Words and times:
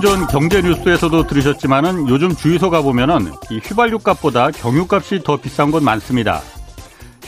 전 0.00 0.26
경제 0.28 0.62
뉴스에서도 0.62 1.26
들으셨지만은 1.26 2.08
요즘 2.08 2.34
주유소 2.34 2.70
가보면은 2.70 3.32
이 3.50 3.58
휘발유 3.58 3.98
값보다 3.98 4.50
경유 4.52 4.86
값이 4.88 5.22
더 5.24 5.36
비싼 5.38 5.72
곳 5.72 5.82
많습니다. 5.82 6.40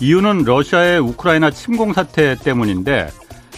이유는 0.00 0.44
러시아의 0.44 1.00
우크라이나 1.00 1.50
침공 1.50 1.92
사태 1.92 2.36
때문인데 2.36 3.08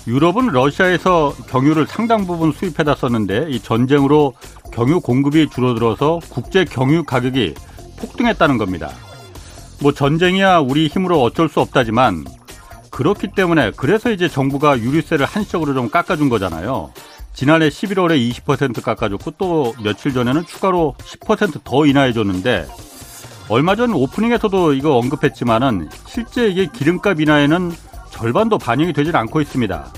유럽은 0.07 0.49
러시아에서 0.49 1.35
경유를 1.49 1.87
상당 1.87 2.27
부분 2.27 2.53
수입해다 2.53 2.95
썼는데 2.95 3.49
이 3.51 3.61
전쟁으로 3.61 4.35
경유 4.73 5.01
공급이 5.01 5.51
줄어들어서 5.51 6.21
국제 6.31 6.65
경유 6.65 7.05
가격이 7.05 7.55
폭등했다는 7.99 8.57
겁니다. 8.57 8.91
뭐 9.81 9.93
전쟁이야 9.93 10.59
우리 10.61 10.87
힘으로 10.87 11.23
어쩔 11.23 11.49
수 11.49 11.61
없다지만 11.61 12.25
그렇기 12.91 13.29
때문에 13.35 13.73
그래서 13.77 14.11
이제 14.11 14.29
정부가 14.29 14.79
유류세를 14.79 15.27
한시적으로 15.27 15.75
좀 15.75 15.91
깎아준 15.91 16.29
거잖아요. 16.29 16.93
지난해 17.35 17.69
11월에 17.69 18.31
20% 18.45 18.83
깎아줬고 18.83 19.33
또 19.33 19.75
며칠 19.83 20.13
전에는 20.13 20.47
추가로 20.47 20.95
10%더 20.99 21.87
인하해줬는데 21.87 22.69
얼마 23.49 23.75
전 23.75 23.93
오프닝에서도 23.93 24.75
이거 24.75 24.97
언급했지만은 24.97 25.89
실제 26.07 26.49
이게 26.49 26.67
기름값 26.67 27.21
인하에는 27.21 27.73
절반도 28.11 28.59
반영이 28.59 28.93
되질 28.93 29.17
않고 29.17 29.41
있습니다. 29.41 29.93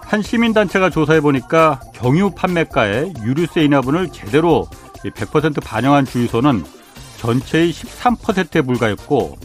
한 0.00 0.22
시민단체가 0.22 0.90
조사해 0.90 1.20
보니까 1.20 1.80
경유 1.94 2.30
판매가에 2.30 3.12
유류세 3.22 3.64
인하분을 3.64 4.10
제대로 4.10 4.66
100% 5.04 5.62
반영한 5.62 6.04
주유소는 6.04 6.64
전체의 7.18 7.72
13%에 7.72 8.62
불과했고 8.62 9.38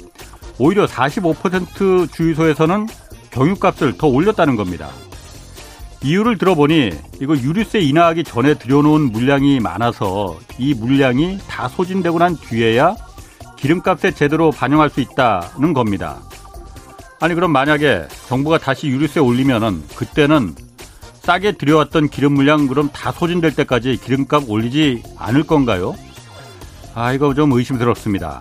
오히려 0.59 0.85
45% 0.85 2.11
주유소에서는 2.11 2.87
경유값을 3.31 3.97
더 3.97 4.07
올렸다는 4.07 4.55
겁니다. 4.55 4.89
이유를 6.03 6.37
들어보니 6.37 6.91
이거 7.21 7.35
유류세 7.35 7.79
인하하기 7.79 8.23
전에 8.23 8.53
들여놓은 8.53 9.11
물량이 9.11 9.59
많아서 9.59 10.37
이 10.57 10.73
물량이 10.73 11.39
다 11.47 11.67
소진되고 11.67 12.19
난 12.19 12.37
뒤에야 12.37 12.95
기름값에 13.57 14.11
제대로 14.11 14.51
반영할 14.51 14.89
수 14.89 15.01
있다는 15.01 15.73
겁니다. 15.73 16.19
아니 17.19 17.33
그럼 17.33 17.51
만약에 17.51 18.07
정부가 18.27 18.59
다시 18.59 18.87
유류세 18.87 19.19
올리면은 19.19 19.83
그때는 19.95 20.53
싸게 21.21 21.53
들여왔던 21.53 22.09
기름 22.09 22.33
물량 22.33 22.67
그럼 22.67 22.89
다 22.93 23.11
소진될 23.11 23.55
때까지 23.55 23.97
기름값 23.97 24.49
올리지 24.49 25.03
않을 25.17 25.43
건가요? 25.43 25.95
아 26.93 27.11
이거 27.11 27.33
좀 27.33 27.51
의심스럽습니다. 27.51 28.39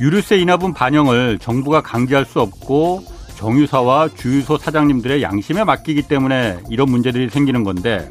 유류세 0.00 0.38
인하분 0.38 0.72
반영을 0.72 1.38
정부가 1.40 1.82
강제할 1.82 2.24
수 2.24 2.40
없고 2.40 3.04
정유사와 3.38 4.08
주유소 4.16 4.58
사장님들의 4.58 5.22
양심에 5.22 5.62
맡기기 5.62 6.02
때문에 6.02 6.58
이런 6.68 6.90
문제들이 6.90 7.30
생기는 7.30 7.62
건데 7.62 8.08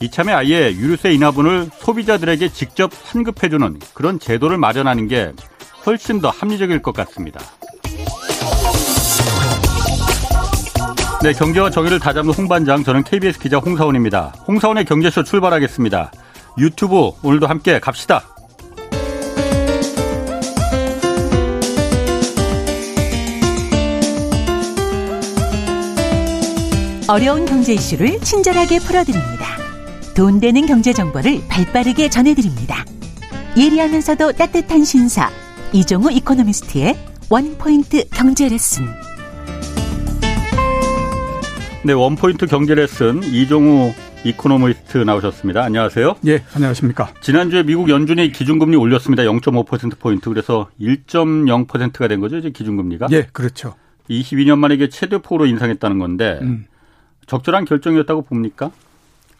이참에 0.00 0.32
아예 0.32 0.72
유류세 0.72 1.12
인하분을 1.12 1.70
소비자들에게 1.78 2.48
직접 2.48 2.90
환급해주는 3.04 3.78
그런 3.94 4.18
제도를 4.18 4.58
마련하는 4.58 5.06
게 5.06 5.32
훨씬 5.86 6.20
더 6.20 6.30
합리적일 6.30 6.82
것 6.82 6.92
같습니다. 6.92 7.40
네, 11.22 11.32
경제와 11.32 11.70
정의를 11.70 12.00
다잡는 12.00 12.32
홍반장, 12.32 12.82
저는 12.82 13.04
KBS 13.04 13.38
기자 13.38 13.58
홍사원입니다. 13.58 14.32
홍사원의 14.48 14.86
경제쇼 14.86 15.22
출발하겠습니다. 15.22 16.10
유튜브 16.58 17.12
오늘도 17.22 17.46
함께 17.46 17.78
갑시다. 17.78 18.24
어려운 27.10 27.44
경제 27.44 27.74
이슈를 27.74 28.20
친절하게 28.20 28.78
풀어드립니다. 28.78 29.44
돈 30.14 30.38
되는 30.38 30.64
경제 30.64 30.92
정보를 30.92 31.40
발빠르게 31.48 32.08
전해드립니다. 32.08 32.84
예리하면서도 33.58 34.30
따뜻한 34.34 34.84
신사 34.84 35.28
이종우 35.72 36.12
이코노미스트의 36.12 36.96
원포인트 37.28 38.10
경제 38.10 38.48
레슨. 38.48 38.86
네, 41.82 41.92
원포인트 41.94 42.46
경제 42.46 42.76
레슨 42.76 43.24
이종우 43.24 43.92
이코노미스트 44.24 44.98
나오셨습니다. 44.98 45.64
안녕하세요. 45.64 46.14
예, 46.28 46.44
안녕하십니까. 46.54 47.12
지난주에 47.20 47.64
미국 47.64 47.88
연준이 47.88 48.30
기준금리 48.30 48.76
올렸습니다. 48.76 49.24
0.5%포인트. 49.24 50.28
그래서 50.28 50.68
1.0%가 50.80 52.06
된 52.06 52.20
거죠, 52.20 52.36
이제 52.36 52.50
기준금리가? 52.50 53.08
예, 53.10 53.26
그렇죠. 53.32 53.74
22년 54.08 54.58
만에 54.58 54.76
이게 54.76 54.88
최대폭으로 54.88 55.46
인상했다는 55.46 55.98
건데, 55.98 56.38
음. 56.42 56.66
적절한 57.30 57.64
결정이었다고 57.64 58.22
봅니까? 58.22 58.72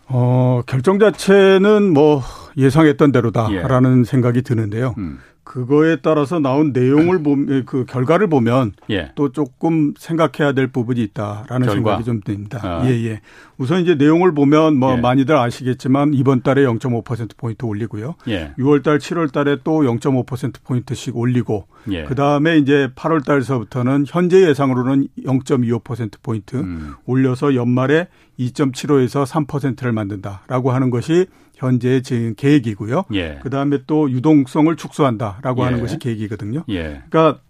어, 0.06 0.62
결정 0.66 1.00
자체는 1.00 1.92
뭐 1.92 2.22
예상했던 2.56 3.10
대로다라는 3.10 4.00
예. 4.00 4.04
생각이 4.04 4.42
드는데요. 4.42 4.94
음. 4.98 5.18
그거에 5.50 5.96
따라서 5.96 6.38
나온 6.38 6.70
내용을 6.72 7.22
보면 7.24 7.64
그 7.66 7.84
결과를 7.84 8.28
보면 8.28 8.70
예. 8.90 9.10
또 9.16 9.32
조금 9.32 9.94
생각해야 9.98 10.52
될 10.52 10.68
부분이 10.68 11.02
있다라는 11.02 11.66
결과. 11.66 11.72
생각이 11.72 12.04
좀 12.04 12.20
듭니다. 12.20 12.60
아. 12.62 12.86
예, 12.86 12.90
예. 13.04 13.20
우선 13.58 13.80
이제 13.80 13.96
내용을 13.96 14.32
보면 14.32 14.76
뭐 14.76 14.96
예. 14.96 15.00
많이들 15.00 15.36
아시겠지만 15.36 16.14
이번 16.14 16.42
달에 16.42 16.62
0.5% 16.62 17.36
포인트 17.36 17.64
올리고요. 17.64 18.14
예. 18.28 18.52
6월 18.58 18.84
달, 18.84 18.98
7월 18.98 19.32
달에 19.32 19.56
또 19.64 19.80
0.5% 19.80 20.62
포인트씩 20.62 21.16
올리고 21.16 21.66
예. 21.90 22.04
그다음에 22.04 22.56
이제 22.58 22.88
8월 22.94 23.24
달서부터는 23.24 24.04
현재 24.06 24.48
예상으로는 24.48 25.08
0.25% 25.26 26.22
포인트 26.22 26.56
음. 26.56 26.94
올려서 27.06 27.56
연말에 27.56 28.06
2.75에서 28.38 29.26
3%를 29.26 29.90
만든다라고 29.90 30.70
하는 30.70 30.90
것이 30.90 31.26
현재 31.60 32.00
지금 32.00 32.34
계획이고요. 32.34 33.04
예. 33.12 33.38
그 33.42 33.50
다음에 33.50 33.80
또 33.86 34.10
유동성을 34.10 34.74
축소한다라고 34.76 35.60
예. 35.60 35.64
하는 35.66 35.80
것이 35.80 35.98
계획이거든요. 35.98 36.64
예. 36.70 37.02
그러니까 37.10 37.40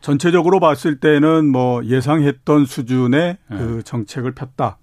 전체적으로 0.00 0.58
봤을 0.60 0.98
때는 0.98 1.46
뭐 1.46 1.84
예상했던 1.84 2.66
수준의 2.66 3.36
예. 3.52 3.56
그 3.56 3.82
정책을 3.84 4.32
폈다. 4.32 4.78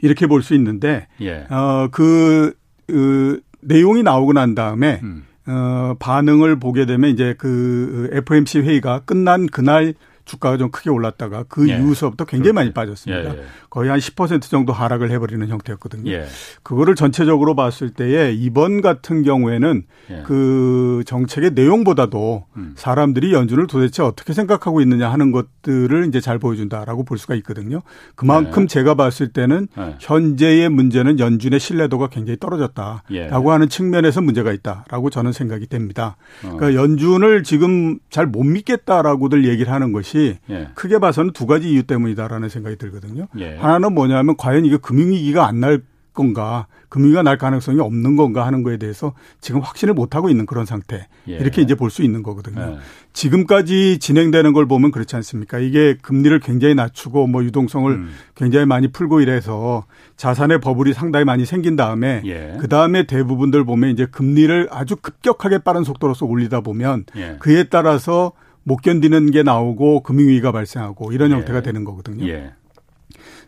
이렇게 0.00 0.26
볼 0.26 0.42
수 0.42 0.54
있는데 0.54 1.06
예. 1.20 1.46
어그 1.50 2.54
그 2.86 3.40
내용이 3.60 4.02
나오고 4.02 4.32
난 4.32 4.54
다음에 4.54 5.00
음. 5.02 5.24
어 5.46 5.94
반응을 6.00 6.58
보게 6.58 6.86
되면 6.86 7.10
이제 7.10 7.34
그 7.38 8.08
FMC 8.12 8.60
회의가 8.60 9.00
끝난 9.00 9.46
그날 9.46 9.94
주가가 10.24 10.56
좀 10.56 10.70
크게 10.70 10.90
올랐다가 10.90 11.44
그 11.48 11.68
예. 11.68 11.76
이후서부터 11.76 12.24
굉장히 12.24 12.52
많이 12.52 12.72
빠졌습니다. 12.72 13.34
예, 13.34 13.38
예. 13.38 13.44
거의 13.70 13.90
한 13.90 13.98
10% 13.98 14.42
정도 14.42 14.72
하락을 14.72 15.10
해버리는 15.10 15.46
형태였거든요. 15.48 16.10
예. 16.10 16.26
그거를 16.62 16.94
전체적으로 16.94 17.54
봤을 17.54 17.90
때에 17.90 18.32
이번 18.32 18.80
같은 18.80 19.22
경우에는 19.22 19.84
예. 20.10 20.22
그 20.24 21.02
정책의 21.06 21.52
내용보다도 21.52 22.46
음. 22.56 22.74
사람들이 22.76 23.32
연준을 23.32 23.66
도대체 23.66 24.02
어떻게 24.02 24.32
생각하고 24.32 24.80
있느냐 24.80 25.10
하는 25.10 25.32
것들을 25.32 26.06
이제 26.08 26.20
잘 26.20 26.38
보여준다라고 26.38 27.04
볼 27.04 27.18
수가 27.18 27.34
있거든요. 27.36 27.82
그만큼 28.14 28.64
예. 28.64 28.66
제가 28.66 28.94
봤을 28.94 29.28
때는 29.28 29.68
현재의 30.00 30.68
문제는 30.68 31.18
연준의 31.18 31.60
신뢰도가 31.60 32.08
굉장히 32.08 32.38
떨어졌다라고 32.38 33.52
하는 33.52 33.68
측면에서 33.68 34.20
문제가 34.20 34.52
있다라고 34.52 35.10
저는 35.10 35.32
생각이 35.32 35.66
됩니다. 35.66 36.16
어. 36.44 36.56
그러니까 36.56 36.74
연준을 36.74 37.42
지금 37.42 37.98
잘 38.10 38.32
못 38.32 38.44
믿겠다라고들 38.44 39.44
얘기를 39.44 39.72
하는 39.72 39.92
것이 39.92 40.11
것이 40.12 40.38
예. 40.50 40.68
크게 40.74 40.98
봐서는 40.98 41.32
두 41.32 41.46
가지 41.46 41.70
이유 41.70 41.82
때문이다라는 41.82 42.48
생각이 42.50 42.76
들거든요. 42.76 43.26
예. 43.38 43.56
하나는 43.56 43.94
뭐냐면 43.94 44.36
과연 44.36 44.64
이게 44.66 44.76
금융위기가 44.76 45.46
안 45.46 45.62
날 45.62 45.80
건가, 46.12 46.66
금융위기가 46.90 47.22
날 47.22 47.38
가능성이 47.38 47.80
없는 47.80 48.16
건가 48.16 48.44
하는 48.44 48.62
거에 48.62 48.76
대해서 48.76 49.14
지금 49.40 49.60
확신을 49.62 49.94
못 49.94 50.14
하고 50.16 50.28
있는 50.28 50.44
그런 50.44 50.66
상태. 50.66 51.06
예. 51.28 51.36
이렇게 51.36 51.62
이제 51.62 51.74
볼 51.74 51.88
수 51.88 52.02
있는 52.02 52.22
거거든요. 52.22 52.60
예. 52.60 52.78
지금까지 53.14 53.98
진행되는 53.98 54.52
걸 54.52 54.66
보면 54.66 54.90
그렇지 54.90 55.14
않습니까? 55.16 55.58
이게 55.58 55.96
금리를 56.02 56.38
굉장히 56.40 56.74
낮추고 56.74 57.28
뭐 57.28 57.44
유동성을 57.44 57.90
음. 57.92 58.10
굉장히 58.34 58.66
많이 58.66 58.88
풀고 58.88 59.20
이래서 59.20 59.84
자산의 60.16 60.60
버블이 60.60 60.92
상당히 60.92 61.24
많이 61.24 61.46
생긴 61.46 61.76
다음에 61.76 62.20
예. 62.26 62.56
그 62.60 62.68
다음에 62.68 63.06
대부분들 63.06 63.64
보면 63.64 63.90
이제 63.90 64.04
금리를 64.06 64.68
아주 64.70 64.96
급격하게 64.96 65.58
빠른 65.58 65.84
속도로서 65.84 66.26
올리다 66.26 66.60
보면 66.60 67.04
예. 67.16 67.36
그에 67.38 67.64
따라서 67.64 68.32
못 68.64 68.76
견디는 68.76 69.30
게 69.30 69.42
나오고 69.42 70.02
금융위기가 70.02 70.52
발생하고 70.52 71.12
이런 71.12 71.30
예. 71.30 71.34
형태가 71.34 71.62
되는 71.62 71.84
거거든요. 71.84 72.26
예. 72.28 72.52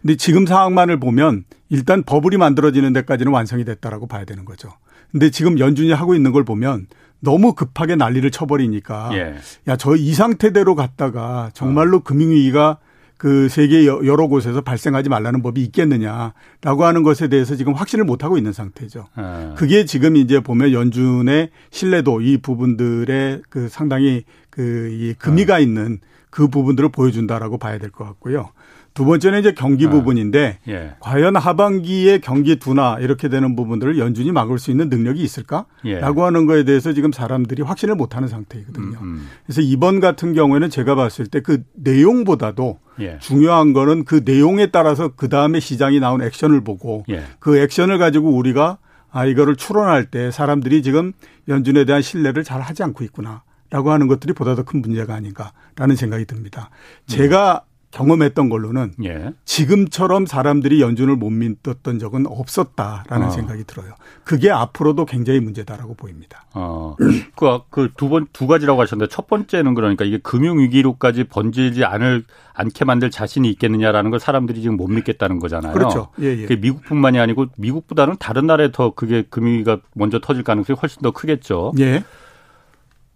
근데 0.02 0.16
지금 0.16 0.46
상황만을 0.46 1.00
보면 1.00 1.44
일단 1.70 2.02
버블이 2.02 2.36
만들어지는 2.36 2.92
데까지는 2.92 3.32
완성이 3.32 3.64
됐다라고 3.64 4.06
봐야 4.06 4.24
되는 4.24 4.44
거죠. 4.44 4.70
근데 5.10 5.30
지금 5.30 5.58
연준이 5.58 5.92
하고 5.92 6.14
있는 6.14 6.32
걸 6.32 6.44
보면 6.44 6.88
너무 7.20 7.54
급하게 7.54 7.96
난리를 7.96 8.30
쳐버리니까 8.30 9.10
예. 9.14 9.34
야저 9.66 9.96
이 9.96 10.12
상태대로 10.12 10.74
갔다가 10.74 11.50
정말로 11.54 11.98
어. 11.98 12.02
금융위기가 12.02 12.78
그 13.16 13.48
세계 13.48 13.86
여러 13.86 14.26
곳에서 14.26 14.60
발생하지 14.60 15.08
말라는 15.08 15.40
법이 15.40 15.62
있겠느냐라고 15.62 16.84
하는 16.84 17.02
것에 17.02 17.28
대해서 17.28 17.56
지금 17.56 17.72
확신을 17.72 18.04
못 18.04 18.24
하고 18.24 18.36
있는 18.36 18.52
상태죠. 18.52 19.06
아. 19.14 19.54
그게 19.56 19.86
지금 19.86 20.16
이제 20.16 20.40
보면 20.40 20.72
연준의 20.72 21.50
신뢰도 21.70 22.20
이 22.20 22.36
부분들의 22.38 23.42
그 23.48 23.68
상당히 23.68 24.24
그 24.54 24.88
이 24.92 25.14
금리가 25.18 25.56
아. 25.56 25.58
있는 25.58 25.98
그 26.30 26.48
부분들을 26.48 26.88
보여준다라고 26.90 27.58
봐야 27.58 27.78
될 27.78 27.90
것 27.90 28.04
같고요. 28.04 28.50
두 28.92 29.04
번째는 29.04 29.40
이제 29.40 29.52
경기 29.54 29.86
아. 29.86 29.90
부분인데 29.90 30.58
예. 30.68 30.94
과연 31.00 31.34
하반기에 31.34 32.18
경기 32.18 32.56
둔화 32.60 32.98
이렇게 33.00 33.28
되는 33.28 33.56
부분들을 33.56 33.98
연준이 33.98 34.30
막을 34.30 34.60
수 34.60 34.70
있는 34.70 34.88
능력이 34.88 35.20
있을까라고 35.22 35.66
예. 35.86 35.98
하는 36.24 36.46
거에 36.46 36.62
대해서 36.64 36.92
지금 36.92 37.10
사람들이 37.10 37.62
확신을 37.62 37.96
못하는 37.96 38.28
상태이거든요. 38.28 38.98
음, 39.00 39.02
음. 39.02 39.28
그래서 39.46 39.60
이번 39.62 39.98
같은 39.98 40.32
경우에는 40.32 40.70
제가 40.70 40.94
봤을 40.94 41.26
때 41.26 41.40
그 41.40 41.64
내용보다도 41.74 42.78
예. 43.00 43.18
중요한 43.20 43.72
거는 43.72 44.04
그 44.04 44.22
내용에 44.24 44.68
따라서 44.68 45.10
그 45.16 45.28
다음에 45.28 45.58
시장이 45.58 45.98
나온 45.98 46.22
액션을 46.22 46.62
보고 46.62 47.04
예. 47.10 47.24
그 47.40 47.58
액션을 47.58 47.98
가지고 47.98 48.30
우리가 48.30 48.78
아 49.10 49.26
이거를 49.26 49.56
추론할 49.56 50.06
때 50.06 50.30
사람들이 50.30 50.82
지금 50.82 51.12
연준에 51.48 51.84
대한 51.84 52.02
신뢰를 52.02 52.44
잘 52.44 52.60
하지 52.60 52.82
않고 52.84 53.02
있구나 53.04 53.42
라고 53.74 53.90
하는 53.90 54.06
것들이 54.06 54.32
보다 54.34 54.54
더 54.54 54.62
큰 54.62 54.80
문제가 54.82 55.14
아닌가라는 55.16 55.96
생각이 55.96 56.26
듭니다. 56.26 56.70
제가 57.06 57.64
경험했던 57.90 58.48
걸로는 58.48 58.94
예. 59.04 59.32
지금처럼 59.44 60.26
사람들이 60.26 60.80
연준을 60.80 61.16
못 61.16 61.30
믿었던 61.30 61.98
적은 61.98 62.26
없었다라는 62.26 63.26
어. 63.26 63.30
생각이 63.30 63.64
들어요. 63.64 63.94
그게 64.22 64.50
앞으로도 64.50 65.06
굉장히 65.06 65.40
문제다라고 65.40 65.94
보입니다. 65.94 66.46
어. 66.54 66.96
그두번두 67.70 68.46
가지라고 68.46 68.80
하셨는데 68.80 69.12
첫 69.12 69.26
번째는 69.26 69.74
그러니까 69.74 70.04
이게 70.04 70.18
금융 70.18 70.60
위기로까지 70.60 71.24
번지지 71.24 71.84
않을 71.84 72.24
않게 72.52 72.84
만들 72.84 73.10
자신이 73.10 73.50
있겠느냐라는 73.50 74.10
걸 74.12 74.20
사람들이 74.20 74.62
지금 74.62 74.76
못 74.76 74.86
믿겠다는 74.86 75.40
거잖아요. 75.40 75.72
그렇죠. 75.72 76.08
예, 76.20 76.26
예. 76.26 76.42
그게 76.42 76.56
미국뿐만이 76.56 77.18
아니고 77.18 77.46
미국보다는 77.56 78.16
다른 78.20 78.46
나라에 78.46 78.70
더 78.70 78.90
그게 78.90 79.22
금융위기가 79.28 79.78
먼저 79.94 80.20
터질 80.20 80.44
가능성이 80.44 80.78
훨씬 80.80 81.02
더 81.02 81.10
크겠죠. 81.10 81.72
예. 81.80 82.04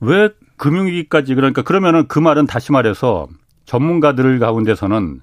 왜 0.00 0.30
금융위기까지 0.58 1.34
그러니까 1.34 1.62
그러면은 1.62 2.06
그 2.08 2.18
말은 2.18 2.46
다시 2.46 2.72
말해서 2.72 3.28
전문가들 3.64 4.38
가운데서는 4.38 5.20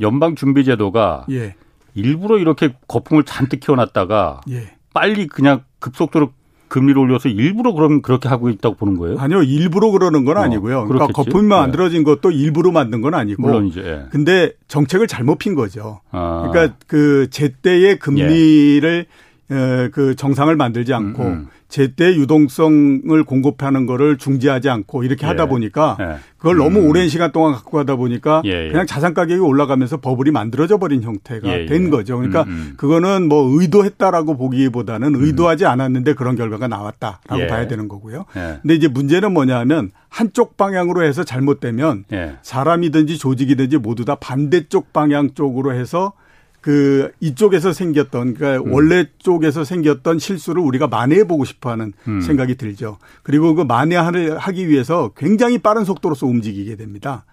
연방준비제도가 0.00 1.26
예. 1.30 1.54
일부러 1.94 2.38
이렇게 2.38 2.74
거품을 2.88 3.24
잔뜩 3.24 3.60
키워놨다가 3.60 4.42
예. 4.50 4.74
빨리 4.92 5.26
그냥 5.26 5.62
급속도로 5.78 6.32
금리를 6.68 6.96
올려서 6.98 7.28
일부러 7.28 7.72
그럼 7.72 8.00
그렇게 8.00 8.28
하고 8.28 8.48
있다고 8.48 8.76
보는 8.76 8.96
거예요? 8.96 9.18
아니요, 9.18 9.42
일부러 9.42 9.90
그러는 9.90 10.24
건 10.24 10.36
어, 10.36 10.40
아니고요. 10.40 10.86
그러니까 10.86 11.08
거품이 11.08 11.42
네. 11.42 11.48
만들어진 11.48 12.04
것도 12.04 12.30
일부러 12.30 12.70
만든 12.70 13.00
건 13.00 13.14
아니고. 13.14 13.42
물론이죠. 13.42 13.80
예. 13.80 14.04
근데 14.10 14.52
정책을 14.68 15.08
잘못 15.08 15.38
핀 15.38 15.54
거죠. 15.54 16.00
아. 16.12 16.48
그러니까 16.50 16.76
그 16.86 17.28
제때의 17.30 17.98
금리를 17.98 19.06
예. 19.50 19.90
그 19.92 20.14
정상을 20.14 20.54
만들지 20.54 20.94
않고 20.94 21.22
음, 21.24 21.28
음. 21.28 21.48
제때 21.70 22.14
유동성을 22.16 23.24
공급하는 23.24 23.86
거를 23.86 24.18
중지하지 24.18 24.68
않고 24.68 25.04
이렇게 25.04 25.24
예. 25.24 25.28
하다 25.30 25.46
보니까 25.46 25.96
예. 26.00 26.16
그걸 26.36 26.56
너무 26.56 26.80
음. 26.80 26.88
오랜 26.88 27.08
시간 27.08 27.32
동안 27.32 27.52
갖고 27.54 27.78
가다 27.78 27.96
보니까 27.96 28.42
예, 28.44 28.66
예. 28.66 28.68
그냥 28.70 28.86
자산 28.86 29.14
가격이 29.14 29.40
올라가면서 29.40 29.98
버블이 29.98 30.32
만들어져 30.32 30.78
버린 30.78 31.02
형태가 31.02 31.48
예, 31.48 31.62
예. 31.62 31.66
된 31.66 31.90
거죠. 31.90 32.16
그러니까 32.16 32.42
음, 32.42 32.48
음. 32.48 32.74
그거는 32.76 33.28
뭐 33.28 33.58
의도했다라고 33.58 34.36
보기보다는 34.36 35.14
음. 35.14 35.24
의도하지 35.24 35.64
않았는데 35.64 36.14
그런 36.14 36.36
결과가 36.36 36.68
나왔다라고 36.68 37.46
봐야 37.48 37.68
되는 37.68 37.88
거고요. 37.88 38.26
근데 38.32 38.74
이제 38.74 38.88
문제는 38.88 39.32
뭐냐면 39.32 39.92
한쪽 40.08 40.56
방향으로 40.56 41.04
해서 41.04 41.24
잘못되면 41.24 42.04
사람이든지 42.42 43.16
조직이든지 43.18 43.78
모두 43.78 44.04
다 44.04 44.16
반대쪽 44.16 44.92
방향 44.92 45.34
쪽으로 45.34 45.72
해서 45.72 46.12
그 46.60 47.10
이쪽에서 47.20 47.72
생겼던 47.72 48.34
그러니까 48.34 48.62
음. 48.62 48.72
원래 48.72 49.06
쪽에서 49.18 49.64
생겼던 49.64 50.18
실수를 50.18 50.62
우리가 50.62 50.88
만회해 50.88 51.24
보고 51.24 51.44
싶어 51.44 51.70
하는 51.70 51.92
음. 52.06 52.20
생각이 52.20 52.56
들죠. 52.56 52.98
그리고 53.22 53.54
그 53.54 53.62
만회를 53.62 54.38
하기 54.38 54.68
위해서 54.68 55.12
굉장히 55.16 55.58
빠른 55.58 55.84
속도로서 55.84 56.26
움직이게 56.26 56.76
됩니다. 56.76 57.24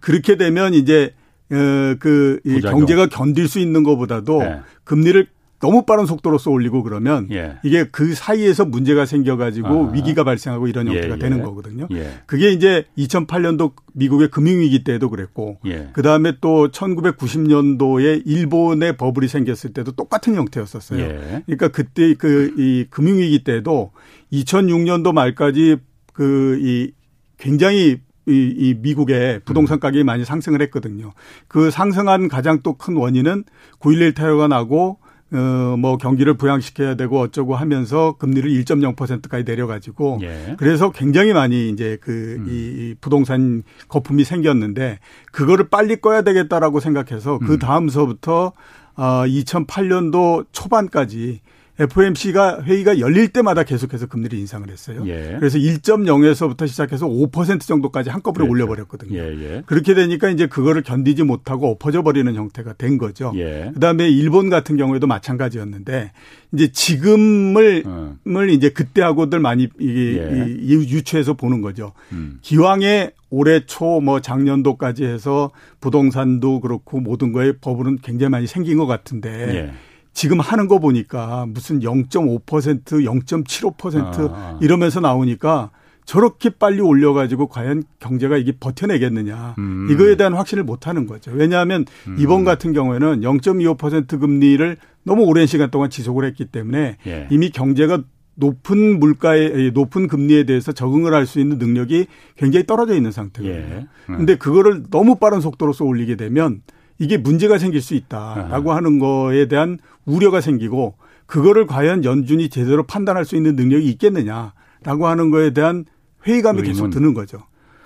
그렇게 0.00 0.36
되면 0.36 0.74
이제 0.74 1.14
어그 1.50 2.40
경제가 2.62 3.06
견딜 3.08 3.48
수 3.48 3.58
있는 3.58 3.82
것보다도 3.82 4.38
네. 4.42 4.60
금리를 4.84 5.26
너무 5.60 5.84
빠른 5.84 6.06
속도로서 6.06 6.50
올리고 6.50 6.82
그러면 6.84 7.26
예. 7.32 7.56
이게 7.64 7.84
그 7.90 8.14
사이에서 8.14 8.64
문제가 8.64 9.06
생겨가지고 9.06 9.88
아. 9.88 9.92
위기가 9.92 10.22
발생하고 10.24 10.68
이런 10.68 10.86
예, 10.88 10.92
형태가 10.92 11.14
예, 11.16 11.18
되는 11.18 11.42
거거든요. 11.42 11.88
예. 11.90 12.20
그게 12.26 12.50
이제 12.52 12.84
2008년도 12.96 13.72
미국의 13.94 14.28
금융위기 14.30 14.84
때도 14.84 15.10
그랬고 15.10 15.58
예. 15.66 15.88
그 15.92 16.02
다음에 16.02 16.34
또 16.40 16.68
1990년도에 16.68 18.22
일본의 18.24 18.96
버블이 18.96 19.28
생겼을 19.28 19.72
때도 19.72 19.92
똑같은 19.92 20.34
형태였었어요. 20.34 21.00
예. 21.00 21.42
그러니까 21.46 21.68
그때 21.68 22.14
그 22.14 22.54
이 22.56 22.86
금융위기 22.90 23.44
때도 23.44 23.92
2006년도 24.32 25.12
말까지 25.12 25.76
그 26.12 26.58
이 26.62 26.92
굉장히 27.38 28.00
이, 28.26 28.54
이 28.56 28.74
미국의 28.74 29.40
부동산 29.44 29.80
가격이 29.80 30.04
많이 30.04 30.24
상승을 30.24 30.60
했거든요. 30.62 31.12
그 31.46 31.70
상승한 31.70 32.28
가장 32.28 32.60
또 32.62 32.74
큰 32.76 32.94
원인은 32.96 33.44
9.11 33.80 34.14
테러가 34.14 34.48
나고 34.48 34.98
어, 35.30 35.76
뭐 35.78 35.98
경기를 35.98 36.34
부양시켜야 36.34 36.94
되고 36.94 37.20
어쩌고 37.20 37.54
하면서 37.54 38.16
금리를 38.18 38.50
1.0%까지 38.50 39.44
내려가지고 39.44 40.20
예. 40.22 40.56
그래서 40.58 40.90
굉장히 40.90 41.34
많이 41.34 41.68
이제 41.68 41.98
그이 42.00 42.36
음. 42.36 42.46
이 42.48 42.94
부동산 43.00 43.62
거품이 43.88 44.24
생겼는데 44.24 44.98
그거를 45.32 45.68
빨리 45.68 46.00
꺼야 46.00 46.22
되겠다라고 46.22 46.80
생각해서 46.80 47.38
그 47.38 47.54
음. 47.54 47.58
다음서부터 47.58 48.52
어 48.96 49.24
2008년도 49.26 50.46
초반까지 50.50 51.40
FOMC가 51.78 52.62
회의가 52.62 52.98
열릴 52.98 53.28
때마다 53.28 53.62
계속해서 53.62 54.06
금리를 54.06 54.36
인상을 54.38 54.68
했어요. 54.68 55.04
예. 55.06 55.36
그래서 55.38 55.58
1.0에서부터 55.58 56.66
시작해서 56.66 57.06
5% 57.06 57.60
정도까지 57.60 58.10
한꺼번에 58.10 58.46
예. 58.46 58.50
올려버렸거든요. 58.50 59.18
예, 59.18 59.24
예. 59.40 59.62
그렇게 59.66 59.94
되니까 59.94 60.28
이제 60.30 60.46
그거를 60.46 60.82
견디지 60.82 61.22
못하고 61.22 61.70
엎어져 61.70 62.02
버리는 62.02 62.34
형태가 62.34 62.74
된 62.74 62.98
거죠. 62.98 63.32
예. 63.36 63.70
그다음에 63.74 64.08
일본 64.08 64.50
같은 64.50 64.76
경우에도 64.76 65.06
마찬가지였는데 65.06 66.12
이제 66.52 66.72
지금을 66.72 67.84
어. 67.86 68.16
이제 68.50 68.70
그때하고들 68.70 69.38
많이 69.38 69.68
이게 69.78 70.18
예. 70.18 70.46
유추해서 70.58 71.34
보는 71.34 71.60
거죠. 71.60 71.92
음. 72.12 72.38
기왕에 72.42 73.12
올해 73.30 73.66
초 73.66 73.98
뭐 74.00 74.20
작년도까지 74.20 75.04
해서 75.04 75.50
부동산도 75.80 76.60
그렇고 76.60 77.00
모든 77.00 77.32
거에 77.32 77.52
버블은 77.60 77.98
굉장히 78.02 78.30
많이 78.30 78.46
생긴 78.46 78.78
것 78.78 78.86
같은데 78.86 79.72
지금 80.18 80.40
하는 80.40 80.66
거 80.66 80.80
보니까 80.80 81.46
무슨 81.48 81.78
0.5% 81.78 82.84
0.75% 82.84 84.32
아. 84.32 84.58
이러면서 84.60 84.98
나오니까 84.98 85.70
저렇게 86.06 86.50
빨리 86.50 86.80
올려가지고 86.80 87.46
과연 87.46 87.84
경제가 88.00 88.36
이게 88.36 88.50
버텨내겠느냐 88.58 89.54
음. 89.58 89.86
이거에 89.88 90.16
대한 90.16 90.34
확신을 90.34 90.64
못 90.64 90.88
하는 90.88 91.06
거죠. 91.06 91.30
왜냐하면 91.32 91.84
음. 92.08 92.16
이번 92.18 92.42
같은 92.42 92.72
경우에는 92.72 93.20
0.25% 93.20 94.18
금리를 94.18 94.76
너무 95.04 95.22
오랜 95.22 95.46
시간 95.46 95.70
동안 95.70 95.88
지속을 95.88 96.24
했기 96.24 96.46
때문에 96.46 96.96
예. 97.06 97.28
이미 97.30 97.50
경제가 97.50 98.02
높은 98.34 98.98
물가에 98.98 99.70
높은 99.70 100.08
금리에 100.08 100.42
대해서 100.46 100.72
적응을 100.72 101.14
할 101.14 101.26
수 101.26 101.38
있는 101.38 101.58
능력이 101.58 102.08
굉장히 102.36 102.66
떨어져 102.66 102.96
있는 102.96 103.12
상태거든요. 103.12 103.54
예. 103.54 103.86
음. 104.10 104.26
그거를 104.40 104.82
너무 104.90 105.14
빠른 105.14 105.40
속도로서 105.40 105.84
올리게 105.84 106.16
되면 106.16 106.62
이게 106.98 107.16
문제가 107.16 107.58
생길 107.58 107.80
수 107.80 107.94
있다라고 107.94 108.72
하는 108.72 108.98
거에 108.98 109.46
대한 109.46 109.78
우려가 110.04 110.40
생기고 110.40 110.96
그거를 111.26 111.66
과연 111.66 112.04
연준이 112.04 112.48
제대로 112.48 112.84
판단할 112.84 113.24
수 113.24 113.36
있는 113.36 113.54
능력이 113.54 113.86
있겠느냐라고 113.90 115.06
하는 115.06 115.30
거에 115.30 115.50
대한 115.50 115.84
회의감이 116.26 116.58
의문. 116.58 116.72
계속 116.72 116.90
드는 116.90 117.14
거죠. 117.14 117.42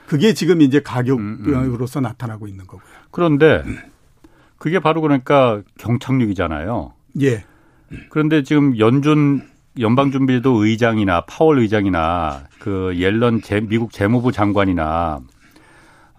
그게 0.06 0.32
지금 0.34 0.62
이제 0.62 0.80
가격으로서 0.80 1.98
음, 1.98 2.02
음. 2.02 2.02
나타나고 2.02 2.46
있는 2.46 2.66
거고요. 2.66 2.86
그런데 3.10 3.62
그게 4.58 4.78
바로 4.78 5.00
그러니까 5.00 5.62
경착륙이잖아요. 5.78 6.92
예. 7.22 7.44
그런데 8.10 8.42
지금 8.42 8.78
연준 8.78 9.42
연방준비도 9.78 10.64
의장이나 10.64 11.22
파월 11.22 11.58
의장이나 11.60 12.44
그 12.58 12.92
옐런 12.96 13.40
제, 13.42 13.60
미국 13.60 13.92
재무부 13.92 14.32
장관이나 14.32 15.20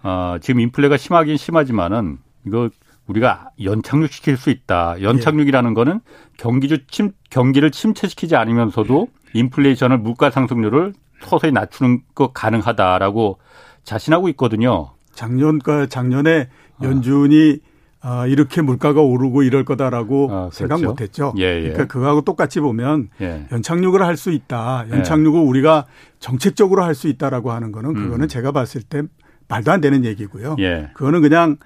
어, 0.02 0.36
지금 0.40 0.60
인플레가 0.60 0.96
심하긴 0.96 1.36
심하지만은 1.36 2.18
이거 2.46 2.68
우리가 3.06 3.50
연착륙 3.62 4.10
시킬 4.10 4.36
수 4.36 4.50
있다. 4.50 5.00
연착륙이라는 5.02 5.70
예. 5.70 5.74
거는 5.74 6.00
경기주 6.38 6.86
침 6.86 7.12
경기를 7.30 7.70
침체시키지 7.70 8.36
않으면서도 8.36 9.08
인플레이션을 9.34 9.98
물가 9.98 10.30
상승률을 10.30 10.94
서서히 11.22 11.52
낮추는 11.52 12.02
거 12.14 12.32
가능하다라고 12.32 13.38
자신하고 13.84 14.28
있거든요. 14.30 14.92
작년과 15.12 15.86
작년에 15.86 16.48
아. 16.78 16.84
연준이 16.84 17.58
아, 18.06 18.26
이렇게 18.26 18.60
물가가 18.60 19.00
오르고 19.00 19.44
이럴 19.44 19.64
거다라고 19.64 20.28
아, 20.30 20.50
생각 20.52 20.76
그렇죠. 20.76 20.90
못했죠. 20.90 21.34
예, 21.38 21.42
예. 21.42 21.60
그러니까 21.62 21.86
그거하고 21.86 22.20
똑같이 22.20 22.60
보면 22.60 23.08
예. 23.22 23.46
연착륙을 23.50 24.02
할 24.02 24.16
수 24.18 24.30
있다. 24.30 24.84
연착륙을 24.90 25.40
예. 25.40 25.44
우리가 25.44 25.86
정책적으로 26.20 26.82
할 26.84 26.94
수 26.94 27.08
있다라고 27.08 27.52
하는 27.52 27.72
거는 27.72 27.94
그거는 27.94 28.24
음. 28.24 28.28
제가 28.28 28.52
봤을 28.52 28.82
때 28.82 29.02
말도 29.48 29.72
안 29.72 29.80
되는 29.80 30.04
얘기고요. 30.04 30.56
예. 30.58 30.90
그거는 30.94 31.22
그냥 31.22 31.56
어, 31.62 31.64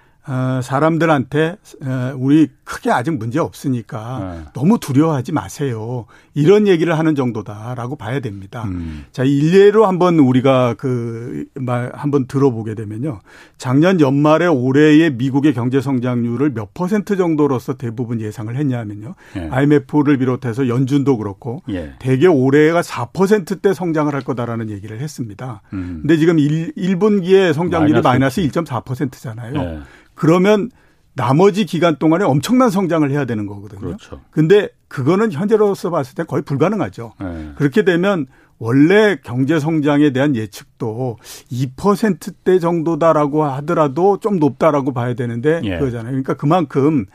사람들한테 0.63 1.57
어, 1.85 2.13
우리 2.17 2.49
크게 2.65 2.91
아직 2.91 3.13
문제 3.17 3.39
없으니까 3.39 4.19
네. 4.37 4.51
너무 4.53 4.79
두려워하지 4.79 5.33
마세요. 5.33 6.05
이런 6.35 6.67
얘기를 6.69 6.99
하는 6.99 7.15
정도다라고 7.15 7.97
봐야 7.97 8.21
됩니다. 8.21 8.65
음. 8.67 9.07
자, 9.11 9.25
일례로 9.25 9.87
한번 9.87 10.19
우리가 10.19 10.75
그 10.75 11.47
말 11.55 11.91
한번 11.95 12.27
들어보게 12.27 12.75
되면요. 12.75 13.21
작년 13.57 14.01
연말에 14.01 14.47
올해의 14.47 15.13
미국의 15.15 15.55
경제 15.55 15.81
성장률을 15.81 16.53
몇 16.55 16.75
퍼센트 16.75 17.17
정도로서 17.17 17.75
대부분 17.75 18.21
예상을 18.21 18.55
했냐면요. 18.55 19.15
예. 19.37 19.49
IMF를 19.51 20.19
비롯해서 20.19 20.69
연준도 20.69 21.17
그렇고 21.19 21.63
예. 21.71 21.95
대개 21.99 22.27
올해가 22.27 22.81
4%대 22.83 23.73
성장을 23.75 24.13
할 24.15 24.23
거다라는 24.23 24.71
얘기를 24.71 25.01
했습니다. 25.01 25.63
음. 25.73 26.01
근데 26.03 26.17
지금 26.17 26.39
1, 26.39 26.75
1분기에 26.75 27.53
성장률이 27.53 28.03
마이너스, 28.03 28.41
마이너스 28.41 28.63
1.4%잖아요. 28.63 29.55
예. 29.61 29.79
그러면 30.19 30.71
나머지 31.15 31.65
기간 31.65 31.97
동안에 31.97 32.25
엄청난 32.25 32.71
성장을 32.71 33.11
해야 33.11 33.25
되는 33.25 33.47
거거든요. 33.47 33.81
그렇죠. 33.81 34.21
근데 34.31 34.69
그거는 34.87 35.33
현재로서 35.33 35.91
봤을 35.91 36.15
때 36.15 36.23
거의 36.23 36.43
불가능하죠. 36.43 37.15
네. 37.21 37.53
그렇게 37.57 37.85
되면 37.85 38.27
원래 38.59 39.17
경제 39.23 39.59
성장에 39.59 40.11
대한 40.11 40.37
예측도 40.37 41.19
2%대 41.51 42.59
정도다라고 42.59 43.45
하더라도 43.45 44.19
좀 44.19 44.39
높다라고 44.39 44.93
봐야 44.93 45.15
되는데 45.15 45.61
예. 45.65 45.79
그거잖아요. 45.79 46.11
그러니까 46.11 46.35
그만큼 46.35 47.07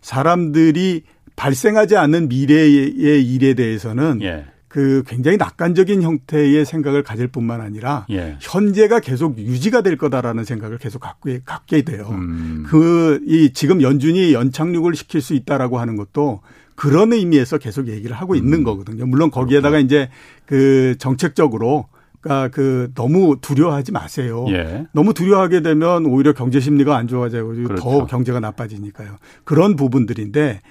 사람들이 0.00 1.02
발생하지 1.34 1.96
않는 1.96 2.28
미래의 2.28 3.24
일에 3.24 3.54
대해서는 3.54 4.20
예. 4.22 4.46
그 4.72 5.02
굉장히 5.06 5.36
낙관적인 5.36 6.00
형태의 6.00 6.64
생각을 6.64 7.02
가질 7.02 7.28
뿐만 7.28 7.60
아니라 7.60 8.06
예. 8.08 8.38
현재가 8.40 9.00
계속 9.00 9.36
유지가 9.36 9.82
될 9.82 9.98
거다라는 9.98 10.46
생각을 10.46 10.78
계속 10.78 11.00
갖고 11.00 11.28
갖게 11.44 11.82
돼요. 11.82 12.08
음. 12.10 12.64
그이 12.66 13.52
지금 13.52 13.82
연준이 13.82 14.32
연착륙을 14.32 14.94
시킬 14.94 15.20
수 15.20 15.34
있다라고 15.34 15.78
하는 15.78 15.96
것도 15.96 16.40
그런 16.74 17.12
의미에서 17.12 17.58
계속 17.58 17.88
얘기를 17.88 18.16
하고 18.16 18.34
있는 18.34 18.60
음. 18.60 18.64
거거든요. 18.64 19.04
물론 19.04 19.30
거기에다가 19.30 19.72
그렇구나. 19.72 19.84
이제 19.84 20.08
그 20.46 20.94
정책적으로 20.98 21.88
그러니까 22.22 22.48
그 22.48 22.90
너무 22.94 23.36
두려워하지 23.42 23.92
마세요. 23.92 24.46
예. 24.48 24.86
너무 24.92 25.12
두려워하게 25.12 25.60
되면 25.60 26.06
오히려 26.06 26.32
경제 26.32 26.60
심리가 26.60 26.96
안 26.96 27.08
좋아져서 27.08 27.44
그렇죠. 27.44 27.76
더 27.76 28.06
경제가 28.06 28.40
나빠지니까요. 28.40 29.18
그런 29.44 29.76
부분들인데 29.76 30.62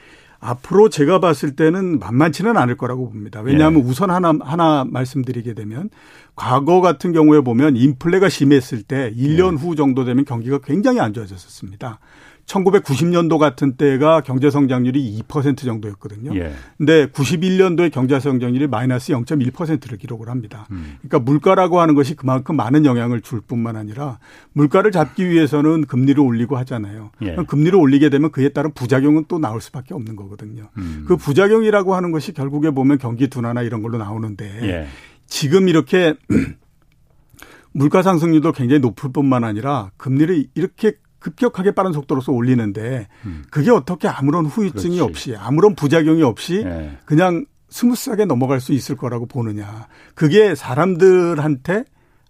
앞으로 0.42 0.90
제가 0.90 1.20
봤을 1.20 1.56
때는 1.56 2.00
만만치는 2.00 2.58
않을 2.58 2.76
거라고 2.76 3.10
봅니다. 3.10 3.42
왜냐하면 3.42 3.84
예. 3.84 3.88
우선 3.88 4.10
하나 4.10 4.34
하나 4.42 4.84
말씀드리게 4.90 5.54
되면 5.54 5.90
과거 6.36 6.82
같은 6.82 7.14
경우에 7.14 7.42
보면 7.42 7.78
인플레가 7.78 8.28
심했을 8.28 8.82
때 8.82 9.14
1년 9.16 9.54
예. 9.54 9.62
후 9.62 9.76
정도 9.76 10.04
되면 10.04 10.26
경기가 10.26 10.58
굉장히 10.58 11.00
안 11.00 11.14
좋아졌었습니다. 11.14 12.00
1990년도 12.46 13.38
같은 13.38 13.74
때가 13.74 14.22
경제 14.22 14.50
성장률이 14.50 15.24
2% 15.28 15.58
정도였거든요. 15.58 16.36
예. 16.36 16.54
근데 16.78 17.08
91년도에 17.08 17.92
경제 17.92 18.20
성장률이 18.20 18.68
마이너스 18.68 19.14
0.1%를 19.14 19.98
기록을 19.98 20.30
합니다. 20.30 20.68
음. 20.72 20.98
그러니까 21.02 21.20
물가라고 21.20 21.80
하는 21.80 21.96
것이 21.96 22.16
그만큼 22.16 22.56
많은 22.56 22.86
영향을 22.86 23.22
줄 23.22 23.42
뿐만 23.42 23.76
아니라 23.76 24.20
물가를 24.54 24.92
잡기 24.92 25.30
위해서는 25.30 25.86
금리를 25.86 26.20
올리고 26.20 26.58
하잖아요. 26.58 27.12
예. 27.22 27.36
금리를 27.48 27.78
올리게 27.78 28.10
되면 28.10 28.32
그에 28.32 28.50
따른 28.50 28.74
부작용은 28.74 29.26
또 29.28 29.40
나올 29.40 29.62
수밖에 29.62 29.94
없는 29.94 30.16
거거든요. 30.16 30.70
음. 30.78 31.06
그 31.08 31.18
부작용이라고 31.18 31.96
하는 31.96 32.12
것이 32.12 32.34
결국에 32.34 32.72
보면 32.72 32.98
경기 32.98 33.28
둔화나 33.28 33.62
이런 33.62 33.82
걸로 33.82 33.98
나오는데 33.98 34.60
예. 34.64 34.88
지금 35.28 35.70
이렇게 35.70 36.16
물가 37.74 38.02
상승률도 38.02 38.52
굉장히 38.52 38.80
높을 38.82 39.12
뿐만 39.12 39.44
아니라 39.44 39.92
금리를 39.98 40.48
이렇게 40.56 40.94
급격하게 41.22 41.72
빠른 41.72 41.94
속도로서 41.94 42.34
올리는데 42.34 43.08
음. 43.26 43.44
그게 43.50 43.72
어떻게 43.72 44.10
아무런 44.10 44.46
후유증이 44.46 44.98
그렇지. 44.98 45.02
없이 45.02 45.36
아무런 45.38 45.76
부작용이 45.76 46.24
없이 46.24 46.64
네. 46.66 46.98
그냥 47.06 47.46
스무스하게 47.70 48.26
넘어갈 48.26 48.60
수 48.60 48.74
있을 48.74 48.98
거라고 48.98 49.28
보느냐. 49.28 49.88
그게 50.14 50.56
사람들한테 50.56 51.86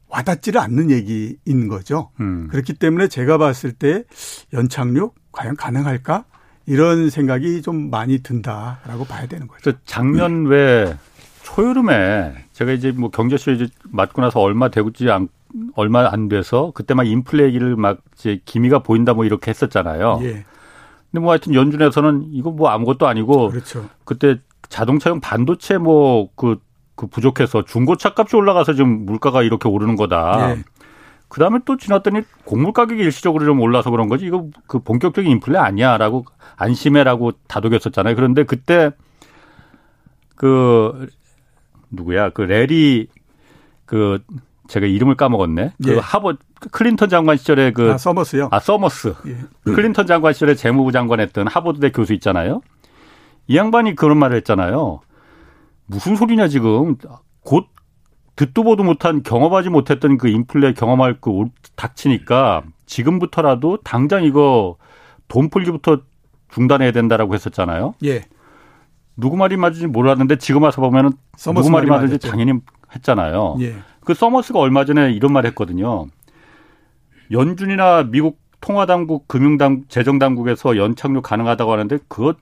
와닿지를 0.09 0.59
않는 0.61 0.91
얘기인 0.91 1.67
거죠. 1.67 2.11
음. 2.19 2.47
그렇기 2.51 2.73
때문에 2.73 3.07
제가 3.07 3.37
봤을 3.37 3.71
때 3.71 4.03
연착륙 4.53 5.15
과연 5.31 5.55
가능할까? 5.55 6.25
이런 6.67 7.09
생각이 7.09 7.61
좀 7.63 7.89
많이 7.89 8.19
든다라고 8.19 9.05
봐야 9.05 9.25
되는 9.25 9.47
거죠. 9.47 9.71
작년 9.85 10.45
왜 10.45 10.95
초여름에 11.43 12.45
제가 12.53 12.71
이제 12.73 12.91
뭐 12.91 13.09
경제쇼 13.09 13.51
이제 13.51 13.67
맞고 13.89 14.21
나서 14.21 14.39
얼마 14.41 14.69
되지 14.69 15.09
않 15.09 15.27
얼마 15.75 16.07
안 16.11 16.27
돼서 16.27 16.71
그때 16.73 16.93
막 16.93 17.07
인플레 17.07 17.45
얘기를 17.45 17.75
막 17.75 17.99
이제 18.13 18.41
기미가 18.45 18.79
보인다 18.79 19.13
뭐 19.13 19.25
이렇게 19.25 19.51
했었잖아요. 19.51 20.19
예. 20.23 20.45
근데 21.11 21.19
뭐 21.21 21.31
하여튼 21.31 21.53
연준에서는 21.53 22.27
이거 22.31 22.51
뭐 22.51 22.69
아무것도 22.69 23.07
아니고 23.07 23.49
그렇죠. 23.49 23.89
그때 24.05 24.39
자동차용 24.69 25.19
반도체 25.19 25.77
뭐그 25.77 26.59
그 26.95 27.07
부족해서 27.07 27.65
중고차 27.65 28.13
값이 28.15 28.35
올라가서 28.35 28.73
지금 28.73 29.05
물가가 29.05 29.43
이렇게 29.43 29.67
오르는 29.67 29.95
거다. 29.95 30.51
예. 30.51 30.63
그 31.27 31.39
다음에 31.39 31.59
또 31.63 31.77
지났더니 31.77 32.21
곡물 32.43 32.73
가격이 32.73 33.01
일시적으로 33.01 33.45
좀 33.45 33.61
올라서 33.61 33.89
그런 33.89 34.09
거지. 34.09 34.25
이거 34.25 34.47
그 34.67 34.79
본격적인 34.79 35.31
인플레 35.31 35.57
아니야라고 35.57 36.25
안심해라고 36.57 37.31
다독였었잖아요. 37.47 38.15
그런데 38.15 38.43
그때 38.43 38.91
그 40.35 41.07
누구야 41.89 42.31
그 42.31 42.41
래리 42.41 43.07
그 43.85 44.19
제가 44.71 44.85
이름을 44.85 45.15
까먹었네. 45.15 45.73
그 45.83 45.95
예. 45.95 45.99
하버 45.99 46.35
클린턴 46.71 47.09
장관 47.09 47.35
시절에 47.35 47.71
그 47.71 47.91
아, 47.91 47.97
서머스요. 47.97 48.47
아 48.51 48.59
서머스. 48.59 49.15
예. 49.27 49.37
클린턴 49.73 50.07
장관 50.07 50.31
시절에 50.31 50.55
재무부 50.55 50.93
장관했던 50.93 51.47
하버드대 51.47 51.91
교수 51.91 52.13
있잖아요. 52.13 52.61
이 53.47 53.57
양반이 53.57 53.95
그런 53.95 54.17
말을 54.17 54.37
했잖아요. 54.37 55.01
무슨 55.87 56.15
소리냐 56.15 56.47
지금 56.47 56.95
곧 57.41 57.65
듣도 58.37 58.63
보도 58.63 58.83
못한 58.83 59.23
경험하지 59.23 59.67
못했던 59.67 60.17
그 60.17 60.29
인플레 60.29 60.73
경험할 60.73 61.17
그 61.19 61.47
닥치니까 61.75 62.63
지금부터라도 62.85 63.79
당장 63.83 64.23
이거 64.23 64.77
돈 65.27 65.49
풀기부터 65.49 65.99
중단해야 66.49 66.93
된다라고 66.93 67.33
했었잖아요. 67.33 67.95
예. 68.05 68.21
누구 69.17 69.35
말이 69.35 69.57
맞은지 69.57 69.87
몰랐는데 69.87 70.37
지금 70.37 70.63
와서 70.63 70.79
보면은 70.79 71.11
누구 71.53 71.69
말이 71.69 71.87
맞은지 71.87 72.19
당연히 72.19 72.53
했잖아요. 72.95 73.57
예. 73.59 73.75
그 74.03 74.13
서머스가 74.13 74.59
얼마 74.59 74.85
전에 74.85 75.11
이런 75.11 75.33
말 75.33 75.45
했거든요. 75.47 76.07
연준이나 77.31 78.03
미국 78.03 78.39
통화당국, 78.59 79.27
금융당, 79.27 79.83
재정당국에서 79.87 80.77
연착륙 80.77 81.23
가능하다고 81.23 81.71
하는데 81.71 81.97
그것 82.07 82.37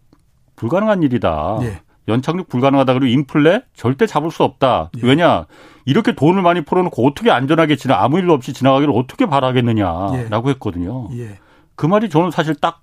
불가능한 0.56 1.04
일이다. 1.04 1.60
예. 1.62 1.82
연착륙 2.08 2.50
불가능하다 2.50 2.94
그리고 2.94 3.06
인플레 3.08 3.64
절대 3.74 4.08
잡을 4.08 4.32
수 4.32 4.44
없다. 4.44 4.90
예. 4.98 5.08
왜냐 5.08 5.46
이렇게 5.86 6.14
돈을 6.14 6.42
많이 6.42 6.62
풀어놓고 6.62 7.06
어떻게 7.08 7.32
안전하게 7.32 7.76
지나 7.76 8.02
아무 8.04 8.20
일도 8.20 8.34
없이 8.34 8.52
지나가기를 8.54 8.94
어떻게 8.96 9.26
바라겠느냐라고 9.26 10.50
예. 10.50 10.52
했거든요. 10.54 11.10
예. 11.14 11.38
그 11.76 11.86
말이 11.86 12.10
저는 12.10 12.32
사실 12.32 12.56
딱 12.56 12.82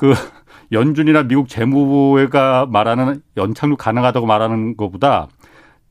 그 0.00 0.14
연준이나 0.72 1.24
미국 1.24 1.50
재무부가 1.50 2.64
말하는 2.64 3.20
연착륙 3.36 3.76
가능하다고 3.78 4.26
말하는 4.26 4.74
것보다 4.78 5.28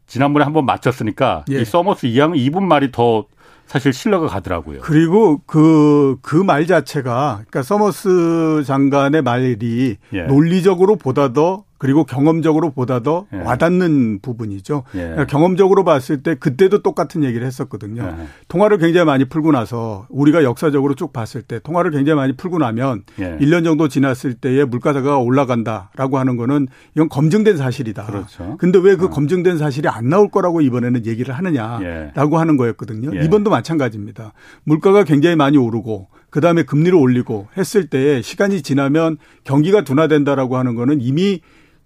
지난번에 0.10 0.44
한번 0.44 0.66
맞췄으니까 0.66 1.46
예. 1.52 1.62
이 1.62 1.66
서머스 1.66 2.08
이 2.08 2.13
양 2.13 2.34
이분 2.36 2.68
말이 2.68 2.92
더 2.92 3.26
사실 3.68 3.94
신뢰가 3.94 4.26
가더라고요. 4.28 4.82
그리고 4.82 5.40
그, 5.46 6.18
그 6.24 6.44
말 6.44 6.66
자체가, 6.66 7.36
그러니까 7.48 7.62
서머스 7.62 8.64
장관의 8.66 9.22
말이 9.22 9.98
예. 10.12 10.24
논리적으로 10.24 10.96
보다 10.96 11.32
더 11.32 11.64
그리고 11.80 12.04
경험적으로 12.04 12.72
보다 12.72 13.00
더 13.00 13.26
예. 13.34 13.38
와닿는 13.38 14.20
부분이죠. 14.22 14.84
예. 14.96 15.00
그러니까 15.00 15.26
경험적으로 15.26 15.86
봤을 15.86 16.22
때 16.22 16.36
그때도 16.36 16.84
똑같은 16.84 17.24
얘기를 17.24 17.48
했었거든요. 17.48 18.04
예. 18.04 18.28
통화를 18.50 18.78
굉장히 18.78 19.06
많이 19.06 19.26
풀고 19.26 19.54
나서 19.54 20.06
우리가 20.10 20.44
역사적으로 20.44 20.94
쭉 20.94 21.14
봤을 21.14 21.42
때 21.42 21.60
통화를 21.60 21.92
굉장히 21.92 22.18
많이 22.18 22.34
풀고 22.34 22.60
나면 22.60 23.04
예. 23.20 23.38
1년 23.38 23.64
정도 23.64 23.88
지났을 23.88 24.34
때에 24.34 24.66
물가가 24.66 25.18
올라간다라고 25.18 26.20
하는 26.20 26.36
거는 26.36 26.68
이건 26.96 27.08
검증된 27.08 27.56
사실이다. 27.56 28.06
그렇죠. 28.06 28.58
근데 28.60 28.78
왜그 28.78 29.06
어. 29.06 29.10
검증된 29.10 29.58
사실이 29.58 29.88
안 29.88 30.10
나올 30.10 30.30
거라고 30.30 30.60
이번에는 30.60 31.06
얘기를 31.06 31.34
하느냐라고 31.34 32.36
예. 32.36 32.38
하는 32.38 32.58
거였거든요. 32.58 33.12
예. 33.16 33.24
이번도 33.24 33.50
마찬가지입니다. 33.50 34.34
물가가 34.66 35.06
굉장히 35.06 35.38
많이 35.38 35.58
오르고 35.58 36.10
그다음에 36.30 36.64
금리를 36.64 36.94
올리고 36.94 37.48
했을 37.58 37.88
때 37.88 38.22
시간이 38.22 38.62
지나면 38.62 39.18
경기가 39.46 39.84
둔화된다라고 39.84 40.58
하는 40.58 40.76
거는 40.76 41.00
이미 41.02 41.32
예, 41.32 41.42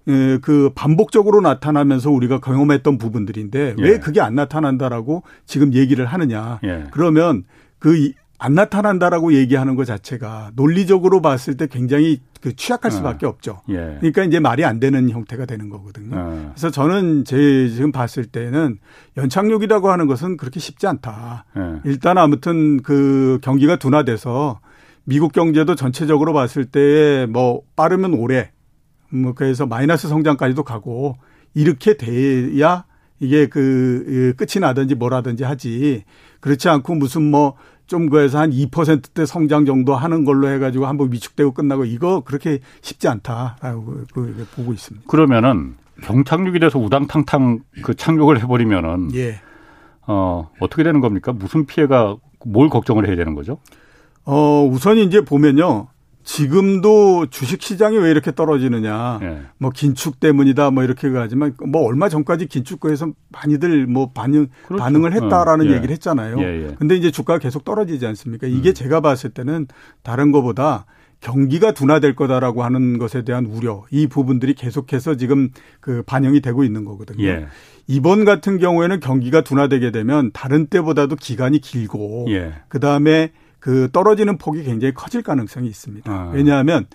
그 0.06 0.72
반복적으로 0.76 1.42
나타나면서 1.42 2.12
우리가 2.12 2.40
경험했던 2.40 2.98
부분들인데 2.98 3.76
왜 3.80 3.94
예. 3.94 3.98
그게 4.00 4.22
안 4.22 4.36
나타난다라고 4.36 5.24
지금 5.46 5.74
얘기를 5.74 6.06
하느냐. 6.06 6.60
예. 6.64 6.86
그러면 6.92 7.44
그 7.80 8.14
안 8.44 8.56
나타난다라고 8.56 9.34
얘기하는 9.36 9.76
것 9.78 9.86
자체가 9.86 10.52
논리적으로 10.56 11.22
봤을 11.22 11.56
때 11.56 11.66
굉장히 11.66 12.20
그 12.42 12.54
취약할 12.54 12.92
어. 12.92 12.96
수밖에 12.96 13.26
없죠. 13.26 13.62
예. 13.70 13.96
그러니까 14.02 14.26
이제 14.26 14.42
말이 14.42 14.66
안 14.66 14.82
되는 14.82 15.10
형태가 15.10 15.46
되는 15.46 15.70
거거든요. 15.70 16.10
어. 16.14 16.52
그래서 16.54 16.70
저는 16.70 17.24
제 17.24 17.70
지금 17.70 17.94
봤을 17.94 18.26
때는 18.26 18.80
연착륙이라고 19.16 19.90
하는 19.90 20.08
것은 20.08 20.36
그렇게 20.36 20.60
쉽지 20.60 20.88
않다. 20.88 21.46
예. 21.58 21.62
일단 21.86 22.18
아무튼 22.18 22.82
그 22.82 23.40
경기가 23.42 23.78
둔화돼서 23.78 24.60
미국 25.06 25.32
경제도 25.32 25.76
전체적으로 25.76 26.34
봤을 26.34 26.66
때 26.66 27.26
뭐 27.30 27.62
빠르면 27.78 28.14
올해 28.14 28.52
뭐 29.14 29.34
그래서 29.34 29.66
마이너스 29.66 30.08
성장까지도 30.08 30.64
가고 30.64 31.18
이렇게 31.54 31.98
돼야 31.98 32.86
이게 33.20 33.48
그 33.48 34.34
끝이 34.38 34.60
나든지 34.60 34.96
뭐라든지 34.96 35.44
하지 35.44 36.04
그렇지 36.40 36.70
않고 36.70 36.96
무슨 36.96 37.30
뭐 37.32 37.56
좀 37.88 38.10
그래서 38.10 38.40
한 38.40 38.52
2%대 38.52 39.26
성장 39.26 39.66
정도 39.66 39.96
하는 39.96 40.26
걸로 40.26 40.48
해가지고 40.50 40.86
한번 40.86 41.12
위축되고 41.12 41.52
끝나고 41.52 41.86
이거 41.86 42.22
그렇게 42.22 42.60
쉽지 42.82 43.08
않다라고 43.08 44.06
보고 44.56 44.74
있습니다. 44.74 45.06
그러면은 45.08 45.76
경착륙이 46.02 46.60
돼서 46.60 46.80
우당탕탕 46.80 47.60
그 47.84 47.94
착륙을 47.94 48.42
해버리면은 48.42 49.14
예. 49.16 49.40
어 50.08 50.50
어떻게 50.60 50.84
되는 50.84 51.02
겁니까? 51.02 51.34
무슨 51.34 51.66
피해가 51.66 52.18
뭘 52.46 52.70
걱정을 52.70 53.08
해야 53.08 53.16
되는 53.16 53.36
거죠? 53.36 53.60
어 54.26 54.64
우선 54.66 54.98
이제 54.98 55.22
보면요. 55.22 55.88
지금도 56.24 57.28
주식 57.28 57.62
시장이 57.62 57.98
왜 57.98 58.10
이렇게 58.12 58.34
떨어지느냐. 58.34 59.20
예. 59.22 59.42
뭐 59.58 59.72
긴축 59.72 60.20
때문이다 60.20 60.72
뭐 60.72 60.84
이렇게 60.84 61.10
가지만 61.10 61.56
뭐 61.66 61.86
얼마 61.86 62.10
전까지 62.10 62.48
긴축구에서 62.48 63.12
많이들 63.30 63.88
뭐 63.88 64.12
반응 64.14 64.48
그렇죠. 64.68 64.82
반응을 64.82 65.14
했다라는 65.14 65.68
어. 65.68 65.70
예. 65.70 65.76
얘기를 65.76 65.92
했잖아요. 65.94 66.40
예, 66.40 66.68
예. 66.68 66.76
근데 66.80 66.96
이제 66.96 67.12
주가가 67.12 67.40
계속 67.40 67.64
떨어지지 67.64 68.06
않습니까? 68.08 68.48
이게 68.48 68.70
음. 68.70 68.74
제가 68.74 69.02
봤을 69.02 69.32
때는 69.32 69.68
다른 70.02 70.32
거보다 70.32 70.86
경기가 71.24 71.72
둔화될 71.72 72.16
거다라고 72.16 72.64
하는 72.64 72.98
것에 72.98 73.24
대한 73.24 73.46
우려 73.46 73.84
이 73.92 74.08
부분들이 74.08 74.54
계속해서 74.54 75.16
지금 75.16 75.50
그 75.80 76.04
반영이 76.04 76.42
되고 76.42 76.64
있는 76.64 76.84
거거든요. 76.84 77.26
예. 77.26 77.48
이번 77.88 78.26
같은 78.26 78.60
경우에는 78.60 79.00
경기가 79.00 79.42
둔화되게 79.42 79.92
되면 79.92 80.32
다른 80.34 80.68
때보다도 80.68 81.16
기간이 81.16 81.60
길고 81.60 82.28
예. 82.30 82.54
그다음에 82.68 83.32
그 83.64 83.88
떨어지는 83.94 84.38
폭이 84.38 84.62
굉장히 84.64 84.94
커질 84.94 85.24
가능성이 85.24 85.70
있습니다. 85.70 86.12
아. 86.12 86.32
왜냐하면 86.34 86.86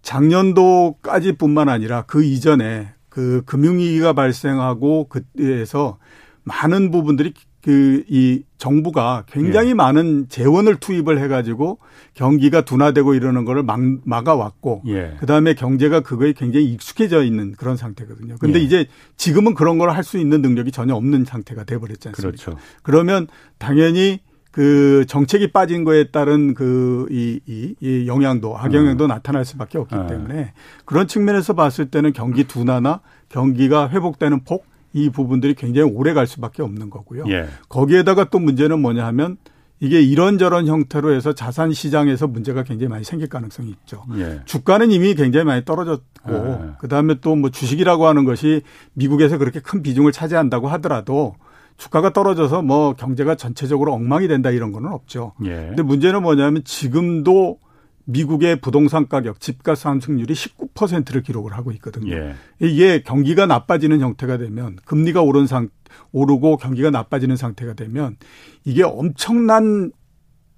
작년도까지뿐만 0.00 1.68
아니라 1.68 2.04
그 2.06 2.24
이전에 2.24 2.88
그 3.10 3.42
금융위기가 3.44 4.14
발생하고 4.14 5.08
그때에서 5.10 5.98
많은 6.44 6.90
부분들이 6.90 7.34
그 7.62 8.04
이 8.08 8.44
정부가 8.58 9.24
굉장히 9.26 9.70
예. 9.70 9.74
많은 9.74 10.28
재원을 10.28 10.76
투입을 10.76 11.18
해가지고 11.18 11.80
경기가 12.14 12.60
둔화되고 12.60 13.14
이러는 13.14 13.44
거를 13.44 13.64
막, 13.64 13.80
막아왔고 14.04 14.84
예. 14.86 15.16
그다음에 15.18 15.54
경제가 15.54 16.00
그거에 16.00 16.32
굉장히 16.32 16.66
익숙해져 16.66 17.24
있는 17.24 17.52
그런 17.52 17.76
상태거든요. 17.76 18.36
근데 18.38 18.60
예. 18.60 18.62
이제 18.62 18.86
지금은 19.16 19.54
그런 19.54 19.78
걸 19.78 19.90
할 19.90 20.04
수 20.04 20.16
있는 20.16 20.40
능력이 20.40 20.70
전혀 20.70 20.94
없는 20.94 21.24
상태가 21.24 21.64
돼버렸지 21.64 22.08
않습니까? 22.08 22.44
그렇죠. 22.44 22.58
그러면 22.84 23.26
당연히 23.58 24.20
그 24.56 25.04
정책이 25.06 25.52
빠진 25.52 25.84
거에 25.84 26.04
따른 26.04 26.54
그이 26.54 27.40
이, 27.46 27.74
이 27.78 28.06
영향도 28.06 28.56
악영향도 28.56 29.04
음. 29.04 29.08
나타날 29.08 29.44
수밖에 29.44 29.76
없기 29.76 29.94
음. 29.94 30.06
때문에 30.06 30.52
그런 30.86 31.06
측면에서 31.06 31.52
봤을 31.52 31.90
때는 31.90 32.14
경기 32.14 32.44
둔화나 32.44 33.00
경기가 33.28 33.90
회복되는 33.90 34.44
폭 34.44 34.76
이 34.96 35.10
부분들이 35.10 35.54
굉장히 35.54 35.90
오래 35.92 36.14
갈 36.14 36.26
수밖에 36.26 36.62
없는 36.62 36.88
거고요. 36.88 37.24
예. 37.28 37.48
거기에다가 37.68 38.30
또 38.30 38.38
문제는 38.38 38.80
뭐냐 38.80 39.04
하면 39.08 39.36
이게 39.78 40.00
이런저런 40.00 40.66
형태로 40.66 41.12
해서 41.12 41.34
자산 41.34 41.74
시장에서 41.74 42.26
문제가 42.26 42.62
굉장히 42.62 42.88
많이 42.88 43.04
생길 43.04 43.28
가능성이 43.28 43.68
있죠. 43.68 44.04
예. 44.16 44.40
주가는 44.46 44.90
이미 44.90 45.14
굉장히 45.14 45.44
많이 45.44 45.66
떨어졌고 45.66 46.32
예. 46.32 46.70
그다음에 46.78 47.20
또 47.20 47.36
뭐 47.36 47.50
주식이라고 47.50 48.06
하는 48.06 48.24
것이 48.24 48.62
미국에서 48.94 49.36
그렇게 49.36 49.60
큰 49.60 49.82
비중을 49.82 50.12
차지한다고 50.12 50.68
하더라도 50.68 51.34
주가가 51.76 52.12
떨어져서 52.12 52.62
뭐 52.62 52.94
경제가 52.94 53.34
전체적으로 53.34 53.92
엉망이 53.92 54.28
된다 54.28 54.50
이런 54.50 54.72
거는 54.72 54.90
없죠. 54.92 55.32
예. 55.44 55.50
근데 55.68 55.82
문제는 55.82 56.22
뭐냐면 56.22 56.64
지금도 56.64 57.58
미국의 58.04 58.60
부동산 58.60 59.08
가격, 59.08 59.40
집값 59.40 59.76
상승률이 59.76 60.32
19%를 60.32 61.22
기록을 61.22 61.52
하고 61.54 61.72
있거든요. 61.72 62.14
예. 62.14 62.34
이게 62.60 63.02
경기가 63.02 63.46
나빠지는 63.46 64.00
형태가 64.00 64.38
되면 64.38 64.76
금리가 64.84 65.22
오른 65.22 65.46
상 65.46 65.68
오르고 66.12 66.56
경기가 66.58 66.90
나빠지는 66.90 67.36
상태가 67.36 67.74
되면 67.74 68.16
이게 68.64 68.82
엄청난 68.82 69.90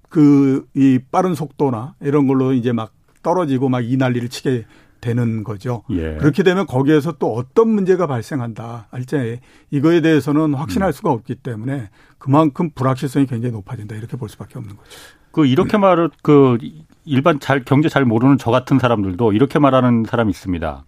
그 0.09 0.65
이 0.75 0.99
빠른 1.11 1.35
속도나 1.35 1.95
이런 2.01 2.27
걸로 2.27 2.53
이제 2.53 2.71
막 2.71 2.93
떨어지고 3.21 3.69
막 3.69 3.81
이 3.81 3.97
난리를 3.97 4.29
치게 4.29 4.65
되는 5.01 5.43
거죠. 5.43 5.83
예. 5.89 6.15
그렇게 6.15 6.43
되면 6.43 6.65
거기에서 6.65 7.13
또 7.13 7.33
어떤 7.33 7.69
문제가 7.69 8.07
발생한다 8.07 8.87
할때 8.91 9.39
이거에 9.71 10.01
대해서는 10.01 10.53
확신할 10.53 10.89
음. 10.89 10.91
수가 10.91 11.11
없기 11.11 11.35
때문에 11.35 11.89
그만큼 12.17 12.69
불확실성이 12.71 13.25
굉장히 13.25 13.53
높아진다 13.53 13.95
이렇게 13.95 14.17
볼 14.17 14.29
수밖에 14.29 14.57
없는 14.57 14.75
거죠. 14.75 14.89
그 15.31 15.45
이렇게 15.45 15.77
음. 15.77 15.81
말을 15.81 16.09
그 16.21 16.57
일반 17.05 17.39
잘 17.39 17.63
경제 17.63 17.89
잘 17.89 18.05
모르는 18.05 18.37
저 18.37 18.51
같은 18.51 18.79
사람들도 18.79 19.33
이렇게 19.33 19.59
말하는 19.59 20.05
사람이 20.07 20.29
있습니다. 20.29 20.85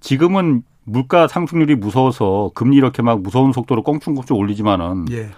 지금은 0.00 0.62
물가 0.84 1.28
상승률이 1.28 1.76
무서워서 1.76 2.50
금리 2.54 2.76
이렇게 2.76 3.02
막 3.02 3.22
무서운 3.22 3.52
속도로 3.52 3.82
껑충껑충 3.84 4.36
올리지만은 4.36 5.06
예. 5.12 5.30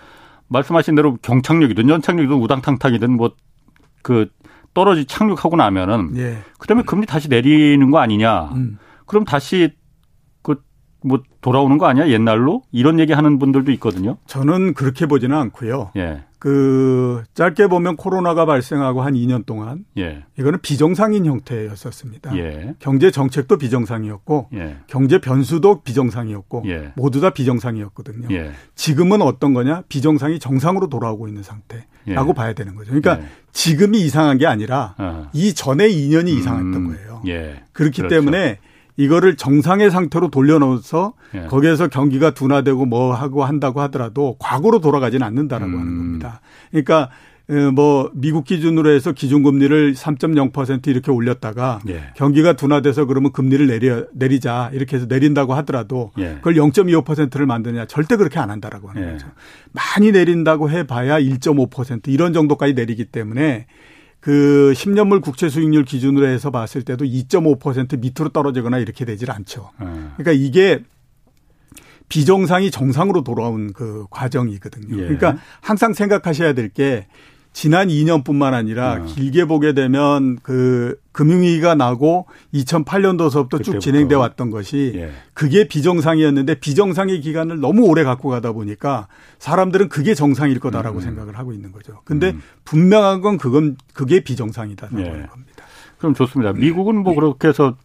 말씀하신 0.48 0.94
대로 0.94 1.16
경착륙이든 1.22 1.88
연착륙이든 1.88 2.36
우당탕탕이든 2.36 3.12
뭐 3.12 3.30
그 4.04 4.28
떨어지 4.74 5.06
착륙하고 5.06 5.56
나면은 5.56 6.16
예. 6.16 6.38
그다음에 6.58 6.82
금리 6.82 7.06
다시 7.06 7.28
내리는 7.28 7.90
거 7.90 7.98
아니냐? 7.98 8.50
음. 8.54 8.78
그럼 9.06 9.24
다시 9.24 9.70
그 9.70 9.83
뭐 11.04 11.22
돌아오는 11.42 11.76
거 11.76 11.86
아니야 11.86 12.08
옛날로 12.08 12.62
이런 12.72 12.98
얘기 12.98 13.12
하는 13.12 13.38
분들도 13.38 13.70
있거든요. 13.72 14.16
저는 14.26 14.72
그렇게 14.72 15.04
보지는 15.04 15.36
않고요. 15.36 15.90
예. 15.96 16.22
그 16.38 17.22
짧게 17.34 17.66
보면 17.66 17.96
코로나가 17.96 18.46
발생하고 18.46 19.02
한 19.02 19.12
2년 19.14 19.44
동안 19.44 19.84
예. 19.98 20.24
이거는 20.38 20.60
비정상인 20.62 21.26
형태였었습니다. 21.26 22.36
예. 22.38 22.74
경제 22.78 23.10
정책도 23.10 23.58
비정상이었고 23.58 24.48
예. 24.54 24.76
경제 24.86 25.18
변수도 25.18 25.82
비정상이었고 25.82 26.64
예. 26.66 26.92
모두 26.96 27.20
다 27.20 27.30
비정상이었거든요. 27.30 28.28
예. 28.30 28.52
지금은 28.74 29.20
어떤 29.20 29.52
거냐? 29.52 29.82
비정상이 29.88 30.38
정상으로 30.38 30.88
돌아오고 30.88 31.28
있는 31.28 31.42
상태라고 31.42 32.30
예. 32.30 32.34
봐야 32.34 32.54
되는 32.54 32.74
거죠. 32.74 32.92
그러니까 32.92 33.26
지금이 33.52 34.00
이상한 34.00 34.38
게 34.38 34.46
아니라 34.46 34.94
어. 34.96 35.28
이 35.34 35.52
전에 35.52 35.86
2년이 35.88 36.32
음. 36.32 36.38
이상했던 36.38 36.86
거예요. 36.88 37.22
그렇기 37.72 37.98
그렇죠. 38.00 38.08
때문에 38.08 38.58
이거를 38.96 39.36
정상의 39.36 39.90
상태로 39.90 40.30
돌려놓아서 40.30 41.14
예. 41.34 41.46
거기에서 41.46 41.88
경기가 41.88 42.30
둔화되고 42.30 42.86
뭐 42.86 43.14
하고 43.14 43.44
한다고 43.44 43.80
하더라도 43.82 44.36
과거로 44.38 44.80
돌아가지는 44.80 45.26
않는다라고 45.26 45.72
음. 45.72 45.80
하는 45.80 45.96
겁니다. 45.98 46.40
그러니까 46.70 47.10
어, 47.50 47.70
뭐 47.72 48.10
미국 48.14 48.44
기준으로 48.44 48.90
해서 48.90 49.12
기준금리를 49.12 49.92
3.0% 49.92 50.86
이렇게 50.86 51.10
올렸다가 51.10 51.80
예. 51.88 52.04
경기가 52.16 52.54
둔화돼서 52.54 53.04
그러면 53.04 53.32
금리를 53.32 53.66
내려 53.66 54.06
내리자 54.14 54.70
이렇게 54.72 54.96
해서 54.96 55.06
내린다고 55.06 55.52
하더라도 55.54 56.12
예. 56.18 56.36
그걸 56.36 56.54
0.25%를 56.54 57.44
만드냐 57.44 57.86
절대 57.86 58.16
그렇게 58.16 58.38
안 58.38 58.50
한다라고 58.50 58.88
하는 58.88 59.02
예. 59.02 59.12
거죠. 59.12 59.26
많이 59.72 60.12
내린다고 60.12 60.70
해봐야 60.70 61.20
1.5% 61.20 62.08
이런 62.08 62.32
정도까지 62.32 62.72
내리기 62.72 63.06
때문에 63.06 63.66
그 64.24 64.72
10년물 64.74 65.20
국채 65.20 65.50
수익률 65.50 65.84
기준으로 65.84 66.26
해서 66.26 66.50
봤을 66.50 66.80
때도 66.80 67.04
2.5% 67.04 68.00
밑으로 68.00 68.30
떨어지거나 68.30 68.78
이렇게 68.78 69.04
되질 69.04 69.30
않죠. 69.30 69.70
음. 69.82 70.12
그러니까 70.16 70.32
이게 70.32 70.82
비정상이 72.08 72.70
정상으로 72.70 73.22
돌아온 73.22 73.74
그 73.74 74.06
과정이거든요. 74.08 74.96
예. 74.96 75.02
그러니까 75.02 75.36
항상 75.60 75.92
생각하셔야 75.92 76.54
될 76.54 76.70
게 76.70 77.06
지난 77.54 77.86
2년뿐만 77.86 78.52
아니라 78.52 78.94
어. 78.94 79.04
길게 79.04 79.44
보게 79.44 79.72
되면 79.72 80.38
그 80.42 81.00
금융위기가 81.12 81.76
나고 81.76 82.26
2008년도서부터 82.52 83.62
쭉 83.62 83.78
진행돼 83.78 84.16
왔던 84.16 84.50
것이 84.50 84.92
예. 84.96 85.12
그게 85.34 85.68
비정상이었는데 85.68 86.56
비정상의 86.56 87.20
기간을 87.20 87.60
너무 87.60 87.86
오래 87.86 88.02
갖고 88.02 88.28
가다 88.28 88.50
보니까 88.52 89.06
사람들은 89.38 89.88
그게 89.88 90.14
정상일 90.14 90.58
거다라고 90.58 90.98
음. 90.98 91.00
생각을 91.00 91.38
하고 91.38 91.52
있는 91.52 91.70
거죠. 91.70 92.00
근데 92.04 92.32
음. 92.32 92.42
분명한 92.64 93.20
건 93.20 93.38
그건 93.38 93.76
그게 93.94 94.24
비정상이다라고 94.24 95.00
예. 95.00 95.08
하는 95.08 95.26
겁니다. 95.28 95.64
그럼 95.98 96.14
좋습니다. 96.14 96.52
미국은 96.54 97.04
뭐 97.04 97.14
그렇게 97.14 97.48
해서 97.48 97.76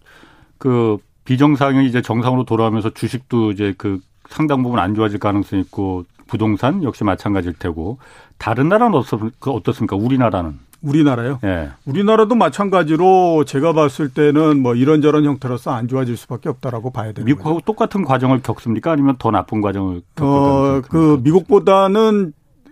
그 0.58 0.97
비정상이 1.25 1.88
이제 1.88 2.01
정상으로 2.01 2.43
돌아오면서 2.43 2.89
주식도 2.89 3.51
이제 3.51 3.75
그 3.77 3.99
상당 4.29 4.63
부분 4.63 4.79
안 4.79 4.95
좋아질 4.95 5.19
가능성이 5.19 5.61
있고 5.63 6.05
부동산 6.27 6.83
역시 6.83 7.03
마찬가지일 7.03 7.55
테고 7.59 7.97
다른 8.37 8.69
나라는 8.69 8.97
어떻습니까? 8.97 9.95
우리나라는? 9.95 10.59
우리나라요? 10.81 11.39
예. 11.43 11.71
우리나라도 11.85 12.35
마찬가지로 12.35 13.43
제가 13.43 13.73
봤을 13.73 14.07
때는 14.09 14.61
뭐 14.61 14.75
이런저런 14.75 15.25
형태로서 15.25 15.71
안 15.71 15.89
좋아질 15.89 16.15
수밖에 16.15 16.47
없다라고 16.47 16.91
봐야 16.91 17.07
됩니다. 17.11 17.25
미국하고. 17.25 17.59
똑같은 17.65 18.05
과정을 18.05 18.41
겪습니까? 18.41 18.93
아니면 18.93 19.15
더 19.19 19.29
나쁜 19.31 19.59
과정을 19.59 20.01
겪습니까? 20.15 20.77
어, 20.77 20.81
그 20.89 21.19
미국보다는 21.21 22.31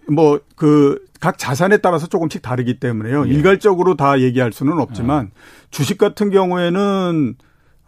뭐 0.09 0.39
그 0.55 1.07
각 1.19 1.39
자산에 1.39 1.77
따라서 1.77 2.05
조금씩 2.05 2.43
다르기 2.43 2.79
때문에요. 2.79 3.27
예. 3.27 3.31
일괄적으로 3.31 3.95
다 3.95 4.19
얘기할 4.19 4.53
수는 4.53 4.79
없지만 4.79 5.25
예. 5.25 5.31
주식 5.71 5.97
같은 5.97 6.29
경우에는 6.29 7.35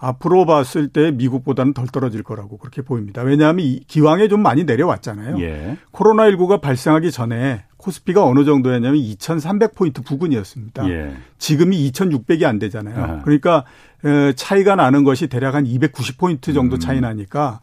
앞으로 0.02 0.46
봤을 0.46 0.88
때 0.88 1.12
미국보다는 1.12 1.74
덜 1.74 1.88
떨어질 1.88 2.24
거라고 2.24 2.58
그렇게 2.58 2.82
보입니다. 2.82 3.22
왜냐하면 3.22 3.80
기왕에 3.86 4.30
좀 4.30 4.42
많이 4.42 4.64
내려왔잖아요. 4.64 5.40
예. 5.42 5.78
코로나19가 5.92 6.62
발생하기 6.62 7.12
전에 7.12 7.66
코스피가 7.76 8.26
어느 8.26 8.46
정도였냐면 8.46 9.00
2,300포인트 9.00 10.06
부근이었습니다. 10.06 10.90
예. 10.90 11.14
지금이 11.38 11.92
2,600이 11.92 12.46
안 12.46 12.60
되잖아요. 12.60 13.04
아. 13.04 13.22
그러니까 13.24 13.66
차이가 14.36 14.76
나는 14.76 15.04
것이 15.04 15.28
대략 15.28 15.56
한 15.56 15.66
290포인트 15.66 16.54
정도 16.54 16.78
음. 16.78 16.80
차이 16.80 17.02
나니까 17.02 17.60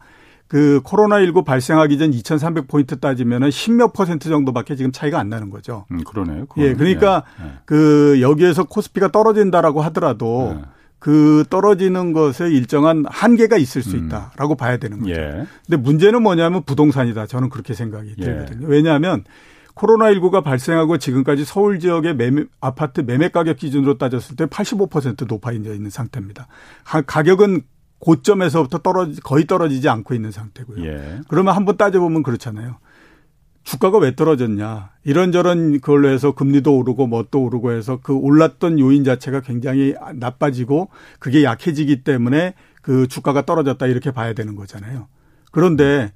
그 0.47 0.79
코로나19 0.83 1.43
발생하기 1.43 1.97
전 1.97 2.11
2,300포인트 2.11 3.01
따지면은 3.01 3.49
10몇 3.49 3.93
퍼센트 3.93 4.29
정도밖에 4.29 4.75
지금 4.75 4.91
차이가 4.91 5.19
안 5.19 5.27
나는 5.29 5.49
거죠. 5.49 5.85
음, 5.91 6.03
그러네요. 6.03 6.45
그거는. 6.45 6.69
예, 6.69 6.73
그러니까 6.75 7.23
예. 7.43 7.51
그 7.65 8.19
여기에서 8.21 8.63
코스피가 8.63 9.11
떨어진다라고 9.11 9.81
하더라도 9.81 10.55
예. 10.55 10.76
그 10.99 11.43
떨어지는 11.49 12.13
것에 12.13 12.49
일정한 12.49 13.05
한계가 13.07 13.57
있을 13.57 13.83
수 13.83 13.97
음. 13.97 14.07
있다라고 14.07 14.55
음. 14.55 14.57
봐야 14.57 14.77
되는 14.77 14.99
거죠. 14.99 15.11
예. 15.11 15.45
근데 15.65 15.77
문제는 15.77 16.23
뭐냐면 16.23 16.63
부동산이다. 16.63 17.27
저는 17.27 17.49
그렇게 17.49 17.73
생각이 17.73 18.15
예. 18.17 18.23
들거든요. 18.23 18.67
왜냐하면 18.67 19.23
코로나19가 19.75 20.43
발생하고 20.43 20.97
지금까지 20.97 21.45
서울 21.45 21.79
지역의 21.79 22.15
매매, 22.15 22.45
아파트 22.59 23.01
매매 23.01 23.29
가격 23.29 23.57
기준으로 23.57 23.99
따졌을 23.99 24.35
때 24.35 24.45
85% 24.47 25.27
높아 25.27 25.51
있는 25.51 25.89
상태입니다. 25.89 26.47
가격은 26.83 27.61
고점에서부터 27.99 28.79
떨어지 28.79 29.21
거의 29.21 29.45
떨어지지 29.45 29.89
않고 29.89 30.13
있는 30.13 30.31
상태고요. 30.31 30.83
예. 30.85 31.19
그러면 31.27 31.55
한번 31.55 31.77
따져보면 31.77 32.23
그렇잖아요. 32.23 32.77
주가가 33.67 33.97
왜 33.97 34.15
떨어졌냐. 34.15 34.91
이런저런 35.03 35.81
그걸로 35.81 36.07
해서 36.07 36.31
금리도 36.31 36.77
오르고 36.77 37.07
뭣도 37.07 37.43
오르고 37.43 37.73
해서 37.73 37.99
그 38.01 38.13
올랐던 38.13 38.79
요인 38.79 39.03
자체가 39.03 39.41
굉장히 39.41 39.93
나빠지고 40.13 40.87
그게 41.19 41.43
약해지기 41.43 42.05
때문에 42.05 42.53
그 42.81 43.07
주가가 43.09 43.45
떨어졌다 43.45 43.85
이렇게 43.87 44.11
봐야 44.11 44.31
되는 44.31 44.55
거잖아요. 44.55 45.09
그런데 45.51 46.13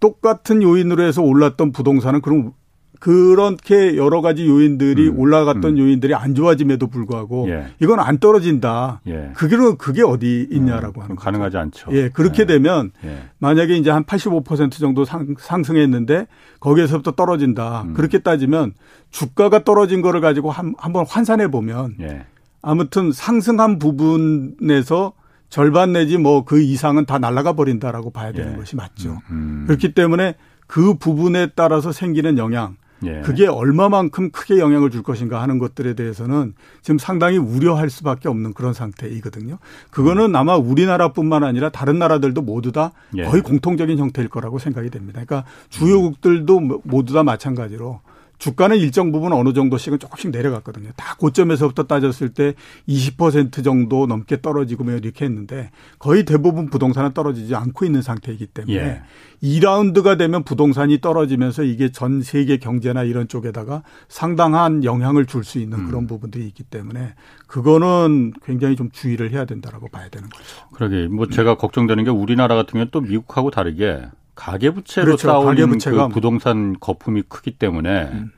똑같은 0.00 0.60
요인으로 0.60 1.04
해서 1.04 1.22
올랐던 1.22 1.70
부동산은 1.70 2.20
그럼 2.20 2.52
그렇게 2.98 3.96
여러 3.96 4.20
가지 4.20 4.46
요인들이 4.46 5.08
음, 5.08 5.18
올라갔던 5.18 5.72
음. 5.72 5.78
요인들이 5.78 6.14
안 6.14 6.34
좋아짐에도 6.34 6.88
불구하고 6.88 7.48
예. 7.48 7.66
이건 7.80 8.00
안 8.00 8.18
떨어진다. 8.18 9.02
예. 9.06 9.30
그게 9.34 9.56
그게 9.78 10.02
어디 10.02 10.48
있냐라고 10.50 11.00
음, 11.00 11.04
하는 11.04 11.16
가능하지 11.16 11.56
않죠. 11.56 11.90
예, 11.92 12.08
그렇게 12.08 12.42
예. 12.42 12.46
되면 12.46 12.90
예. 13.04 13.18
만약에 13.38 13.76
이제 13.76 13.90
한 13.90 14.04
85% 14.04 14.72
정도 14.72 15.04
상, 15.04 15.34
상승했는데 15.38 16.26
거기에서부터 16.60 17.12
떨어진다. 17.12 17.82
음. 17.82 17.94
그렇게 17.94 18.18
따지면 18.18 18.72
주가가 19.10 19.62
떨어진 19.62 20.02
거를 20.02 20.20
가지고 20.20 20.50
한, 20.50 20.74
한번 20.76 21.06
환산해 21.06 21.50
보면 21.50 21.94
예. 22.00 22.24
아무튼 22.62 23.12
상승한 23.12 23.78
부분에서 23.78 25.12
절반 25.50 25.92
내지 25.92 26.18
뭐 26.18 26.44
그 26.44 26.60
이상은 26.60 27.06
다 27.06 27.18
날아가 27.18 27.52
버린다라고 27.54 28.10
봐야 28.10 28.32
되는 28.32 28.54
예. 28.54 28.56
것이 28.56 28.76
맞죠. 28.76 29.10
음, 29.30 29.62
음. 29.62 29.64
그렇기 29.66 29.94
때문에 29.94 30.34
그 30.66 30.94
부분에 30.94 31.48
따라서 31.54 31.92
생기는 31.92 32.38
영향 32.38 32.76
예. 33.04 33.20
그게 33.20 33.46
얼마만큼 33.46 34.30
크게 34.30 34.58
영향을 34.58 34.90
줄 34.90 35.02
것인가 35.02 35.40
하는 35.40 35.58
것들에 35.58 35.94
대해서는 35.94 36.54
지금 36.82 36.98
상당히 36.98 37.38
우려할 37.38 37.90
수밖에 37.90 38.28
없는 38.28 38.54
그런 38.54 38.72
상태이거든요. 38.72 39.58
그거는 39.90 40.34
아마 40.34 40.56
우리나라뿐만 40.56 41.44
아니라 41.44 41.68
다른 41.68 41.98
나라들도 41.98 42.42
모두 42.42 42.72
다 42.72 42.92
예. 43.16 43.24
거의 43.24 43.42
공통적인 43.42 43.98
형태일 43.98 44.28
거라고 44.28 44.58
생각이 44.58 44.90
됩니다. 44.90 45.22
그러니까 45.24 45.48
주요국들도 45.68 46.60
모두 46.84 47.12
다 47.14 47.22
마찬가지로 47.22 48.00
주가는 48.38 48.76
일정 48.76 49.10
부분 49.10 49.32
어느 49.32 49.52
정도씩은 49.52 49.98
조금씩 49.98 50.30
내려갔거든요. 50.30 50.90
다 50.96 51.16
고점에서부터 51.18 51.84
따졌을 51.84 52.28
때 52.28 52.54
20% 52.88 53.64
정도 53.64 54.06
넘게 54.06 54.40
떨어지고 54.40 54.84
뭐 54.84 54.92
이렇게 54.94 55.24
했는데 55.24 55.70
거의 55.98 56.24
대부분 56.24 56.70
부동산은 56.70 57.14
떨어지지 57.14 57.54
않고 57.54 57.84
있는 57.84 58.02
상태이기 58.02 58.46
때문에 58.46 58.76
예. 58.76 59.02
2라운드가 59.42 60.18
되면 60.18 60.42
부동산이 60.44 61.00
떨어지면서 61.00 61.62
이게 61.62 61.90
전 61.90 62.22
세계 62.22 62.56
경제나 62.58 63.02
이런 63.04 63.28
쪽에다가 63.28 63.82
상당한 64.08 64.84
영향을 64.84 65.26
줄 65.26 65.48
수 65.48 65.58
있는 65.58 65.86
그런 65.86 66.02
음. 66.02 66.06
부분들이 66.06 66.46
있기 66.46 66.62
때문에 66.64 67.14
그거는 67.46 68.32
굉장히 68.44 68.76
좀 68.76 68.90
주의를 68.90 69.30
해야 69.30 69.46
된다라고 69.46 69.88
봐야 69.88 70.08
되는 70.10 70.28
거죠. 70.28 70.44
그러게 70.74 71.08
뭐 71.08 71.26
제가 71.26 71.56
걱정되는 71.56 72.04
게 72.04 72.10
우리나라 72.10 72.54
같은 72.54 72.72
경우는 72.72 72.90
또 72.90 73.00
미국하고 73.00 73.50
다르게 73.50 74.02
가계부채로 74.38 75.04
그렇죠. 75.06 75.26
쌓아올린 75.28 75.66
가계부채가 75.66 76.08
그 76.08 76.14
부동산 76.14 76.76
거품이 76.78 77.24
크기 77.28 77.50
때문에 77.50 78.04
음. 78.12 78.30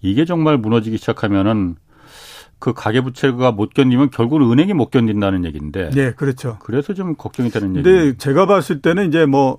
이게 0.00 0.24
정말 0.24 0.56
무너지기 0.56 0.98
시작하면은 0.98 1.74
그 2.60 2.72
가계부채가 2.72 3.50
못 3.50 3.74
견디면 3.74 4.10
결국은 4.10 4.48
은행이 4.52 4.72
못 4.72 4.90
견딘다는 4.90 5.44
얘기인데. 5.44 5.90
네, 5.90 6.12
그렇죠. 6.12 6.58
그래서 6.60 6.94
좀 6.94 7.16
걱정이 7.16 7.50
되는 7.50 7.74
얘기. 7.76 7.82
근데 7.82 8.16
제가 8.16 8.46
봤을 8.46 8.80
때는 8.80 9.08
이제 9.08 9.26
뭐 9.26 9.58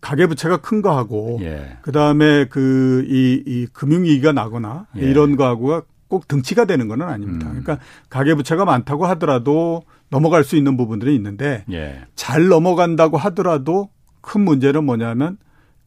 가계부채가 0.00 0.56
큰 0.58 0.82
거하고 0.82 1.38
예. 1.42 1.76
그다음에 1.82 2.46
그 2.46 3.04
이 3.06 3.42
이 3.46 3.66
금융위기가 3.72 4.32
나거나 4.32 4.86
예. 4.98 5.02
이런 5.02 5.36
거하고가 5.36 5.82
꼭 6.08 6.26
등치가 6.26 6.64
되는 6.64 6.88
건 6.88 7.02
아닙니다. 7.02 7.46
음. 7.46 7.62
그러니까 7.62 7.78
가계부채가 8.08 8.64
많다고 8.64 9.06
하더라도 9.06 9.82
넘어갈 10.08 10.42
수 10.42 10.56
있는 10.56 10.76
부분들이 10.76 11.14
있는데 11.14 11.64
예. 11.70 12.00
잘 12.16 12.48
넘어간다고 12.48 13.18
하더라도 13.18 13.90
큰 14.20 14.42
문제는 14.42 14.84
뭐냐면 14.84 15.38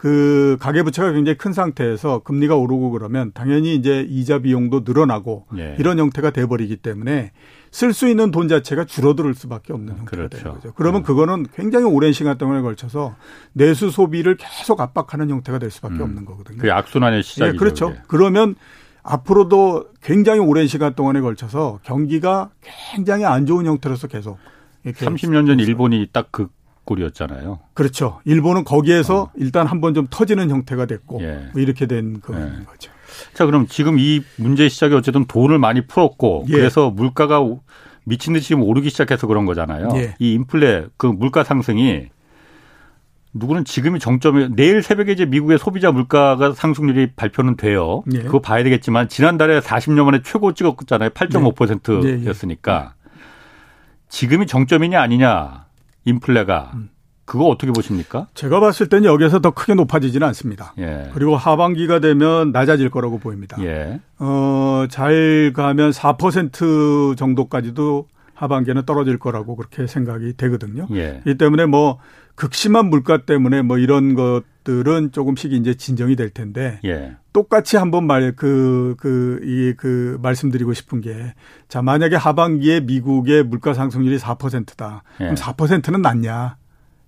그 0.03 0.57
가계부채가 0.59 1.13
굉장히 1.13 1.37
큰 1.37 1.53
상태에서 1.53 2.19
금리가 2.19 2.57
오르고 2.57 2.91
그러면 2.91 3.31
당연히 3.33 3.73
이제 3.73 4.05
이자 4.09 4.39
비용도 4.39 4.81
늘어나고 4.85 5.45
예. 5.57 5.77
이런 5.79 5.97
형태가 5.97 6.31
돼버리기 6.31 6.75
때문에 6.75 7.31
쓸 7.71 7.93
수 7.93 8.09
있는 8.09 8.29
돈 8.29 8.49
자체가 8.49 8.83
줄어들 8.83 9.33
수밖에 9.33 9.71
없는 9.71 9.97
형태가 9.99 10.27
그렇죠. 10.27 10.37
되는 10.37 10.53
거죠. 10.55 10.73
그러면 10.75 11.01
음. 11.01 11.03
그거는 11.03 11.45
굉장히 11.55 11.85
오랜 11.85 12.11
시간 12.11 12.37
동안에 12.37 12.61
걸쳐서 12.61 13.15
내수 13.53 13.91
소비를 13.91 14.35
계속 14.35 14.81
압박하는 14.81 15.29
형태가 15.29 15.57
될 15.57 15.71
수밖에 15.71 15.95
음. 15.95 16.01
없는 16.01 16.25
거거든요. 16.25 16.57
그 16.57 16.69
악순환의 16.69 17.23
시작이죠. 17.23 17.55
예, 17.55 17.57
그렇죠. 17.57 17.87
그게. 17.87 18.01
그러면 18.07 18.55
앞으로도 19.03 19.85
굉장히 20.01 20.41
오랜 20.41 20.67
시간 20.67 20.95
동안에 20.95 21.21
걸쳐서 21.21 21.79
경기가 21.83 22.49
굉장히 22.91 23.23
안 23.23 23.45
좋은 23.45 23.65
형태로서 23.65 24.07
계속 24.07 24.37
30년 24.85 25.47
전 25.47 25.59
일본이 25.61 26.09
딱 26.11 26.27
그 26.31 26.49
꼴이었잖아요. 26.85 27.59
그렇죠. 27.73 28.19
일본은 28.25 28.63
거기에서 28.63 29.23
어. 29.23 29.31
일단 29.35 29.67
한번 29.67 29.93
좀 29.93 30.07
터지는 30.09 30.49
형태가 30.49 30.85
됐고 30.85 31.21
예. 31.21 31.49
뭐 31.53 31.61
이렇게 31.61 31.85
된 31.85 32.19
그런 32.21 32.59
예. 32.61 32.65
거죠. 32.65 32.91
자, 33.33 33.45
그럼 33.45 33.67
지금 33.67 33.99
이 33.99 34.21
문제 34.37 34.67
시작이 34.69 34.93
어쨌든 34.95 35.25
돈을 35.25 35.59
많이 35.59 35.85
풀었고 35.85 36.45
예. 36.49 36.51
그래서 36.51 36.89
물가가 36.89 37.41
미친 38.05 38.33
듯이 38.33 38.49
지금 38.49 38.63
오르기 38.63 38.89
시작해서 38.89 39.27
그런 39.27 39.45
거잖아요. 39.45 39.89
예. 39.95 40.15
이 40.19 40.33
인플레 40.33 40.87
그 40.97 41.07
물가 41.07 41.43
상승이 41.43 42.07
누구는 43.33 43.65
지금이 43.65 43.99
정점이 43.99 44.49
내일 44.55 44.83
새벽에 44.83 45.11
이제 45.11 45.25
미국의 45.25 45.57
소비자 45.57 45.91
물가가 45.91 46.53
상승률이 46.53 47.13
발표는 47.15 47.57
돼요. 47.57 48.03
예. 48.13 48.19
그거 48.19 48.39
봐야 48.39 48.63
되겠지만 48.63 49.09
지난달에 49.09 49.59
40년 49.59 50.05
만에 50.05 50.21
최고 50.23 50.53
찍었잖아요. 50.53 51.09
8.5%였으니까 51.09 52.93
지금이 54.09 54.45
정점이냐 54.45 55.01
아니냐 55.01 55.65
인플레가 56.05 56.71
음. 56.75 56.89
그거 57.25 57.45
어떻게 57.45 57.71
보십니까? 57.71 58.27
제가 58.33 58.59
봤을 58.59 58.89
때는 58.89 59.05
여기서 59.05 59.39
더 59.39 59.51
크게 59.51 59.75
높아지지는 59.75 60.27
않습니다. 60.27 60.73
예. 60.77 61.09
그리고 61.13 61.37
하반기가 61.37 61.99
되면 61.99 62.51
낮아질 62.51 62.89
거라고 62.89 63.17
보입니다. 63.17 63.57
예. 63.63 64.01
어, 64.19 64.85
잘 64.89 65.53
가면 65.55 65.91
4% 65.91 67.15
정도까지도 67.15 68.07
하반기에는 68.33 68.85
떨어질 68.85 69.17
거라고 69.19 69.55
그렇게 69.55 69.87
생각이 69.87 70.33
되거든요. 70.37 70.87
예. 70.91 71.21
이 71.25 71.35
때문에 71.35 71.65
뭐 71.65 71.99
극심한 72.35 72.89
물가 72.89 73.25
때문에 73.25 73.61
뭐 73.61 73.77
이런 73.77 74.15
것들은 74.15 75.11
조금씩 75.11 75.53
이제 75.53 75.75
진정이 75.75 76.15
될 76.15 76.29
텐데 76.31 76.79
예. 76.85 77.15
똑같이 77.31 77.77
한번 77.77 78.05
말 78.07 78.33
그 78.35 78.95
그 78.97 79.39
이그 79.43 79.75
그 79.77 80.19
말씀드리고 80.21 80.73
싶은 80.73 81.01
게 81.01 81.33
자 81.67 81.81
만약에 81.81 82.15
하반기에 82.15 82.81
미국의 82.81 83.43
물가 83.43 83.73
상승률이 83.73 84.17
4%다. 84.17 85.03
예. 85.19 85.23
그럼 85.25 85.35
4%는 85.35 86.01
낮냐? 86.01 86.57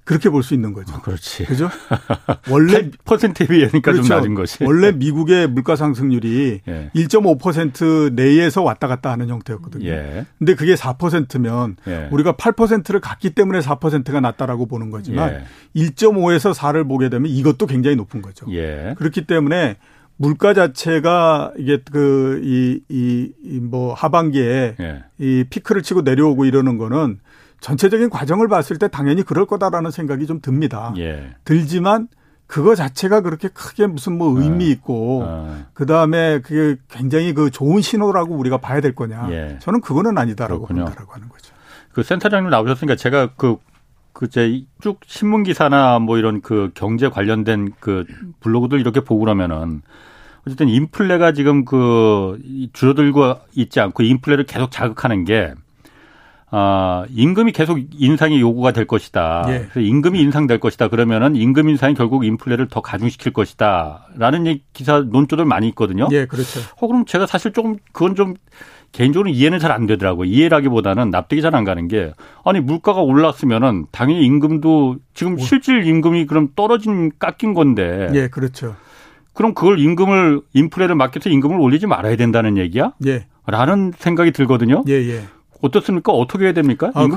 그렇게 0.05 0.29
볼 0.29 0.43
수 0.43 0.53
있는 0.53 0.71
거죠. 0.73 0.93
아, 0.95 1.01
그렇지. 1.01 1.45
그죠? 1.45 1.69
원래 2.49 2.89
퍼센트에 3.03 3.47
비하니까 3.47 3.79
그렇죠. 3.91 4.03
좀 4.03 4.15
낮은 4.15 4.35
것이. 4.35 4.63
원래 4.63 4.91
미국의 4.91 5.47
물가 5.47 5.75
상승률이 5.75 6.61
예. 6.69 6.91
1.5% 6.95 8.13
내에서 8.13 8.61
왔다 8.63 8.87
갔다 8.87 9.11
하는 9.11 9.29
형태였거든요. 9.29 9.87
예. 9.89 10.25
근데 10.37 10.53
그게 10.55 10.75
4%면 10.75 11.77
예. 11.87 12.07
우리가 12.11 12.33
8%를 12.33 12.99
갔기 13.01 13.31
때문에 13.31 13.59
4%가 13.59 14.19
낮다라고 14.21 14.67
보는 14.67 14.91
거지만 14.91 15.43
예. 15.75 15.81
1.5에서 15.87 16.53
4를 16.53 16.87
보게 16.87 17.09
되면 17.09 17.29
이것도 17.29 17.65
굉장히 17.65 17.95
높은 17.95 18.21
거죠. 18.21 18.45
예. 18.51 18.93
그렇기 18.97 19.25
때문에 19.25 19.77
물가 20.17 20.53
자체가 20.53 21.51
이게 21.57 21.79
그 21.91 22.39
이 22.43 22.81
이 22.89 23.59
뭐 23.59 23.93
하반기에 23.93 24.75
예. 24.79 25.03
이 25.17 25.43
피크를 25.49 25.81
치고 25.81 26.01
내려오고 26.01 26.45
이러는 26.45 26.77
거는 26.77 27.19
전체적인 27.59 28.09
과정을 28.09 28.47
봤을 28.47 28.77
때 28.77 28.87
당연히 28.87 29.23
그럴 29.23 29.45
거다라는 29.45 29.91
생각이 29.91 30.27
좀 30.27 30.39
듭니다. 30.41 30.93
예. 30.97 31.35
들지만 31.43 32.07
그거 32.47 32.75
자체가 32.75 33.21
그렇게 33.21 33.47
크게 33.47 33.87
무슨 33.87 34.17
뭐 34.17 34.39
의미 34.39 34.65
아. 34.65 34.67
있고 34.69 35.23
아. 35.27 35.65
그 35.73 35.85
다음에 35.85 36.41
그게 36.41 36.79
굉장히 36.89 37.33
그 37.33 37.49
좋은 37.49 37.81
신호라고 37.81 38.35
우리가 38.35 38.57
봐야 38.57 38.81
될 38.81 38.93
거냐? 38.93 39.27
예. 39.31 39.57
저는 39.61 39.81
그거는 39.81 40.17
아니다라고. 40.17 40.67
본다라고 40.67 41.13
하는 41.13 41.29
거죠. 41.29 41.53
그 41.91 42.03
센터장님 42.03 42.49
나오셨으니까 42.49 42.95
제가 42.95 43.29
그 43.35 43.57
그제 44.13 44.63
쭉 44.81 44.99
신문 45.05 45.43
기사나 45.43 45.99
뭐 45.99 46.17
이런 46.17 46.41
그 46.41 46.71
경제 46.73 47.09
관련된 47.09 47.73
그 47.79 48.05
블로그들 48.39 48.79
이렇게 48.79 49.01
보고 49.01 49.19
그러면은 49.21 49.81
어쨌든 50.45 50.69
인플레가 50.69 51.33
지금 51.33 51.65
그 51.65 52.39
줄어들고 52.73 53.35
있지 53.55 53.79
않고 53.79 54.03
인플레를 54.03 54.45
계속 54.45 54.71
자극하는 54.71 55.25
게 55.25 55.53
아, 56.51 57.05
임금이 57.09 57.51
계속 57.51 57.79
인상이 57.97 58.39
요구가 58.39 58.71
될 58.71 58.85
것이다. 58.85 59.45
예. 59.49 59.59
그래서 59.71 59.79
임금이 59.81 60.19
인상될 60.21 60.59
것이다. 60.59 60.87
그러면은 60.89 61.35
임금 61.35 61.69
인상이 61.69 61.95
결국 61.95 62.23
인플레를 62.25 62.67
더 62.69 62.81
가중시킬 62.81 63.33
것이다. 63.33 64.07
라는 64.15 64.59
기사 64.73 64.99
논조들 65.01 65.43
많이 65.45 65.67
있거든요. 65.69 66.07
예, 66.11 66.25
그렇죠. 66.25 66.59
어, 66.79 66.87
그럼 66.87 67.05
제가 67.05 67.25
사실 67.25 67.51
조금 67.51 67.77
그건 67.91 68.15
좀 68.15 68.35
개인적으로 68.91 69.29
이해는 69.29 69.59
잘 69.59 69.71
안 69.71 69.87
되더라고요. 69.87 70.29
이해라기보다는 70.29 71.09
납득이 71.09 71.41
잘 71.41 71.55
안 71.55 71.63
가는 71.65 71.87
게 71.89 72.13
아니 72.45 72.59
물가가 72.61 73.01
올랐으면은 73.01 73.87
당연히 73.91 74.23
임금도 74.25 74.97
지금 75.13 75.37
실질 75.37 75.85
임금이 75.85 76.25
그럼 76.27 76.49
떨어진 76.55 77.11
깎인 77.19 77.53
건데. 77.53 78.09
예, 78.13 78.27
그렇죠. 78.29 78.75
그럼 79.33 79.53
그걸 79.53 79.79
임금을 79.79 80.41
인플레를 80.53 80.95
막기 80.95 81.17
위해서 81.17 81.29
임금을 81.29 81.59
올리지 81.59 81.87
말아야 81.87 82.15
된다는 82.15 82.55
얘기야? 82.57 82.93
예. 83.05 83.25
라는 83.47 83.91
생각이 83.97 84.31
들거든요. 84.31 84.83
예, 84.87 84.93
예. 84.93 85.23
어떻습니까? 85.65 86.11
어떻게 86.11 86.45
해야 86.45 86.53
됩니까? 86.53 86.91
아, 86.93 87.07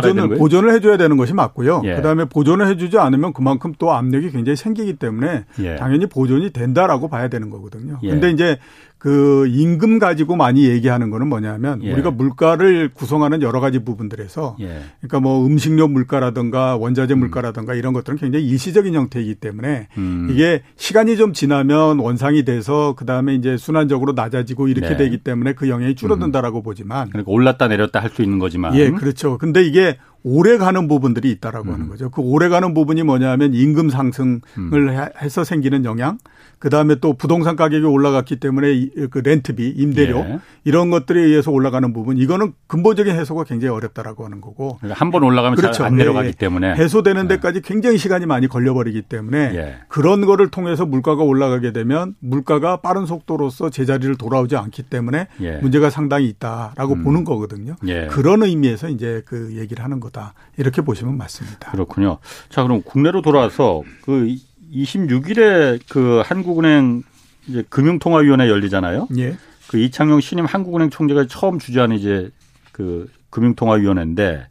되는 0.00 0.28
거예요? 0.28 0.38
보존을 0.38 0.72
해줘야 0.74 0.96
되는 0.96 1.16
것이 1.16 1.34
맞고요. 1.34 1.82
예. 1.84 1.96
그다음에 1.96 2.24
보존을 2.24 2.66
해주지 2.68 2.98
않으면 2.98 3.32
그만큼 3.32 3.72
또 3.78 3.92
압력이 3.92 4.30
굉장히 4.30 4.56
생기기 4.56 4.96
때문에 4.96 5.44
예. 5.60 5.76
당연히 5.76 6.06
보존이 6.06 6.50
된다라고 6.50 7.08
봐야 7.08 7.28
되는 7.28 7.50
거거든요. 7.50 7.98
예. 8.02 8.10
근데 8.10 8.30
이제 8.30 8.58
그 8.98 9.46
임금 9.48 9.98
가지고 10.00 10.34
많이 10.36 10.66
얘기하는 10.66 11.10
거는 11.10 11.28
뭐냐면 11.28 11.80
예. 11.84 11.92
우리가 11.92 12.10
물가를 12.10 12.90
구성하는 12.92 13.42
여러 13.42 13.60
가지 13.60 13.78
부분들에서 13.78 14.56
예. 14.60 14.80
그러니까 15.00 15.20
뭐 15.20 15.46
음식료 15.46 15.86
물가라든가 15.86 16.76
원자재 16.76 17.14
음. 17.14 17.20
물가라든가 17.20 17.74
이런 17.74 17.92
것들은 17.92 18.18
굉장히 18.18 18.46
일시적인 18.46 18.94
형태이기 18.94 19.36
때문에 19.36 19.86
음. 19.96 20.28
이게 20.30 20.62
시간이 20.76 21.16
좀 21.16 21.32
지나면 21.32 22.00
원상이 22.00 22.44
돼서 22.44 22.94
그다음에 22.96 23.34
이제 23.36 23.56
순환적으로 23.56 24.12
낮아지고 24.12 24.66
이렇게 24.66 24.90
네. 24.90 24.96
되기 24.96 25.18
때문에 25.18 25.52
그 25.52 25.68
영향이 25.68 25.94
줄어든다라고 25.94 26.60
음. 26.60 26.62
보지만 26.64 27.08
그러니까 27.10 27.30
올랐다 27.30 27.68
내렸다 27.68 28.00
할 28.00 28.08
수 28.08 28.22
있는 28.22 28.38
거지만 28.38 28.74
예, 28.74 28.90
그렇죠. 28.90 29.36
근데 29.38 29.62
이게 29.62 29.98
오래 30.28 30.58
가는 30.58 30.88
부분들이 30.88 31.30
있다라고 31.30 31.68
음. 31.68 31.74
하는 31.74 31.88
거죠. 31.88 32.10
그 32.10 32.20
오래 32.20 32.48
가는 32.48 32.74
부분이 32.74 33.02
뭐냐면 33.02 33.54
임금 33.54 33.88
상승을 33.88 34.40
음. 34.58 35.08
해서 35.22 35.44
생기는 35.44 35.84
영향 35.84 36.18
그 36.58 36.70
다음에 36.70 36.96
또 36.96 37.12
부동산 37.12 37.54
가격이 37.56 37.84
올라갔기 37.84 38.36
때문에 38.36 38.88
그 39.10 39.18
렌트비, 39.18 39.74
임대료 39.76 40.18
예. 40.18 40.38
이런 40.64 40.90
것들에 40.90 41.20
의해서 41.20 41.52
올라가는 41.52 41.92
부분 41.92 42.18
이거는 42.18 42.52
근본적인 42.66 43.14
해소가 43.14 43.44
굉장히 43.44 43.72
어렵다라고 43.74 44.24
하는 44.24 44.40
거고 44.40 44.76
그러니까 44.78 44.98
한번 44.98 45.22
올라가면 45.22 45.56
그렇죠. 45.56 45.84
안 45.84 45.96
내려가기 45.96 46.26
예, 46.26 46.28
예. 46.30 46.32
때문에 46.32 46.74
해소되는 46.74 47.24
예. 47.24 47.28
데까지 47.28 47.60
굉장히 47.62 47.96
시간이 47.96 48.26
많이 48.26 48.48
걸려버리기 48.48 49.02
때문에 49.02 49.38
예. 49.54 49.76
그런 49.88 50.26
거를 50.26 50.48
통해서 50.48 50.84
물가가 50.84 51.22
올라가게 51.22 51.72
되면 51.72 52.16
물가가 52.18 52.78
빠른 52.78 53.06
속도로서 53.06 53.70
제자리를 53.70 54.16
돌아오지 54.16 54.56
않기 54.56 54.82
때문에 54.84 55.28
예. 55.40 55.58
문제가 55.58 55.90
상당히 55.90 56.26
있다라고 56.26 56.94
음. 56.94 57.04
보는 57.04 57.24
거거든요. 57.24 57.76
그런 58.10 58.42
의미에서 58.42 58.88
이제 58.88 59.22
그 59.26 59.54
얘기를 59.56 59.84
하는 59.84 60.00
거다 60.00 60.17
이렇게 60.56 60.82
보시면 60.82 61.16
맞습니다. 61.16 61.70
그렇군요. 61.70 62.18
자 62.48 62.62
그럼 62.62 62.82
국내로 62.82 63.22
돌아와서 63.22 63.82
그 64.02 64.34
26일에 64.72 65.80
그 65.88 66.22
한국은행 66.24 67.02
이제 67.46 67.64
금융통화위원회 67.68 68.48
열리잖아요. 68.48 69.08
예. 69.18 69.36
그 69.68 69.78
이창용 69.78 70.20
신임 70.20 70.44
한국은행 70.44 70.90
총재가 70.90 71.26
처음 71.28 71.58
주재한 71.58 71.92
이제 71.92 72.30
그 72.72 73.10
금융통화위원회인데 73.30 74.46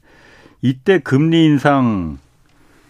이때 0.62 1.00
금리 1.00 1.46
인상 1.46 2.18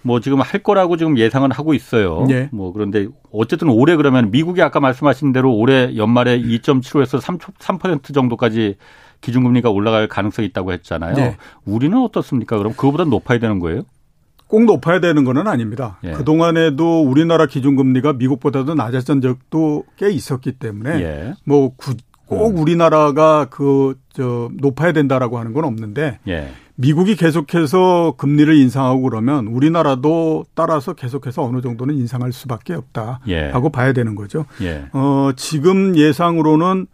뭐 0.01 0.21
지금 0.21 0.39
할 0.39 0.63
거라고 0.63 0.95
지금 0.95 1.17
예상은 1.17 1.51
하고 1.51 1.73
있어요. 1.73 2.25
예. 2.29 2.49
뭐 2.51 2.71
그런데 2.71 3.07
어쨌든 3.31 3.69
올해 3.69 3.95
그러면 3.97 4.31
미국이 4.31 4.61
아까 4.61 4.79
말씀하신 4.79 5.33
대로 5.33 5.53
올해 5.53 5.95
연말에 5.97 6.39
2.75에서 6.39 7.19
3, 7.19 7.37
3% 7.37 8.13
정도까지 8.13 8.77
기준금리가 9.21 9.69
올라갈 9.69 10.07
가능성이 10.07 10.47
있다고 10.49 10.71
했잖아요. 10.73 11.15
예. 11.17 11.37
우리는 11.65 11.97
어떻습니까? 11.97 12.57
그럼 12.57 12.73
그거보다 12.73 13.05
높아야 13.05 13.39
되는 13.39 13.59
거예요? 13.59 13.83
꼭 14.47 14.63
높아야 14.63 14.99
되는 14.99 15.23
건 15.23 15.45
아닙니다. 15.47 15.99
예. 16.03 16.11
그동안에도 16.11 17.03
우리나라 17.03 17.45
기준금리가 17.45 18.13
미국보다도 18.13 18.75
낮았던 18.75 19.21
적도 19.21 19.83
꽤 19.97 20.09
있었기 20.09 20.53
때문에 20.53 21.01
예. 21.01 21.33
뭐꼭 21.45 21.97
음. 22.31 22.57
우리나라가 22.57 23.45
그 23.45 23.95
저 24.17 24.49
높아야 24.55 24.93
된다라고 24.93 25.37
하는 25.37 25.53
건 25.53 25.63
없는데 25.63 26.17
예. 26.27 26.49
미국이 26.73 27.15
계속해서 27.15 28.15
금리를 28.17 28.51
인상하고 28.55 29.03
그러면 29.03 29.45
우리나라도 29.45 30.45
따라서 30.55 30.93
계속해서 30.93 31.43
어느 31.43 31.61
정도는 31.61 31.93
인상할 31.93 32.33
수밖에 32.33 32.73
없다라고 32.73 33.21
예. 33.27 33.51
봐야 33.71 33.93
되는 33.93 34.15
거죠. 34.15 34.45
예. 34.63 34.85
어 34.93 35.29
지금 35.35 35.95
예상으로는 35.95 36.87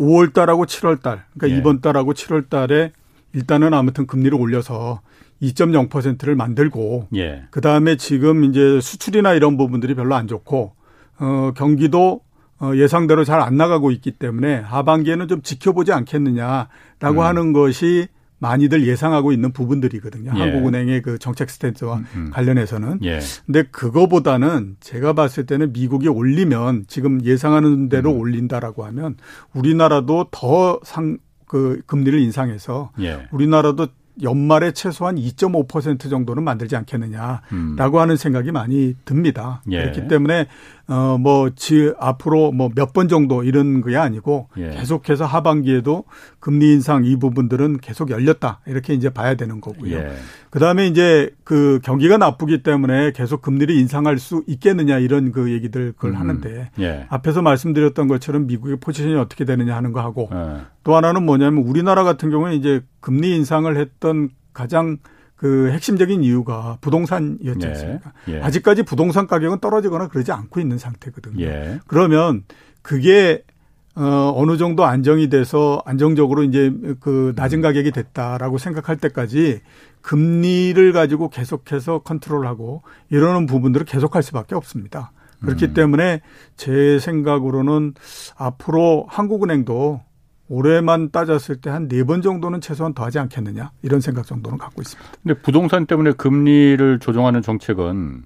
5월 0.00 0.32
달하고 0.32 0.66
7월 0.66 1.02
달 1.02 1.24
그러니까 1.34 1.54
예. 1.54 1.60
이번 1.60 1.80
달하고 1.80 2.14
7월 2.14 2.48
달에 2.48 2.92
일단은 3.32 3.74
아무튼 3.74 4.06
금리를 4.06 4.36
올려서 4.36 5.00
2.0%를 5.42 6.34
만들고 6.34 7.08
예. 7.14 7.44
그다음에 7.50 7.96
지금 7.96 8.44
이제 8.44 8.80
수출이나 8.80 9.34
이런 9.34 9.56
부분들이 9.56 9.94
별로 9.94 10.14
안 10.14 10.26
좋고 10.26 10.72
어 11.18 11.52
경기도 11.56 12.20
어 12.60 12.72
예상대로 12.74 13.24
잘 13.24 13.40
안 13.40 13.56
나가고 13.56 13.90
있기 13.90 14.12
때문에 14.12 14.56
하반기에는 14.60 15.28
좀 15.28 15.42
지켜보지 15.42 15.92
않겠느냐라고 15.92 16.68
음. 17.02 17.20
하는 17.20 17.52
것이 17.52 18.08
많이들 18.40 18.86
예상하고 18.86 19.32
있는 19.32 19.52
부분들이거든요. 19.52 20.32
예. 20.34 20.38
한국은행의 20.40 21.02
그 21.02 21.18
정책 21.18 21.48
스탠스와 21.50 21.98
음, 21.98 22.06
음. 22.16 22.30
관련해서는. 22.32 22.98
예. 23.04 23.20
근데 23.46 23.62
그거보다는 23.62 24.76
제가 24.80 25.12
봤을 25.12 25.46
때는 25.46 25.72
미국이 25.72 26.08
올리면 26.08 26.86
지금 26.88 27.22
예상하는 27.24 27.88
대로 27.88 28.12
음. 28.12 28.18
올린다라고 28.18 28.84
하면 28.84 29.16
우리나라도 29.54 30.26
더 30.32 30.80
상 30.82 31.18
그 31.50 31.82
금리를 31.86 32.16
인상해서 32.20 32.92
예. 33.00 33.26
우리나라도 33.32 33.88
연말에 34.22 34.72
최소한 34.72 35.16
2.5% 35.16 36.10
정도는 36.10 36.42
만들지 36.42 36.76
않겠느냐라고 36.76 37.42
음. 37.52 37.76
하는 37.78 38.16
생각이 38.16 38.52
많이 38.52 38.94
듭니다. 39.04 39.62
예. 39.70 39.80
그렇기 39.82 40.08
때문에 40.08 40.46
어뭐 40.88 41.50
앞으로 41.98 42.52
뭐 42.52 42.68
몇 42.74 42.92
번 42.92 43.08
정도 43.08 43.44
이런 43.44 43.82
게 43.82 43.96
아니고 43.96 44.48
예. 44.58 44.70
계속해서 44.70 45.24
하반기에도 45.24 46.04
금리 46.40 46.72
인상 46.72 47.04
이 47.04 47.16
부분들은 47.16 47.78
계속 47.78 48.10
열렸다 48.10 48.60
이렇게 48.66 48.94
이제 48.94 49.08
봐야 49.10 49.34
되는 49.36 49.60
거고요. 49.60 49.96
예. 49.96 50.12
그다음에 50.50 50.88
이제 50.88 51.30
그 51.44 51.80
경기가 51.82 52.18
나쁘기 52.18 52.62
때문에 52.62 53.12
계속 53.12 53.40
금리를 53.40 53.74
인상할 53.74 54.18
수 54.18 54.42
있겠느냐 54.46 54.98
이런 54.98 55.30
그 55.32 55.52
얘기들 55.52 55.92
그걸 55.92 56.10
음. 56.10 56.16
하는데 56.16 56.70
예. 56.80 57.06
앞에서 57.08 57.40
말씀드렸던 57.40 58.08
것처럼 58.08 58.46
미국의 58.46 58.78
포지션이 58.80 59.14
어떻게 59.14 59.44
되느냐 59.44 59.76
하는 59.76 59.92
거 59.92 60.00
하고 60.00 60.28
예. 60.32 60.62
또 60.82 60.96
하나는 60.96 61.24
뭐냐면 61.24 61.62
우리나라 61.62 62.02
같은 62.02 62.30
경우는 62.30 62.54
이제 62.56 62.82
금리 62.98 63.34
인상을 63.36 63.74
했던 63.76 64.30
가장 64.52 64.98
그 65.36 65.70
핵심적인 65.70 66.22
이유가 66.24 66.78
부동산이었지 66.80 67.60
예. 67.64 67.68
않습니까? 67.68 68.12
예. 68.28 68.40
아직까지 68.42 68.82
부동산 68.82 69.26
가격은 69.26 69.60
떨어지거나 69.60 70.08
그러지 70.08 70.32
않고 70.32 70.60
있는 70.60 70.78
상태거든요. 70.78 71.44
예. 71.44 71.80
그러면 71.86 72.42
그게 72.82 73.44
어 73.96 74.32
어느 74.36 74.56
정도 74.56 74.84
안정이 74.84 75.28
돼서 75.28 75.82
안정적으로 75.84 76.44
이제 76.44 76.72
그 77.00 77.32
낮은 77.36 77.60
가격이 77.60 77.90
됐다라고 77.90 78.56
생각할 78.58 78.96
때까지 78.98 79.60
금리를 80.00 80.92
가지고 80.92 81.28
계속해서 81.28 81.98
컨트롤하고 82.00 82.82
이러는 83.10 83.46
부분들을 83.46 83.84
계속할 83.86 84.22
수밖에 84.22 84.54
없습니다. 84.54 85.12
그렇기 85.42 85.66
음. 85.66 85.74
때문에 85.74 86.20
제 86.56 86.98
생각으로는 86.98 87.94
앞으로 88.36 89.06
한국은행도 89.08 90.00
올해만 90.48 91.10
따졌을 91.10 91.60
때 91.60 91.70
한 91.70 91.88
네 91.88 92.02
번 92.04 92.22
정도는 92.22 92.60
최소한 92.60 92.92
더 92.94 93.04
하지 93.04 93.18
않겠느냐 93.18 93.70
이런 93.82 94.00
생각 94.00 94.26
정도는 94.26 94.58
갖고 94.58 94.82
있습니다. 94.82 95.10
근데 95.22 95.40
부동산 95.42 95.86
때문에 95.86 96.12
금리를 96.12 96.98
조정하는 97.00 97.42
정책은 97.42 98.22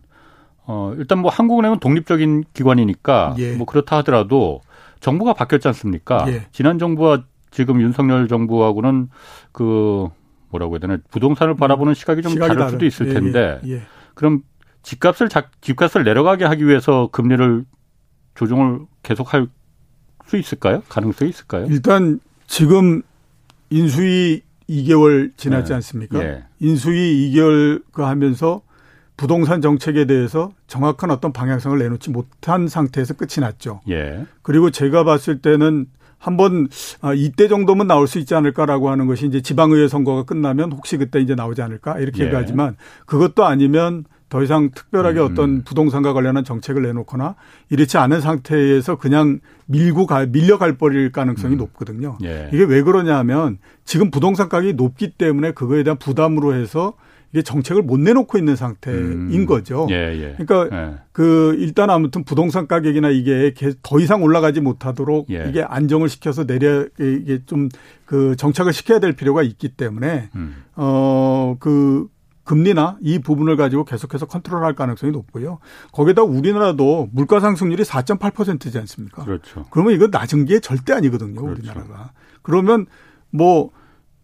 어 0.67 0.95
일단 0.97 1.19
뭐 1.19 1.31
한국은행은 1.31 1.81
독립적인 1.81 2.45
기관이니까 2.55 3.35
예. 3.39 3.55
뭐 3.57 3.67
그렇다 3.67 3.99
하더라도 3.99 4.61
정부가 5.05 5.35
바뀌었지 5.35 5.69
않습니까? 5.69 6.25
예. 6.29 6.47
지난 6.51 6.79
정부와 6.79 7.25
지금 7.51 7.83
윤석열 7.83 8.27
정부하고는 8.27 9.11
그 9.53 10.09
뭐라고 10.49 10.75
해야 10.75 10.79
되나 10.81 10.97
부동산을 11.11 11.57
바라보는 11.57 11.93
시각이 11.93 12.23
좀 12.23 12.33
시각이 12.33 12.49
다를 12.49 12.61
다른. 12.61 12.71
수도 12.73 12.87
있을 12.87 13.07
예, 13.07 13.11
예. 13.11 13.15
텐데 13.15 13.61
예, 13.67 13.83
그럼 14.15 14.41
집값을 14.83 15.29
집값을 15.61 16.05
내려가게 16.05 16.47
하기 16.47 16.67
위해서 16.67 17.11
금리를 17.13 17.67
조정을 18.35 18.81
계속할 19.03 19.47
수 20.25 20.39
있을까요? 20.39 20.83
가능성이 20.89 21.29
있을까요? 21.29 21.67
일단 21.69 22.19
지금 22.47 23.03
인수위 23.69 24.41
2개월 24.71 25.37
지났지 25.37 25.69
네. 25.69 25.75
않습니까? 25.75 26.25
예. 26.25 26.45
인수위 26.61 27.31
2개월 27.31 27.83
그 27.93 28.03
하면서 28.03 28.63
부동산 29.17 29.61
정책에 29.61 30.07
대해서 30.07 30.53
정확한 30.67 31.11
어떤 31.11 31.33
방향성을 31.33 31.79
내놓지 31.79 32.11
못한 32.11 32.69
상태에서 32.69 33.15
끝이 33.15 33.41
났죠. 33.41 33.81
예. 33.89 34.27
그리고 34.43 34.71
제가 34.71 35.05
봤을 35.05 35.41
때는 35.41 35.87
한번 36.19 36.69
아, 37.01 37.13
이때 37.13 37.49
정도면 37.49 37.87
나올 37.87 38.07
수 38.07 38.19
있지 38.19 38.35
않을까라고 38.35 38.89
하는 38.91 39.07
것이 39.07 39.27
이제 39.27 39.43
지방의회 39.43 39.89
선거가 39.89 40.25
끝나면 40.25 40.73
혹시 40.73 40.97
그때 40.97 41.21
이제 41.21 41.35
나오지 41.35 41.61
않을까 41.63 41.99
이렇게 41.99 42.23
예. 42.23 42.27
얘기하지만 42.27 42.77
그것도 43.07 43.45
아니면 43.45 44.05
더 44.31 44.43
이상 44.43 44.71
특별하게 44.75 45.21
음. 45.21 45.27
어떤 45.27 45.63
부동산과 45.63 46.13
관련한 46.13 46.43
정책을 46.43 46.83
내놓거나 46.83 47.37
이렇지 47.71 47.99
않은 47.99 48.21
상태에서 48.21 48.97
그냥 48.97 49.39
밀고 49.67 50.07
가 50.07 50.27
밀려갈 50.27 50.77
버릴 50.77 51.13
가능성이 51.13 51.55
음. 51.55 51.59
높거든요. 51.59 52.19
예. 52.25 52.51
이게 52.53 52.65
왜 52.65 52.83
그러냐 52.83 53.17
하면 53.19 53.59
지금 53.85 54.11
부동산 54.11 54.49
가격이 54.49 54.73
높기 54.73 55.13
때문에 55.13 55.53
그거에 55.53 55.85
대한 55.85 55.99
부담으로 55.99 56.55
해서 56.55 56.95
이게 57.35 57.43
정책을 57.43 57.83
못 57.83 58.01
내놓고 58.01 58.39
있는 58.39 58.57
상태인 58.57 59.29
음. 59.31 59.47
거죠. 59.47 59.87
예, 59.91 59.95
예. 59.95 60.37
그러니까 60.39 60.75
예. 60.75 60.95
그 61.13 61.55
일단 61.59 61.91
아무튼 61.91 62.25
부동산 62.25 62.67
가격이나 62.67 63.11
이게 63.11 63.53
더 63.83 64.01
이상 64.01 64.23
올라가지 64.23 64.61
못하도록 64.63 65.27
예. 65.31 65.45
이게 65.51 65.63
안정을 65.63 66.09
시켜서 66.09 66.47
내려 66.47 66.87
이게 66.99 67.45
좀 67.45 67.69
그 68.07 68.37
정착을 68.37 68.73
시켜야 68.73 68.99
될 68.99 69.13
필요가 69.13 69.43
있기 69.43 69.71
때문에 69.71 70.31
음. 70.35 70.65
어그 70.75 72.09
금리나 72.45 72.99
이 73.01 73.19
부분을 73.19 73.57
가지고 73.57 73.85
계속해서 73.85 74.27
컨트롤할 74.27 74.75
가능성이 74.75 75.13
높고요. 75.13 75.59
거기다 75.93 76.23
우리나라도 76.23 77.09
물가 77.13 77.41
상승률이 77.41 77.85
4.8%지 77.85 78.79
않습니까? 78.79 79.25
그렇죠. 79.25 79.65
그러면 79.71 79.95
이거 79.95 80.09
낮은 80.11 80.45
게 80.45 80.61
절대 80.61 80.93
아니거든요, 80.93 81.41
그렇죠. 81.41 81.63
우리나라가. 81.63 82.13
그러면 82.43 82.85
뭐 83.31 83.71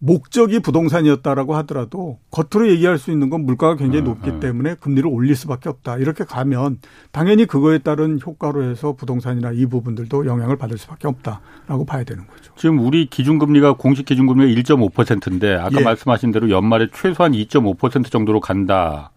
목적이 0.03 0.59
부동산이었다라고 0.61 1.55
하더라도 1.57 2.17
겉으로 2.31 2.71
얘기할 2.71 2.97
수 2.97 3.11
있는 3.11 3.29
건 3.29 3.45
물가가 3.45 3.75
굉장히 3.75 4.01
아, 4.01 4.05
높기 4.05 4.31
아. 4.31 4.39
때문에 4.39 4.75
금리를 4.75 5.07
올릴 5.07 5.35
수밖에 5.35 5.69
없다. 5.69 5.97
이렇게 5.97 6.23
가면 6.23 6.79
당연히 7.11 7.45
그거에 7.45 7.77
따른 7.77 8.19
효과로 8.19 8.63
해서 8.63 8.93
부동산이나 8.93 9.51
이 9.51 9.67
부분들도 9.67 10.25
영향을 10.25 10.57
받을 10.57 10.79
수밖에 10.79 11.07
없다라고 11.07 11.85
봐야 11.85 12.03
되는 12.03 12.25
거죠. 12.25 12.51
지금 12.55 12.79
우리 12.79 13.05
기준금리가 13.05 13.73
공식 13.73 14.05
기준금리가 14.05 14.59
1.5%인데 14.61 15.53
아까 15.53 15.79
예. 15.79 15.83
말씀하신 15.83 16.31
대로 16.31 16.49
연말에 16.49 16.87
최소한 16.91 17.33
2.5% 17.33 18.09
정도로 18.11 18.39
간다. 18.39 19.11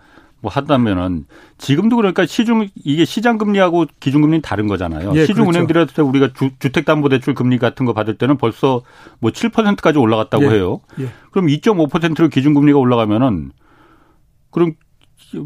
뭐 0.44 0.52
한다면은 0.52 1.24
지금도 1.56 1.96
그러니까 1.96 2.26
시중 2.26 2.68
이게 2.84 3.06
시장 3.06 3.38
금리하고 3.38 3.86
기준 3.98 4.20
금리는 4.20 4.42
다른 4.42 4.66
거잖아요. 4.66 5.12
예, 5.14 5.22
시중 5.22 5.46
그렇죠. 5.46 5.58
은행들한테 5.58 6.02
우리가 6.02 6.34
주, 6.34 6.50
택담보대출 6.70 7.34
금리 7.34 7.56
같은 7.56 7.86
거 7.86 7.94
받을 7.94 8.18
때는 8.18 8.36
벌써 8.36 8.82
뭐 9.20 9.30
7%까지 9.30 9.98
올라갔다고 9.98 10.44
예, 10.44 10.50
해요. 10.50 10.82
예. 11.00 11.08
그럼 11.30 11.46
2.5%로 11.46 12.28
기준 12.28 12.52
금리가 12.52 12.78
올라가면은 12.78 13.52
그럼 14.50 14.74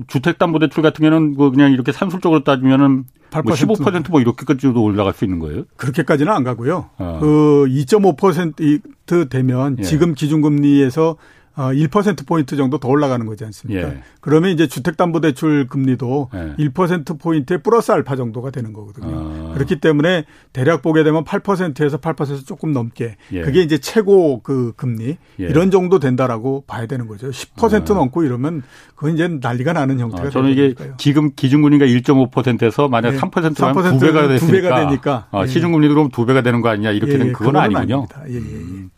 주택담보대출 0.08 0.82
같은 0.82 1.08
경우는 1.08 1.34
뭐 1.34 1.50
그냥 1.50 1.70
이렇게 1.70 1.92
산술적으로 1.92 2.42
따지면은 2.42 3.04
뭐 3.30 3.42
15%뭐 3.42 4.20
이렇게까지도 4.20 4.82
올라갈 4.82 5.14
수 5.14 5.24
있는 5.24 5.38
거예요? 5.38 5.62
그렇게까지는 5.76 6.32
안 6.32 6.42
가고요. 6.42 6.90
어. 6.98 7.20
그2.5% 7.22 9.30
되면 9.30 9.76
예. 9.78 9.82
지금 9.82 10.14
기준금리에서 10.14 11.10
어, 11.10 11.16
1%포인트 11.58 12.56
정도 12.56 12.78
더 12.78 12.88
올라가는 12.88 13.24
거지 13.26 13.44
않습니까? 13.44 13.88
예. 13.88 14.02
그러면 14.20 14.50
이제 14.50 14.66
주택담보대출 14.66 15.66
금리도 15.66 16.30
예. 16.34 16.54
1%포인트에 16.64 17.58
플러스 17.58 17.90
알파 17.92 18.16
정도가 18.16 18.50
되는 18.50 18.72
거거든요. 18.72 19.50
아. 19.50 19.54
그렇기 19.54 19.80
때문에 19.80 20.24
대략 20.52 20.82
보게 20.82 21.02
되면 21.02 21.24
8%에서 21.24 21.98
8% 21.98 22.46
조금 22.46 22.72
넘게 22.72 23.16
예. 23.32 23.42
그게 23.42 23.62
이제 23.62 23.78
최고 23.78 24.40
그 24.42 24.72
금리 24.76 25.16
예. 25.40 25.44
이런 25.44 25.70
정도 25.70 25.98
된다라고 25.98 26.64
봐야 26.66 26.86
되는 26.86 27.06
거죠. 27.08 27.30
10% 27.30 27.90
아. 27.90 27.94
넘고 27.94 28.22
이러면 28.22 28.62
그건 28.94 29.14
이제 29.14 29.28
난리가 29.28 29.72
나는 29.72 29.98
형태가 29.98 30.28
아, 30.28 30.30
저는 30.30 30.50
이게 30.50 30.74
거니까요. 30.74 30.94
지금 30.98 31.32
기준금리가 31.34 31.86
1.5%에서 31.86 32.88
만약 32.88 33.14
예. 33.14 33.18
3%면 33.18 33.54
3% 33.54 33.98
2배가 33.98 34.28
됐으니까 34.28 34.68
2배가 34.70 34.88
되니까 34.88 35.26
아, 35.30 35.46
시중금리도 35.46 35.94
그럼 35.94 36.08
2배가 36.10 36.44
되는 36.44 36.60
거 36.60 36.68
아니냐 36.68 36.92
이렇게 36.92 37.18
는 37.18 37.32
그건 37.32 37.56
아니군요. 37.56 38.06
예, 38.28 38.32
예, 38.32 38.36
예. 38.36 38.38
음. 38.38 38.90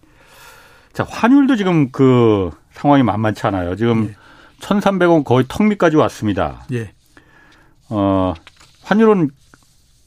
자, 1.00 1.06
환율도 1.08 1.56
지금 1.56 1.90
그 1.90 2.50
상황이 2.72 3.02
만만치 3.02 3.46
않아요. 3.46 3.74
지금 3.74 4.10
예. 4.10 4.16
1,300원 4.60 5.24
거의 5.24 5.46
턱 5.48 5.66
밑까지 5.66 5.96
왔습니다. 5.96 6.66
예. 6.72 6.90
어, 7.88 8.34
환율은 8.82 9.30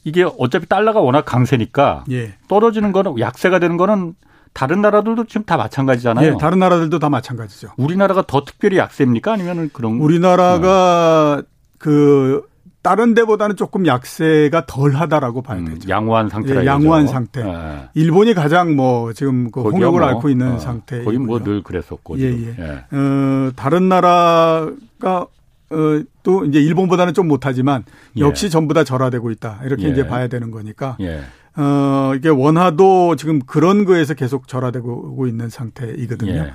이게 0.04 0.24
어차피 0.38 0.66
달러가 0.66 1.00
워낙 1.00 1.24
강세니까 1.24 2.04
예. 2.12 2.34
떨어지는 2.46 2.92
거는 2.92 3.18
약세가 3.18 3.58
되는 3.58 3.76
거는 3.76 4.14
다른 4.52 4.82
나라들도 4.82 5.24
지금 5.24 5.42
다 5.44 5.56
마찬가지잖아요. 5.56 6.34
예, 6.34 6.36
다른 6.38 6.60
나라들도 6.60 7.00
다 7.00 7.08
마찬가지죠. 7.08 7.72
우리나라가 7.76 8.22
더 8.24 8.44
특별히 8.44 8.78
약세입니까? 8.78 9.32
아니면은 9.32 9.70
그런 9.72 9.94
우리나라가 9.94 11.38
어. 11.40 11.46
그 11.78 12.46
다른 12.84 13.14
데보다는 13.14 13.56
조금 13.56 13.86
약세가 13.86 14.66
덜하다라고 14.66 15.40
봐야 15.40 15.58
음, 15.58 15.64
되죠. 15.64 15.88
양호한 15.88 16.28
상태라 16.28 16.60
예, 16.60 16.66
양호한 16.66 17.06
상태. 17.06 17.42
네. 17.42 17.88
일본이 17.94 18.34
가장 18.34 18.76
뭐 18.76 19.14
지금 19.14 19.50
그 19.50 19.62
홍역을 19.62 20.00
뭐, 20.00 20.08
앓고 20.10 20.28
있는 20.28 20.52
어, 20.52 20.58
상태. 20.58 21.02
거기 21.02 21.16
뭐늘 21.16 21.62
그랬었고. 21.62 22.18
예, 22.18 22.24
예. 22.24 22.56
예. 22.58 22.94
어, 22.94 23.52
다른 23.56 23.88
나라가 23.88 25.26
어, 25.70 26.02
또 26.22 26.44
이제 26.44 26.60
일본보다는 26.60 27.14
좀 27.14 27.26
못하지만 27.26 27.84
예. 28.18 28.20
역시 28.20 28.46
예. 28.46 28.50
전부 28.50 28.74
다 28.74 28.84
절하되고 28.84 29.30
있다. 29.30 29.62
이렇게 29.64 29.84
예. 29.84 29.88
이제 29.88 30.06
봐야 30.06 30.28
되는 30.28 30.50
거니까. 30.50 30.98
예. 31.00 31.20
어, 31.56 32.12
이게 32.14 32.28
원화도 32.28 33.16
지금 33.16 33.40
그런 33.46 33.86
거에서 33.86 34.12
계속 34.12 34.46
절하되고 34.46 35.26
있는 35.26 35.48
상태이거든요. 35.48 36.32
예. 36.32 36.52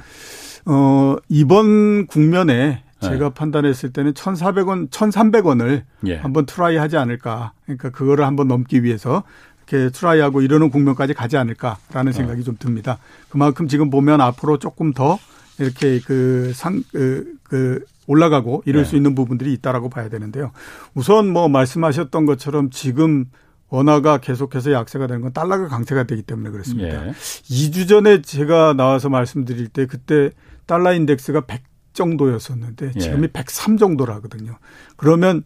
어, 0.66 1.16
이번 1.28 2.06
국면에 2.06 2.84
제가 3.00 3.30
네. 3.30 3.34
판단했을 3.34 3.94
때는 3.94 4.14
1,400원, 4.14 4.90
1,300원을 4.90 5.84
예. 6.08 6.16
한번 6.18 6.46
try 6.46 6.76
하지 6.78 6.98
않을까. 6.98 7.54
그러니까 7.66 7.90
그거를 7.90 8.26
한번 8.26 8.48
넘기 8.48 8.84
위해서 8.84 9.24
이렇게 9.68 9.90
try하고 9.90 10.42
이러는 10.42 10.70
국면까지 10.70 11.14
가지 11.14 11.38
않을까라는 11.38 12.12
생각이 12.12 12.42
어. 12.42 12.44
좀 12.44 12.58
듭니다. 12.60 12.98
그만큼 13.30 13.68
지금 13.68 13.90
보면 13.90 14.20
앞으로 14.22 14.58
조금 14.58 14.94
더 14.94 15.18
이렇게 15.60 16.00
그 16.00 16.52
상, 16.54 16.84
그, 16.92 17.36
그 17.44 17.84
올라가고 18.08 18.64
이럴 18.66 18.84
네. 18.84 18.90
수 18.90 18.96
있는 18.96 19.14
부분들이 19.14 19.54
있다라고 19.54 19.90
봐야 19.90 20.10
되는데요. 20.10 20.52
우선 20.96 21.32
뭐 21.32 21.48
말씀하셨던 21.48 22.26
것처럼 22.26 22.70
지금 22.72 23.26
원화가 23.70 24.18
계속해서 24.18 24.72
약세가 24.72 25.06
되는 25.08 25.22
건 25.22 25.32
달러가 25.32 25.68
강세가 25.68 26.04
되기 26.04 26.24
때문에 26.24 26.50
그렇습니다. 26.50 27.08
예. 27.08 27.12
2주 27.12 27.88
전에 27.88 28.22
제가 28.24 28.74
나와서 28.74 29.10
말씀드릴 29.10 29.68
때 29.68 29.86
그때 29.86 30.32
달러 30.66 30.94
인덱스가 30.94 31.42
100 31.42 31.62
정도였었는데 32.00 32.92
예. 32.96 33.00
지금이 33.00 33.24
예. 33.24 33.28
103 33.28 33.78
정도라거든요. 33.78 34.56
그러면 34.96 35.44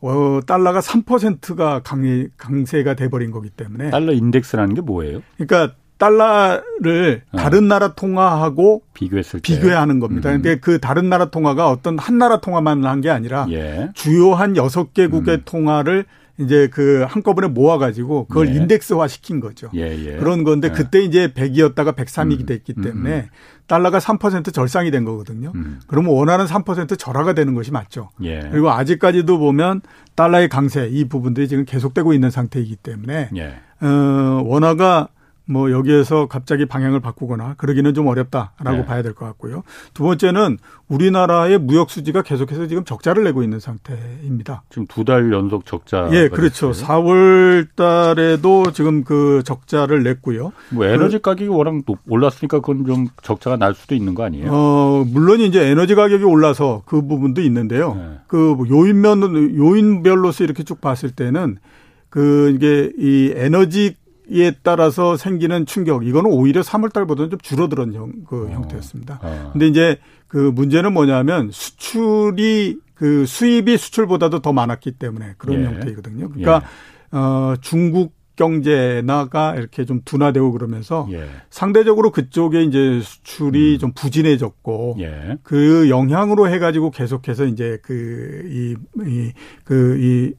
어, 0.00 0.40
달러가 0.46 0.80
3%가 0.80 1.80
강해, 1.82 2.26
강세가 2.36 2.94
돼버린 2.94 3.30
거기 3.30 3.48
때문에. 3.48 3.90
달러 3.90 4.12
인덱스라는 4.12 4.74
게 4.74 4.82
뭐예요? 4.82 5.22
그러니까 5.38 5.74
달러를 5.96 7.22
어. 7.32 7.36
다른 7.38 7.68
나라 7.68 7.94
통화하고 7.94 8.82
비교했을 8.92 9.40
때 9.40 9.54
비교하는 9.54 10.00
겁니다. 10.00 10.30
음. 10.30 10.42
근데 10.42 10.58
그 10.58 10.78
다른 10.78 11.08
나라 11.08 11.30
통화가 11.30 11.68
어떤 11.70 11.98
한 11.98 12.18
나라 12.18 12.40
통화만 12.40 12.84
한 12.84 13.00
게 13.00 13.08
아니라 13.10 13.46
예. 13.50 13.88
주요 13.94 14.34
한 14.34 14.56
여섯 14.56 14.92
개국의 14.92 15.36
음. 15.36 15.42
통화를 15.44 16.04
이제 16.38 16.68
그 16.68 17.04
한꺼번에 17.08 17.46
모아가지고 17.48 18.26
그걸 18.26 18.48
예. 18.48 18.54
인덱스화 18.54 19.06
시킨 19.06 19.38
거죠. 19.40 19.70
예, 19.74 19.82
예. 19.82 20.16
그런 20.16 20.42
건데 20.42 20.68
예. 20.68 20.76
그때 20.76 21.00
이제 21.02 21.28
100이었다가 21.28 21.94
103이 21.94 22.40
음. 22.40 22.46
됐기 22.46 22.74
음, 22.78 22.82
때문에 22.82 23.16
음. 23.16 23.28
달러가 23.66 23.98
3% 23.98 24.52
절상이 24.52 24.90
된 24.90 25.04
거거든요. 25.04 25.52
음. 25.54 25.80
그러면 25.86 26.12
원하는 26.12 26.46
3% 26.46 26.98
절하가 26.98 27.34
되는 27.34 27.54
것이 27.54 27.70
맞죠. 27.70 28.10
예. 28.22 28.48
그리고 28.50 28.70
아직까지도 28.70 29.38
보면 29.38 29.80
달러의 30.16 30.48
강세 30.48 30.88
이 30.90 31.04
부분들이 31.04 31.46
지금 31.46 31.64
계속되고 31.64 32.12
있는 32.12 32.30
상태이기 32.30 32.76
때문에 32.76 33.30
예. 33.36 33.54
어, 33.80 34.42
원화가 34.44 35.08
뭐 35.46 35.70
여기에서 35.70 36.26
갑자기 36.26 36.64
방향을 36.64 37.00
바꾸거나 37.00 37.54
그러기는 37.58 37.92
좀 37.94 38.06
어렵다라고 38.06 38.78
네. 38.78 38.84
봐야 38.86 39.02
될 39.02 39.12
것 39.14 39.26
같고요. 39.26 39.62
두 39.92 40.02
번째는 40.04 40.56
우리나라의 40.88 41.58
무역 41.58 41.90
수지가 41.90 42.22
계속해서 42.22 42.66
지금 42.66 42.84
적자를 42.84 43.24
내고 43.24 43.42
있는 43.42 43.60
상태입니다. 43.60 44.62
지금 44.70 44.86
두 44.86 45.04
달 45.04 45.30
연속 45.32 45.66
적자. 45.66 46.08
예, 46.12 46.28
그렇죠. 46.28 46.68
됐어요. 46.72 46.86
4월 46.88 47.68
달에도 47.76 48.72
지금 48.72 49.04
그 49.04 49.42
적자를 49.44 50.02
냈고요. 50.02 50.52
뭐 50.70 50.86
에너지 50.86 51.16
그, 51.18 51.22
가격이 51.22 51.48
워낙 51.48 51.74
올랐으니까 52.08 52.60
그건 52.60 52.86
좀 52.86 53.06
적자가 53.22 53.56
날 53.58 53.74
수도 53.74 53.94
있는 53.94 54.14
거 54.14 54.24
아니에요? 54.24 54.48
어, 54.50 55.04
물론 55.06 55.40
이제 55.40 55.62
에너지 55.68 55.94
가격이 55.94 56.24
올라서 56.24 56.82
그 56.86 57.06
부분도 57.06 57.42
있는데요. 57.42 57.94
네. 57.94 58.18
그 58.28 58.56
요인면 58.70 59.56
요인별로서 59.58 60.44
이렇게 60.44 60.62
쭉 60.62 60.80
봤을 60.80 61.10
때는 61.10 61.58
그 62.08 62.52
이게 62.54 62.92
이 62.98 63.32
에너지 63.36 63.96
에 64.32 64.52
따라서 64.62 65.16
생기는 65.16 65.66
충격 65.66 66.06
이거는 66.06 66.30
오히려 66.30 66.62
3월 66.62 66.92
달보다는 66.92 67.30
좀 67.30 67.38
줄어드는 67.40 67.92
형, 67.94 68.12
그 68.26 68.46
어. 68.46 68.50
형태였습니다. 68.50 69.20
어. 69.22 69.50
근데 69.52 69.66
이제 69.66 69.98
그 70.28 70.38
문제는 70.38 70.92
뭐냐면 70.94 71.50
수출이 71.52 72.78
그 72.94 73.26
수입이 73.26 73.76
수출보다도 73.76 74.40
더 74.40 74.52
많았기 74.52 74.92
때문에 74.92 75.34
그런 75.36 75.60
예. 75.60 75.64
형태이거든요. 75.66 76.28
그러니까 76.30 76.62
예. 77.12 77.16
어 77.16 77.54
중국 77.60 78.14
경제나가 78.36 79.54
이렇게 79.54 79.84
좀 79.84 80.00
둔화되고 80.04 80.50
그러면서 80.52 81.06
예. 81.12 81.24
상대적으로 81.50 82.10
그쪽에 82.10 82.62
이제 82.64 83.00
수출이 83.00 83.74
음. 83.74 83.78
좀 83.78 83.92
부진해졌고 83.92 84.96
예. 85.00 85.38
그 85.44 85.88
영향으로 85.88 86.48
해가지고 86.48 86.90
계속해서 86.90 87.44
이제 87.44 87.78
그 87.82 88.42
이 88.50 88.74
이 89.06 89.32
그이 89.64 90.00
이 90.30 90.32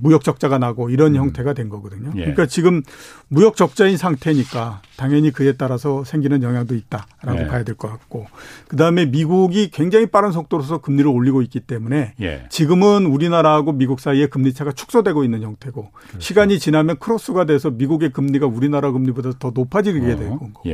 무역 0.00 0.24
적자가 0.24 0.58
나고 0.58 0.90
이런 0.90 1.12
음. 1.14 1.16
형태가 1.20 1.52
된 1.54 1.68
거거든요. 1.68 2.10
예. 2.16 2.20
그러니까 2.20 2.46
지금 2.46 2.82
무역 3.28 3.56
적자인 3.56 3.96
상태니까 3.96 4.82
당연히 4.96 5.30
그에 5.30 5.52
따라서 5.52 6.02
생기는 6.04 6.42
영향도 6.42 6.74
있다라고 6.74 7.38
예. 7.40 7.46
봐야 7.46 7.62
될 7.62 7.76
것 7.76 7.88
같고 7.88 8.26
그다음에 8.68 9.06
미국이 9.06 9.70
굉장히 9.70 10.06
빠른 10.06 10.32
속도로서 10.32 10.78
금리를 10.78 11.08
올리고 11.08 11.42
있기 11.42 11.60
때문에 11.60 12.14
예. 12.20 12.44
지금은 12.50 13.06
우리나라하고 13.06 13.72
미국 13.72 14.00
사이에 14.00 14.26
금리 14.26 14.52
차가 14.52 14.72
축소되고 14.72 15.22
있는 15.22 15.42
형태고 15.42 15.90
그렇죠. 15.92 16.18
시간이 16.20 16.58
지나면 16.58 16.98
크로스가 16.98 17.44
돼서 17.46 17.70
미국의 17.70 18.10
금리가 18.12 18.46
우리나라 18.46 18.90
금리보다 18.90 19.32
더 19.38 19.52
높아지게 19.54 20.00
어. 20.00 20.16
되는 20.16 20.30
거고. 20.38 20.68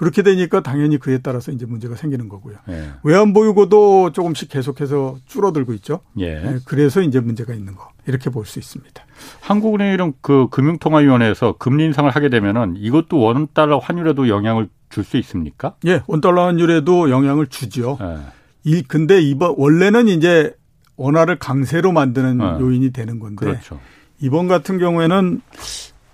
예. 0.00 0.02
그렇게 0.02 0.22
되니까 0.22 0.62
당연히 0.62 0.96
그에 0.98 1.18
따라서 1.18 1.52
이제 1.52 1.66
문제가 1.66 1.94
생기는 1.94 2.28
거고요. 2.28 2.56
예. 2.70 2.90
외환 3.02 3.32
보유고도 3.34 4.12
조금씩 4.12 4.48
계속해서 4.48 5.18
줄어들고 5.26 5.74
있죠. 5.74 6.00
예. 6.18 6.42
예. 6.42 6.58
그래서 6.64 7.02
이제 7.02 7.20
문제가 7.20 7.52
있는 7.52 7.74
거 7.74 7.88
이렇게 8.06 8.30
볼 8.30 8.46
수 8.46 8.58
있습니다. 8.58 9.04
한국은행이랑 9.42 10.14
그 10.22 10.48
금융통화위원회에서 10.50 11.56
금리 11.58 11.84
인상을 11.84 12.10
하게 12.10 12.30
되면은 12.30 12.76
이것도 12.78 13.20
원 13.20 13.46
달러 13.52 13.78
환율에도 13.78 14.28
영향을 14.28 14.68
줄 14.88 15.04
수 15.04 15.16
있습니까? 15.18 15.74
예, 15.86 16.02
원 16.06 16.20
달러 16.20 16.46
환율에도 16.46 17.10
영향을 17.10 17.46
주죠. 17.46 17.98
예. 18.00 18.16
이 18.64 18.82
근데 18.82 19.20
이번 19.20 19.54
원래는 19.56 20.08
이제 20.08 20.54
원화를 20.96 21.38
강세로 21.38 21.92
만드는 21.92 22.40
예. 22.40 22.60
요인이 22.60 22.90
되는 22.92 23.18
건데 23.20 23.36
그렇죠. 23.46 23.78
이번 24.20 24.48
같은 24.48 24.78
경우에는 24.78 25.40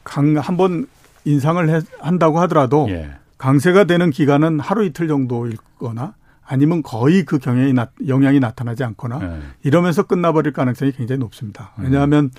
강 0.05 0.37
한번 0.37 0.87
인상을 1.25 1.69
해, 1.69 1.81
한다고 2.01 2.39
하더라도 2.41 2.87
예. 2.91 3.11
강세가 3.39 3.85
되는 3.85 4.11
기간은 4.11 4.61
하루 4.61 4.85
이틀 4.85 5.09
정도일거나 5.09 6.15
아니면 6.47 6.83
거의 6.83 7.25
그 7.25 7.39
경향이 7.39 7.73
나, 7.73 7.89
영향이 8.07 8.41
나타나지 8.41 8.85
않거나 8.85 9.19
네. 9.19 9.39
이러면서 9.65 10.05
끝나버릴 10.05 10.53
가능성이 10.53 10.93
굉장히 10.93 11.19
높습니다. 11.19 11.73
음. 11.79 11.85
왜냐하면 11.85 12.31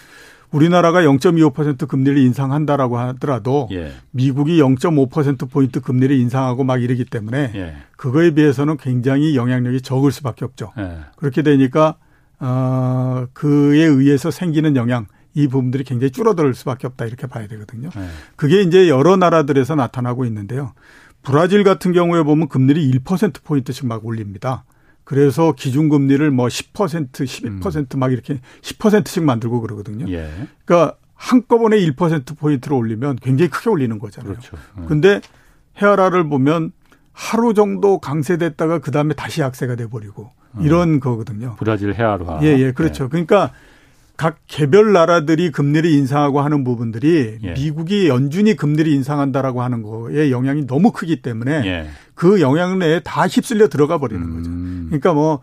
우리나라가 0.49 1.01
0.25% 1.01 1.87
금리를 1.89 2.17
인상한다라고 2.17 2.97
하더라도 2.97 3.67
예. 3.71 3.91
미국이 4.11 4.61
0.5% 4.61 5.49
포인트 5.49 5.81
금리를 5.81 6.15
인상하고 6.15 6.63
막 6.63 6.81
이러기 6.81 7.03
때문에 7.03 7.51
예. 7.53 7.75
그거에 7.97 8.31
비해서는 8.31 8.77
굉장히 8.77 9.35
영향력이 9.35 9.81
적을 9.81 10.11
수밖에 10.11 10.45
없죠. 10.45 10.71
예. 10.77 10.99
그렇게 11.17 11.41
되니까 11.41 11.95
어 12.39 13.25
그에 13.33 13.83
의해서 13.83 14.31
생기는 14.31 14.75
영향 14.77 15.07
이 15.37 15.47
부분들이 15.47 15.83
굉장히 15.83 16.09
줄어들 16.09 16.51
수밖에 16.55 16.87
없다 16.87 17.05
이렇게 17.05 17.27
봐야 17.27 17.47
되거든요. 17.47 17.91
네. 17.95 18.07
그게 18.35 18.63
이제 18.63 18.89
여러 18.89 19.17
나라들에서 19.17 19.75
나타나고 19.75 20.25
있는데요. 20.25 20.73
브라질 21.21 21.63
같은 21.63 21.91
경우에 21.91 22.23
보면 22.23 22.47
금리를 22.47 22.81
1% 22.81 23.43
포인트씩 23.43 23.85
막 23.85 24.03
올립니다. 24.03 24.65
그래서 25.03 25.53
기준금리를 25.53 26.31
뭐 26.31 26.47
10%, 26.47 27.11
12%막 27.11 28.07
음. 28.07 28.11
이렇게 28.11 28.39
10%씩 28.61 29.23
만들고 29.23 29.61
그러거든요. 29.61 30.11
예. 30.11 30.27
그러니까 30.65 30.97
한꺼번에 31.13 31.77
1% 31.77 32.35
포인트를 32.35 32.75
올리면 32.75 33.17
굉장히 33.17 33.51
크게 33.51 33.69
올리는 33.69 33.99
거잖아요. 33.99 34.33
그렇죠. 34.33 34.57
예. 34.81 34.85
근데 34.87 35.21
헤아라를 35.77 36.27
보면 36.27 36.71
하루 37.13 37.53
정도 37.53 37.99
강세됐다가 37.99 38.79
그 38.79 38.89
다음에 38.89 39.13
다시 39.13 39.41
약세가 39.41 39.75
돼버리고 39.75 40.31
어. 40.53 40.61
이런 40.61 40.99
거거든요. 40.99 41.55
브라질 41.59 41.93
헤아라. 41.93 42.39
예, 42.41 42.57
예, 42.57 42.71
그렇죠. 42.71 43.03
예. 43.03 43.07
그러니까 43.07 43.51
각 44.17 44.39
개별 44.47 44.93
나라들이 44.93 45.51
금리를 45.51 45.87
인상하고 45.89 46.41
하는 46.41 46.63
부분들이 46.63 47.37
예. 47.43 47.53
미국이 47.53 48.09
연준이 48.09 48.55
금리를 48.55 48.91
인상한다라고 48.91 49.61
하는 49.61 49.83
거에 49.83 50.31
영향이 50.31 50.65
너무 50.65 50.91
크기 50.91 51.21
때문에 51.21 51.51
예. 51.65 51.87
그 52.15 52.41
영향 52.41 52.79
내에 52.79 52.99
다 53.01 53.27
휩쓸려 53.27 53.67
들어가 53.69 53.99
버리는 53.99 54.21
음. 54.23 54.35
거죠. 54.35 54.49
그러니까 54.87 55.13
뭐 55.13 55.41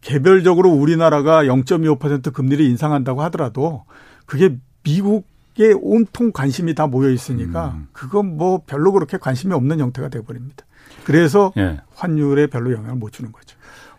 개별적으로 0.00 0.70
우리나라가 0.70 1.44
0.25% 1.44 2.32
금리를 2.32 2.64
인상한다고 2.64 3.22
하더라도 3.24 3.84
그게 4.24 4.56
미국에 4.82 5.74
온통 5.78 6.32
관심이 6.32 6.74
다 6.74 6.86
모여 6.86 7.10
있으니까 7.10 7.74
음. 7.76 7.88
그건 7.92 8.38
뭐 8.38 8.62
별로 8.66 8.92
그렇게 8.92 9.18
관심이 9.18 9.52
없는 9.52 9.80
형태가 9.80 10.08
돼 10.08 10.22
버립니다. 10.22 10.64
그래서 11.04 11.52
예. 11.58 11.78
환율에 11.94 12.46
별로 12.46 12.72
영향을 12.72 12.96
못 12.96 13.12
주는 13.12 13.30
거죠. 13.32 13.53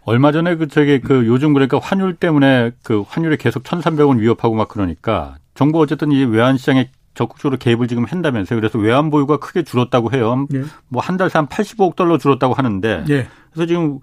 얼마 0.05 0.31
전에 0.31 0.55
그 0.55 0.67
저기 0.67 1.01
그 1.01 1.25
요즘 1.25 1.53
그러니까 1.53 1.79
환율 1.81 2.13
때문에 2.13 2.71
그 2.83 3.03
환율이 3.07 3.37
계속 3.37 3.63
1,300원 3.63 4.19
위협하고 4.19 4.55
막 4.55 4.67
그러니까 4.67 5.35
정부 5.55 5.79
어쨌든 5.81 6.11
이 6.11 6.23
외환 6.23 6.57
시장에 6.57 6.89
적극적으로 7.15 7.57
개입을 7.57 7.87
지금 7.87 8.05
한다면서요. 8.05 8.59
그래서 8.59 8.77
외환 8.77 9.09
보유가 9.09 9.37
크게 9.37 9.63
줄었다고 9.63 10.11
해요. 10.13 10.45
예. 10.53 10.63
뭐한 10.89 11.17
달새 11.17 11.39
한 11.39 11.47
85억 11.47 11.95
달러 11.95 12.17
줄었다고 12.19 12.53
하는데 12.53 13.05
예. 13.09 13.27
그래서 13.51 13.65
지금 13.65 13.99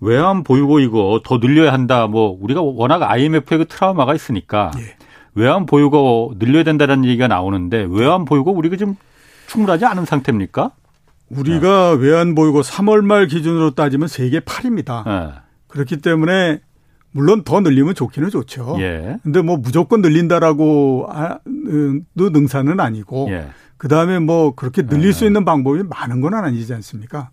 외환 0.00 0.42
보유고 0.42 0.80
이거 0.80 1.20
더 1.24 1.38
늘려야 1.38 1.72
한다. 1.72 2.06
뭐 2.06 2.36
우리가 2.40 2.62
워낙 2.62 3.02
IMF의 3.02 3.58
그 3.58 3.64
트라우마가 3.66 4.14
있으니까 4.14 4.70
예. 4.78 4.96
외환 5.34 5.66
보유고 5.66 6.34
늘려야 6.38 6.62
된다는 6.62 7.04
얘기가 7.04 7.28
나오는데 7.28 7.86
외환 7.90 8.24
보유고 8.24 8.52
우리가 8.52 8.76
지금 8.76 8.96
충분하지 9.48 9.84
않은 9.84 10.06
상태입니까? 10.06 10.70
우리가 11.30 11.96
네. 11.96 12.06
외환 12.06 12.34
보유고 12.34 12.62
3월 12.62 13.04
말 13.04 13.26
기준으로 13.26 13.74
따지면 13.74 14.08
세계 14.08 14.40
8입니다. 14.40 15.04
네. 15.04 15.32
그렇기 15.68 15.98
때문에 15.98 16.60
물론 17.10 17.42
더 17.44 17.60
늘리면 17.60 17.94
좋기는 17.94 18.28
좋죠. 18.30 18.76
예. 18.78 19.18
근데 19.22 19.40
뭐 19.40 19.56
무조건 19.56 20.02
늘린다라고 20.02 21.08
능사는 22.14 22.78
아니고 22.78 23.28
예. 23.30 23.48
그다음에 23.78 24.18
뭐 24.18 24.54
그렇게 24.54 24.82
늘릴 24.86 25.08
예. 25.08 25.12
수 25.12 25.24
있는 25.24 25.44
방법이 25.44 25.82
많은 25.82 26.20
건 26.20 26.34
아니지 26.34 26.72
않습니까? 26.74 27.30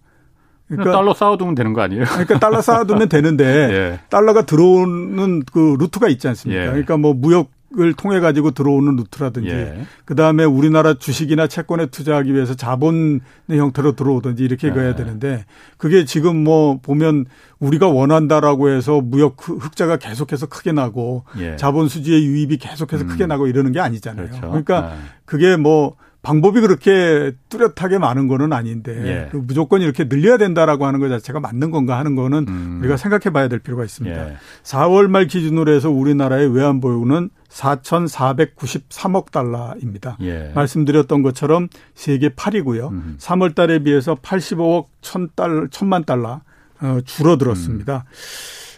그러니까 0.67 0.93
달러 0.93 1.13
쌓아두면 1.13 1.55
되는 1.55 1.73
거 1.73 1.81
아니에요? 1.81 2.05
그러니까 2.05 2.39
달러 2.39 2.61
쌓아두면 2.61 3.09
되는데 3.09 3.43
예. 3.71 3.99
달러가 4.09 4.45
들어오는 4.45 5.43
그 5.51 5.75
루트가 5.79 6.07
있지 6.07 6.27
않습니까? 6.29 6.61
예. 6.61 6.67
그러니까 6.67 6.97
뭐 6.97 7.13
무역 7.13 7.51
을 7.79 7.93
통해 7.93 8.19
가지고 8.19 8.51
들어오는 8.51 8.95
루트라든지 8.95 9.49
예. 9.49 9.85
그다음에 10.05 10.43
우리나라 10.43 10.93
주식이나 10.93 11.47
채권에 11.47 11.87
투자하기 11.87 12.31
위해서 12.31 12.53
자본의 12.53 13.21
형태로 13.49 13.93
들어오든지 13.93 14.43
이렇게 14.43 14.67
예. 14.67 14.71
가야 14.71 14.95
되는데 14.95 15.45
그게 15.77 16.05
지금 16.05 16.43
뭐 16.43 16.79
보면 16.79 17.25
우리가 17.59 17.87
원한다라고 17.87 18.69
해서 18.69 19.01
무역 19.01 19.37
흑자가 19.39 19.97
계속해서 19.97 20.47
크게 20.47 20.71
나고 20.71 21.23
예. 21.39 21.55
자본 21.55 21.87
수지의 21.87 22.23
유입이 22.25 22.57
계속해서 22.57 23.05
음. 23.05 23.07
크게 23.07 23.25
나고 23.25 23.47
이러는 23.47 23.71
게 23.71 23.79
아니잖아요. 23.79 24.27
그렇죠. 24.27 24.41
그러니까 24.41 24.91
예. 24.93 24.97
그게 25.25 25.57
뭐 25.57 25.95
방법이 26.23 26.61
그렇게 26.61 27.33
뚜렷하게 27.49 27.97
많은 27.97 28.27
거는 28.27 28.53
아닌데 28.53 28.93
예. 29.05 29.29
그 29.29 29.37
무조건 29.37 29.81
이렇게 29.81 30.07
늘려야 30.07 30.37
된다라고 30.37 30.85
하는 30.85 31.01
것 31.01 31.09
자체가 31.09 31.41
맞는 31.41 31.69
건가 31.69 31.99
하는 31.99 32.15
거는 32.15 32.45
음. 32.47 32.77
우리가 32.79 32.97
생각해 32.97 33.33
봐야 33.33 33.49
될 33.49 33.59
필요가 33.59 33.83
있습니다. 33.83 34.29
예. 34.29 34.37
4월 34.63 35.07
말 35.07 35.27
기준으로 35.27 35.71
해서 35.73 35.91
우리나라의 35.91 36.55
외환 36.55 36.79
보유는 36.79 37.29
4,493억 37.53 39.31
달러입니다. 39.31 40.17
예. 40.21 40.51
말씀드렸던 40.55 41.21
것처럼 41.21 41.69
세계 41.93 42.29
8이고요. 42.29 42.89
음. 42.91 43.17
3월 43.19 43.55
달에 43.55 43.79
비해서 43.79 44.15
85억 44.15 44.87
1,000달 45.01 45.69
1,000만 45.69 46.05
달러 46.05 46.41
어, 46.81 46.99
줄어들었습니다. 47.05 48.05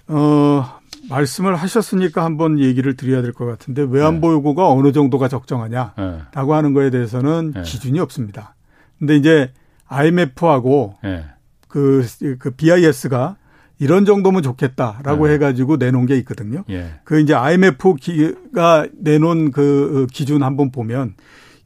음. 0.09 0.15
어, 0.15 0.79
말씀을 1.09 1.55
하셨으니까 1.55 2.23
한번 2.23 2.59
얘기를 2.59 2.95
드려야 2.95 3.21
될 3.21 3.31
것 3.33 3.45
같은데 3.45 3.85
외환보유고가 3.87 4.63
네. 4.63 4.69
어느 4.69 4.91
정도가 4.91 5.27
적정하냐라고 5.27 5.93
네. 6.33 6.53
하는 6.53 6.73
거에 6.73 6.89
대해서는 6.89 7.53
네. 7.55 7.61
기준이 7.61 7.99
없습니다. 7.99 8.55
근데 8.99 9.15
이제 9.15 9.53
IMF하고 9.87 10.95
네. 11.03 11.25
그, 11.67 12.05
그 12.39 12.51
BIS가 12.51 13.35
이런 13.79 14.05
정도면 14.05 14.43
좋겠다라고 14.43 15.27
네. 15.27 15.33
해가지고 15.33 15.77
내놓은 15.77 16.05
게 16.05 16.15
있거든요. 16.17 16.63
예. 16.69 16.93
그 17.03 17.19
이제 17.19 17.33
IMF가 17.33 18.87
내놓은 18.93 19.51
그 19.51 20.07
기준 20.11 20.43
한번 20.43 20.71
보면 20.71 21.15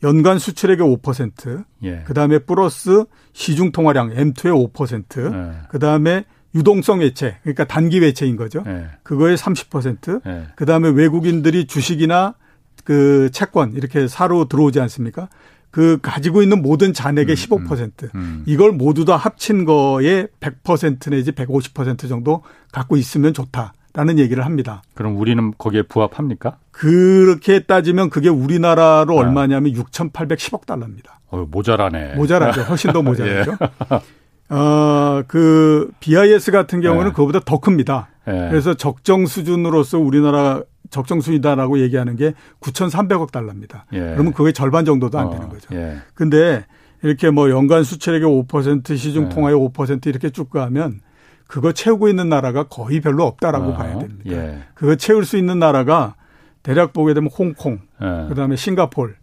연간 0.04 0.40
수출액의 0.40 0.86
5%, 0.98 1.66
예. 1.84 2.04
그 2.06 2.14
다음에 2.14 2.40
플러스 2.40 3.06
시중 3.34 3.72
통화량 3.72 4.14
M2의 4.14 4.74
5%, 4.74 5.34
예. 5.34 5.52
그 5.70 5.80
다음에 5.80 6.26
유동성 6.56 7.02
외채, 7.02 7.38
그러니까 7.44 7.66
단기 7.66 8.00
외채인 8.02 8.36
거죠. 8.36 8.64
네. 8.66 8.88
그거의 9.04 9.38
30%. 9.38 10.22
네. 10.26 10.48
그다음에 10.56 10.90
외국인들이 10.90 11.68
주식이나 11.68 12.34
그 12.84 13.30
채권 13.32 13.74
이렇게 13.74 14.08
사로 14.08 14.46
들어오지 14.48 14.80
않습니까? 14.80 15.30
그 15.72 16.00
가지고 16.02 16.42
있는 16.42 16.62
모든 16.62 16.94
잔액의 16.94 17.36
음, 17.36 17.66
15%. 17.68 18.04
음, 18.04 18.10
음. 18.16 18.44
이걸 18.46 18.72
모두 18.72 19.06
다 19.06 19.16
합친 19.16 19.66
거에 19.66 20.28
100% 20.40 21.12
내지 21.12 21.32
150% 21.32 22.10
정도 22.10 22.44
갖고 22.72 22.98
있으면 22.98 23.34
좋다라는 23.34 24.18
얘기를 24.18 24.46
합니다. 24.46 24.82
그럼 24.96 25.18
우리는 25.18 25.54
거기에 25.58 25.84
부합합니까? 25.84 26.58
그렇게 26.72 27.60
따지면 27.60 28.10
그게 28.10 28.30
우리나라로 28.30 29.18
아. 29.18 29.22
얼마냐면 29.22 29.74
6,810억 29.74 30.66
달러입니다. 30.66 31.20
어, 31.30 31.46
모자라네. 31.50 32.16
모자라죠. 32.16 32.62
훨씬 32.64 32.92
더 32.92 33.02
모자라죠. 33.04 33.58
예. 33.62 34.56
어, 34.56 35.22
그 35.28 35.92
BIS 36.00 36.52
같은 36.52 36.82
경우는 36.82 37.10
네. 37.10 37.12
그거보다 37.12 37.40
더 37.46 37.60
큽니다. 37.60 38.10
네. 38.26 38.48
그래서 38.50 38.74
적정 38.74 39.28
수준으로서 39.28 40.00
우리나라 40.00 40.64
적정 40.90 41.22
수준이다라고 41.22 41.80
얘기하는 41.80 42.16
게 42.16 42.34
9,300억 42.62 43.32
달러입니다. 43.32 43.86
예. 43.94 44.00
그러면 44.00 44.34
그게 44.34 44.52
절반 44.52 44.86
정도도 44.86 45.20
안 45.20 45.28
어, 45.28 45.30
되는 45.32 45.50
거죠. 45.50 45.74
예. 45.76 45.98
근데 46.14 46.66
이렇게 47.02 47.30
뭐 47.30 47.50
연간 47.50 47.84
수출액의 47.84 48.28
5% 48.28 48.98
시중 48.98 49.26
예. 49.26 49.30
통화의 49.30 49.56
5% 49.56 50.08
이렇게 50.08 50.30
쭉 50.30 50.50
가면 50.50 51.02
그거 51.48 51.72
채우고 51.72 52.10
있는 52.10 52.30
나라가 52.30 52.64
거의 52.64 53.02
별로 53.02 53.26
없다라고 53.26 53.72
어, 53.72 53.74
봐야 53.76 53.98
됩니다. 53.98 54.32
예. 54.32 54.60
그거 54.74 54.96
채울 54.96 55.26
수 55.26 55.38
있는 55.38 55.60
나라가 55.60 56.16
대략 56.62 56.94
보게 56.94 57.14
되면 57.14 57.30
홍콩, 57.32 57.80
예. 58.02 58.28
그다음에 58.30 58.56
싱가폴, 58.56 59.16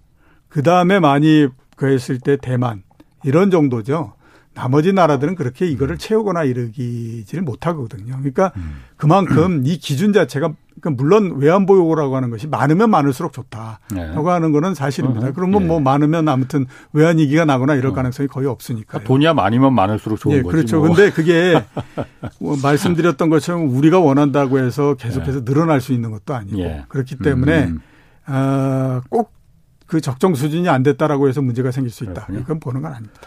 그다음에 0.48 0.98
많이 1.00 1.48
그했을 1.76 2.18
때 2.18 2.36
대만 2.36 2.82
이런 3.22 3.50
정도죠. 3.50 4.14
나머지 4.54 4.92
나라들은 4.92 5.34
그렇게 5.34 5.66
이거를 5.66 5.98
채우거나 5.98 6.44
이르기지를 6.44 7.44
못하거든요. 7.44 8.16
그러니까 8.16 8.52
음. 8.56 8.80
그만큼 8.96 9.62
이 9.66 9.76
기준 9.76 10.14
자체가 10.14 10.54
그러니까 10.80 11.02
물론 11.02 11.36
외환 11.38 11.66
보유고라고 11.66 12.16
하는 12.16 12.30
것이 12.30 12.46
많으면 12.46 12.90
많을수록 12.90 13.32
좋다라고 13.32 13.78
네. 13.94 14.30
하는 14.30 14.52
거는 14.52 14.74
사실입니다. 14.74 15.32
그러면 15.32 15.62
네. 15.62 15.68
뭐 15.68 15.80
많으면 15.80 16.28
아무튼 16.28 16.66
외환 16.92 17.18
위기가 17.18 17.44
나거나 17.44 17.74
이럴 17.74 17.92
어. 17.92 17.94
가능성이 17.94 18.28
거의 18.28 18.46
없으니까. 18.46 19.00
돈이야 19.00 19.34
많으면 19.34 19.74
많을수록 19.74 20.20
좋은 20.20 20.36
네, 20.36 20.42
거지. 20.42 20.54
그렇죠. 20.54 20.78
뭐. 20.78 20.88
근데 20.88 21.10
그게 21.10 21.62
뭐 22.38 22.56
말씀드렸던 22.62 23.30
것처럼 23.30 23.74
우리가 23.74 23.98
원한다고 23.98 24.58
해서 24.58 24.94
계속해서 24.94 25.44
네. 25.44 25.44
늘어날 25.44 25.80
수 25.80 25.92
있는 25.92 26.10
것도 26.10 26.34
아니고 26.34 26.58
예. 26.60 26.84
그렇기 26.88 27.18
때문에 27.18 27.64
음. 27.64 27.80
어, 28.28 29.00
꼭 29.08 29.35
그 29.86 30.00
적정 30.00 30.34
수준이 30.34 30.68
안 30.68 30.82
됐다라고 30.82 31.28
해서 31.28 31.40
문제가 31.42 31.70
생길 31.70 31.92
수 31.92 32.04
있다. 32.04 32.26
그렇군요. 32.26 32.40
이건 32.40 32.60
보는 32.60 32.82
건 32.82 32.92
아닙니다. 32.92 33.20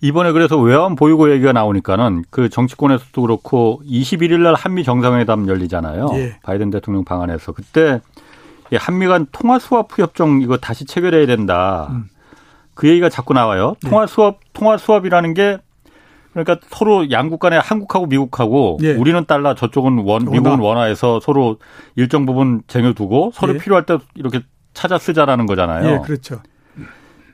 이번에 0.00 0.32
그래서 0.32 0.58
외환 0.58 0.96
보유고 0.96 1.32
얘기가 1.32 1.52
나오니까는 1.52 2.24
그 2.30 2.48
정치권에서도 2.48 3.20
그렇고 3.20 3.80
21일 3.86 4.40
날 4.40 4.54
한미 4.54 4.84
정상회담 4.84 5.48
열리잖아요. 5.48 6.10
예. 6.14 6.38
바이든 6.42 6.70
대통령 6.70 7.04
방안에서 7.04 7.52
그때 7.52 8.00
한미 8.72 9.06
간 9.06 9.26
통화 9.32 9.58
수합 9.58 9.88
협정 9.98 10.42
이거 10.42 10.56
다시 10.56 10.84
체결해야 10.84 11.26
된다. 11.26 11.88
음. 11.90 12.08
그 12.74 12.88
얘기가 12.88 13.08
자꾸 13.08 13.34
나와요. 13.34 13.76
예. 13.84 13.88
통화 13.88 14.06
수합 14.06 14.38
통화 14.52 14.76
수합이라는 14.76 15.34
게 15.34 15.58
그러니까 16.32 16.58
서로 16.68 17.10
양국 17.10 17.38
간에 17.38 17.56
한국하고 17.56 18.06
미국하고 18.06 18.78
예. 18.82 18.92
우리는 18.94 19.24
달러 19.24 19.54
저쪽은 19.54 19.98
원 19.98 20.24
미국은 20.30 20.58
원화해서 20.58 21.20
서로 21.20 21.58
일정 21.94 22.26
부분 22.26 22.62
쟁여두고 22.66 23.30
서로 23.32 23.54
예. 23.54 23.58
필요할 23.58 23.86
때 23.86 23.98
이렇게 24.16 24.42
찾아 24.74 24.98
쓰자라는 24.98 25.46
거잖아요. 25.46 25.88
예, 25.88 25.98
그렇죠. 26.04 26.40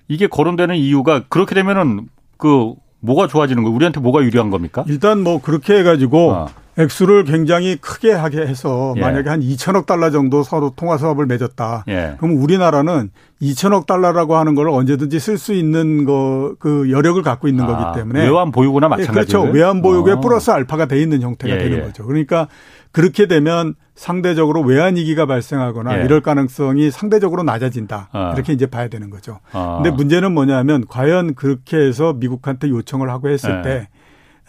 이게 0.08 0.26
거론되는 0.26 0.76
이유가 0.76 1.24
그렇게 1.28 1.54
되면은 1.54 2.08
그 2.36 2.74
뭐가 3.00 3.26
좋아지는 3.26 3.62
거예요? 3.62 3.74
우리한테 3.74 4.00
뭐가 4.00 4.22
유리한 4.22 4.50
겁니까? 4.50 4.84
일단 4.88 5.22
뭐 5.22 5.40
그렇게 5.40 5.78
해가지고 5.78 6.32
어. 6.32 6.46
액수를 6.78 7.24
굉장히 7.24 7.76
크게 7.76 8.12
하게 8.12 8.38
해서 8.38 8.94
예. 8.96 9.00
만약에 9.00 9.28
한 9.28 9.40
2천억 9.40 9.86
달러 9.86 10.10
정도 10.10 10.42
서로 10.42 10.72
통화 10.74 10.96
사업을 10.98 11.26
맺었다. 11.26 11.84
예. 11.88 12.14
그럼 12.18 12.42
우리나라는 12.42 13.10
2천억 13.42 13.86
달러라고 13.86 14.36
하는 14.36 14.54
걸 14.54 14.68
언제든지 14.68 15.18
쓸 15.18 15.38
수 15.38 15.52
있는 15.52 16.04
거 16.04 16.54
그 16.58 16.90
여력을 16.90 17.20
갖고 17.22 17.48
있는 17.48 17.64
아, 17.64 17.66
거기 17.66 17.98
때문에 18.00 18.22
외환 18.28 18.50
보유고나 18.50 18.88
마찬가지로 18.88 19.40
예, 19.40 19.42
그렇죠. 19.44 19.58
외환 19.58 19.82
보유고에 19.82 20.14
어. 20.14 20.20
플러스 20.20 20.50
알파가 20.50 20.86
돼 20.86 21.00
있는 21.00 21.22
형태가 21.22 21.54
예, 21.54 21.58
되는 21.58 21.78
예. 21.78 21.82
거죠. 21.82 22.04
그러니까 22.04 22.48
그렇게 22.92 23.26
되면 23.26 23.74
상대적으로 23.94 24.62
외환 24.62 24.96
위기가 24.96 25.26
발생하거나 25.26 26.00
예. 26.00 26.04
이럴 26.04 26.22
가능성이 26.22 26.90
상대적으로 26.90 27.42
낮아진다. 27.42 28.08
어. 28.12 28.32
이렇게 28.34 28.52
이제 28.52 28.66
봐야 28.66 28.88
되는 28.88 29.10
거죠. 29.10 29.40
어. 29.52 29.80
근데 29.82 29.94
문제는 29.94 30.32
뭐냐면 30.32 30.84
과연 30.88 31.34
그렇게 31.34 31.76
해서 31.76 32.14
미국한테 32.14 32.68
요청을 32.68 33.10
하고 33.10 33.28
했을 33.28 33.58
예. 33.58 33.62
때 33.62 33.88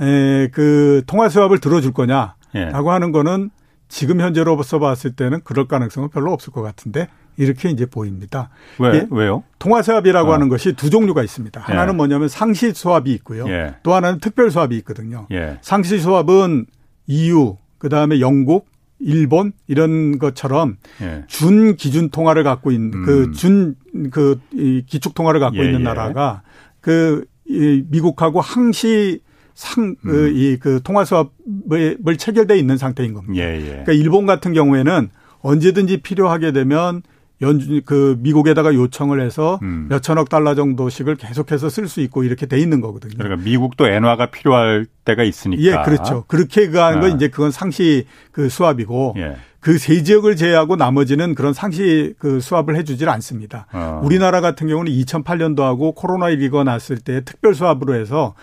에, 0.04 0.48
그 0.50 1.04
통화 1.06 1.30
수합을 1.30 1.60
들어줄 1.60 1.94
거냐라고 1.94 2.36
예. 2.56 2.72
하는 2.72 3.12
거는 3.12 3.52
지금 3.90 4.22
현재로서 4.22 4.80
봤을 4.80 5.16
때는 5.16 5.42
그럴 5.44 5.68
가능성은 5.68 6.10
별로 6.10 6.32
없을 6.32 6.54
것 6.54 6.62
같은데 6.62 7.10
이렇게 7.38 7.70
이제 7.70 7.86
보입니다. 7.86 8.50
왜? 8.80 8.94
예? 8.94 9.08
왜요? 9.12 9.44
통화 9.60 9.82
수합이라고 9.82 10.30
어. 10.30 10.34
하는 10.34 10.50
것이 10.50 10.74
두 10.74 10.90
종류가 10.90 11.24
있습니다. 11.24 11.60
하나는 11.60 11.94
예. 11.94 11.98
뭐냐면 11.98 12.30
상시 12.30 12.74
수합이 12.74 13.12
있고요. 13.16 13.48
예. 13.50 13.76
또 13.84 13.94
하나는 13.94 14.20
특별 14.20 14.50
수합이 14.50 14.78
있거든요. 14.78 15.28
예. 15.32 15.58
상시 15.62 16.00
수합은 16.00 16.66
EU 17.08 17.58
그 17.82 17.90
다음에 17.90 18.20
영국, 18.20 18.68
일본 19.00 19.52
이런 19.66 20.20
것처럼 20.20 20.78
예. 21.02 21.24
준 21.26 21.76
기준 21.76 22.10
통화를 22.10 22.44
갖고 22.44 22.72
있는 22.72 22.94
음. 22.94 23.04
그준 23.04 23.76
그 24.12 24.40
기축 24.86 25.16
통화를 25.16 25.40
갖고 25.40 25.58
예, 25.58 25.66
있는 25.66 25.80
예. 25.80 25.84
나라가 25.84 26.44
그 26.80 27.26
이 27.52 27.84
미국하고 27.90 28.40
항시 28.40 29.20
상, 29.54 29.96
그, 30.02 30.28
음. 30.28 30.34
이, 30.36 30.58
그, 30.58 30.80
통화 30.84 31.04
수합을 31.04 32.18
체결돼 32.18 32.58
있는 32.58 32.78
상태인 32.78 33.14
겁니다. 33.14 33.44
예, 33.44 33.58
예. 33.58 33.66
그러니까 33.66 33.92
일본 33.92 34.26
같은 34.26 34.54
경우에는 34.54 35.10
언제든지 35.42 35.98
필요하게 35.98 36.54
되면 36.54 37.04
연, 37.42 37.82
그, 37.86 38.18
미국에다가 38.20 38.74
요청을 38.74 39.22
해서 39.22 39.60
음. 39.64 39.88
몇 39.90 40.02
천억 40.02 40.30
달러 40.30 40.56
정도씩을 40.56 41.16
계속해서 41.16 41.70
쓸 41.70 41.88
수 41.88 42.02
있고 42.02 42.24
이렇게 42.24 42.46
돼 42.46 42.60
있는 42.60 42.82
거거든요. 42.82 43.16
그러니까 43.18 43.44
미국도 43.44 43.88
엔화가 43.88 44.32
필요할 44.32 44.86
때가 45.06 45.24
있으니까. 45.24 45.62
예, 45.62 45.84
그렇죠. 45.84 46.26
그렇게 46.28 46.68
그하는 46.68 47.02
건 47.02 47.12
아. 47.12 47.16
이제 47.16 47.28
그건 47.30 47.52
상시 47.52 48.06
그 48.32 48.50
수합이고 48.50 49.16
예. 49.18 49.36
그세 49.62 50.02
지역을 50.04 50.36
제외하고 50.36 50.76
나머지는 50.76 51.36
그런 51.36 51.54
상시 51.54 52.16
그 52.18 52.40
수합을 52.40 52.76
해주질 52.76 53.08
않습니다. 53.10 53.68
어. 53.72 54.02
우리나라 54.04 54.42
같은 54.42 54.68
경우는 54.68 54.92
2008년도하고 54.92 55.96
코로나19가 55.96 56.64
났을 56.64 56.98
때 56.98 57.24
특별 57.24 57.54
수합으로 57.54 57.94
해서 57.94 58.34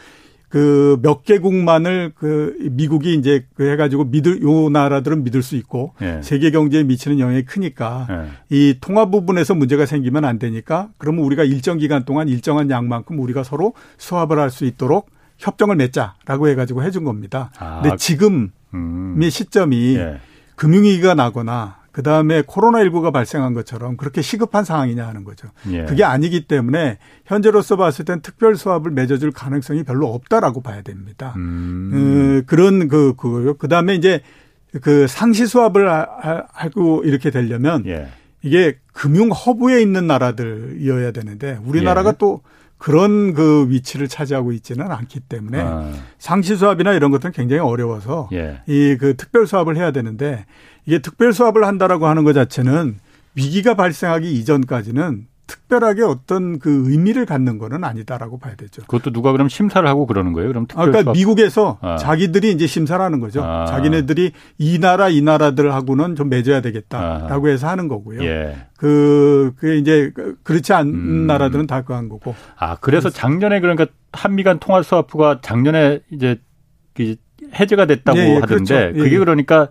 그 0.48 0.98
몇 1.02 1.24
개국만을 1.24 2.12
그 2.14 2.56
미국이 2.70 3.14
이제 3.14 3.46
그 3.54 3.68
해가지고 3.70 4.04
믿을 4.04 4.42
요 4.42 4.70
나라들은 4.70 5.24
믿을 5.24 5.42
수 5.42 5.56
있고 5.56 5.92
예. 6.00 6.20
세계 6.22 6.50
경제에 6.50 6.84
미치는 6.84 7.18
영향이 7.18 7.44
크니까 7.44 8.06
예. 8.10 8.28
이 8.48 8.78
통화 8.80 9.06
부분에서 9.06 9.54
문제가 9.54 9.86
생기면 9.86 10.24
안 10.24 10.38
되니까 10.38 10.88
그러면 10.98 11.24
우리가 11.24 11.44
일정 11.44 11.78
기간 11.78 12.04
동안 12.04 12.28
일정한 12.28 12.70
양만큼 12.70 13.18
우리가 13.18 13.42
서로 13.44 13.74
수합을 13.98 14.38
할 14.38 14.48
수 14.50 14.64
있도록 14.64 15.10
협정을 15.36 15.76
맺자라고 15.76 16.48
해가지고 16.48 16.82
해준 16.82 17.04
겁니다. 17.04 17.50
아. 17.58 17.80
근데 17.82 17.96
지금의 17.96 18.50
음. 18.74 19.20
시점이 19.30 19.96
예. 19.96 20.20
금융위기가 20.56 21.14
나거나 21.14 21.77
그 21.98 22.04
다음에 22.04 22.42
코로나19가 22.42 23.12
발생한 23.12 23.54
것처럼 23.54 23.96
그렇게 23.96 24.22
시급한 24.22 24.64
상황이냐 24.64 25.04
하는 25.04 25.24
거죠. 25.24 25.48
예. 25.72 25.84
그게 25.84 26.04
아니기 26.04 26.46
때문에 26.46 26.98
현재로서 27.26 27.76
봤을 27.76 28.04
땐 28.04 28.20
특별 28.20 28.54
수합을 28.54 28.92
맺어줄 28.92 29.32
가능성이 29.32 29.82
별로 29.82 30.06
없다라고 30.14 30.60
봐야 30.60 30.82
됩니다. 30.82 31.34
음. 31.36 31.90
그, 31.90 32.44
그런 32.46 32.86
그, 32.86 33.14
그거요. 33.16 33.54
그 33.54 33.66
다음에 33.66 33.96
이제 33.96 34.20
그 34.80 35.08
상시 35.08 35.44
수합을 35.48 35.88
하고 36.52 37.02
이렇게 37.02 37.32
되려면 37.32 37.84
예. 37.86 38.06
이게 38.42 38.78
금융 38.92 39.30
허브에 39.30 39.82
있는 39.82 40.06
나라들이어야 40.06 41.10
되는데 41.10 41.58
우리나라가 41.64 42.10
예. 42.10 42.14
또 42.16 42.42
그런 42.78 43.34
그 43.34 43.68
위치를 43.70 44.06
차지하고 44.06 44.52
있지는 44.52 44.92
않기 44.92 45.18
때문에 45.18 45.60
아. 45.60 45.92
상시 46.18 46.54
수합이나 46.54 46.92
이런 46.92 47.10
것들은 47.10 47.32
굉장히 47.32 47.60
어려워서 47.60 48.28
예. 48.32 48.60
이그 48.68 49.16
특별 49.16 49.48
수합을 49.48 49.76
해야 49.76 49.90
되는데 49.90 50.46
이게 50.88 51.00
특별 51.00 51.34
수합을 51.34 51.66
한다라고 51.66 52.06
하는 52.06 52.24
것 52.24 52.32
자체는 52.32 52.96
위기가 53.34 53.74
발생하기 53.74 54.32
이전까지는 54.32 55.26
특별하게 55.46 56.02
어떤 56.02 56.58
그 56.58 56.90
의미를 56.90 57.26
갖는 57.26 57.58
거는 57.58 57.84
아니다라고 57.84 58.38
봐야 58.38 58.54
되죠. 58.54 58.82
그것도 58.82 59.12
누가 59.12 59.32
그럼 59.32 59.50
심사를 59.50 59.86
하고 59.86 60.06
그러는 60.06 60.32
거예요? 60.32 60.48
그럼 60.48 60.66
특별 60.66 60.82
아, 60.82 60.86
그러니까 60.86 61.02
수합? 61.02 61.16
미국에서 61.16 61.78
아. 61.82 61.96
자기들이 61.96 62.52
이제 62.52 62.66
심사를 62.66 63.02
하는 63.02 63.20
거죠. 63.20 63.44
아. 63.44 63.66
자기네들이 63.66 64.32
이 64.56 64.78
나라 64.78 65.10
이 65.10 65.20
나라들하고는 65.20 66.16
좀 66.16 66.30
맺어야 66.30 66.62
되겠다라고 66.62 67.48
해서 67.48 67.68
하는 67.68 67.88
거고요. 67.88 68.22
예. 68.24 68.56
그, 68.78 69.52
그 69.58 69.74
이제 69.76 70.10
그렇지 70.42 70.72
않은 70.72 70.94
음. 70.94 71.26
나라들은 71.26 71.66
다 71.66 71.82
그한 71.82 72.08
거고. 72.08 72.34
아, 72.56 72.76
그래서 72.76 73.10
작년에 73.10 73.60
그러니까 73.60 73.86
한미 74.12 74.42
간 74.42 74.58
통화 74.58 74.82
수합부가 74.82 75.40
작년에 75.42 76.00
이제 76.10 76.38
해제가 77.54 77.86
됐다고 77.86 78.18
예, 78.18 78.22
예, 78.22 78.34
하던데 78.38 78.92
그렇죠. 78.92 78.98
그게 78.98 79.14
예, 79.14 79.18
그러니까 79.18 79.68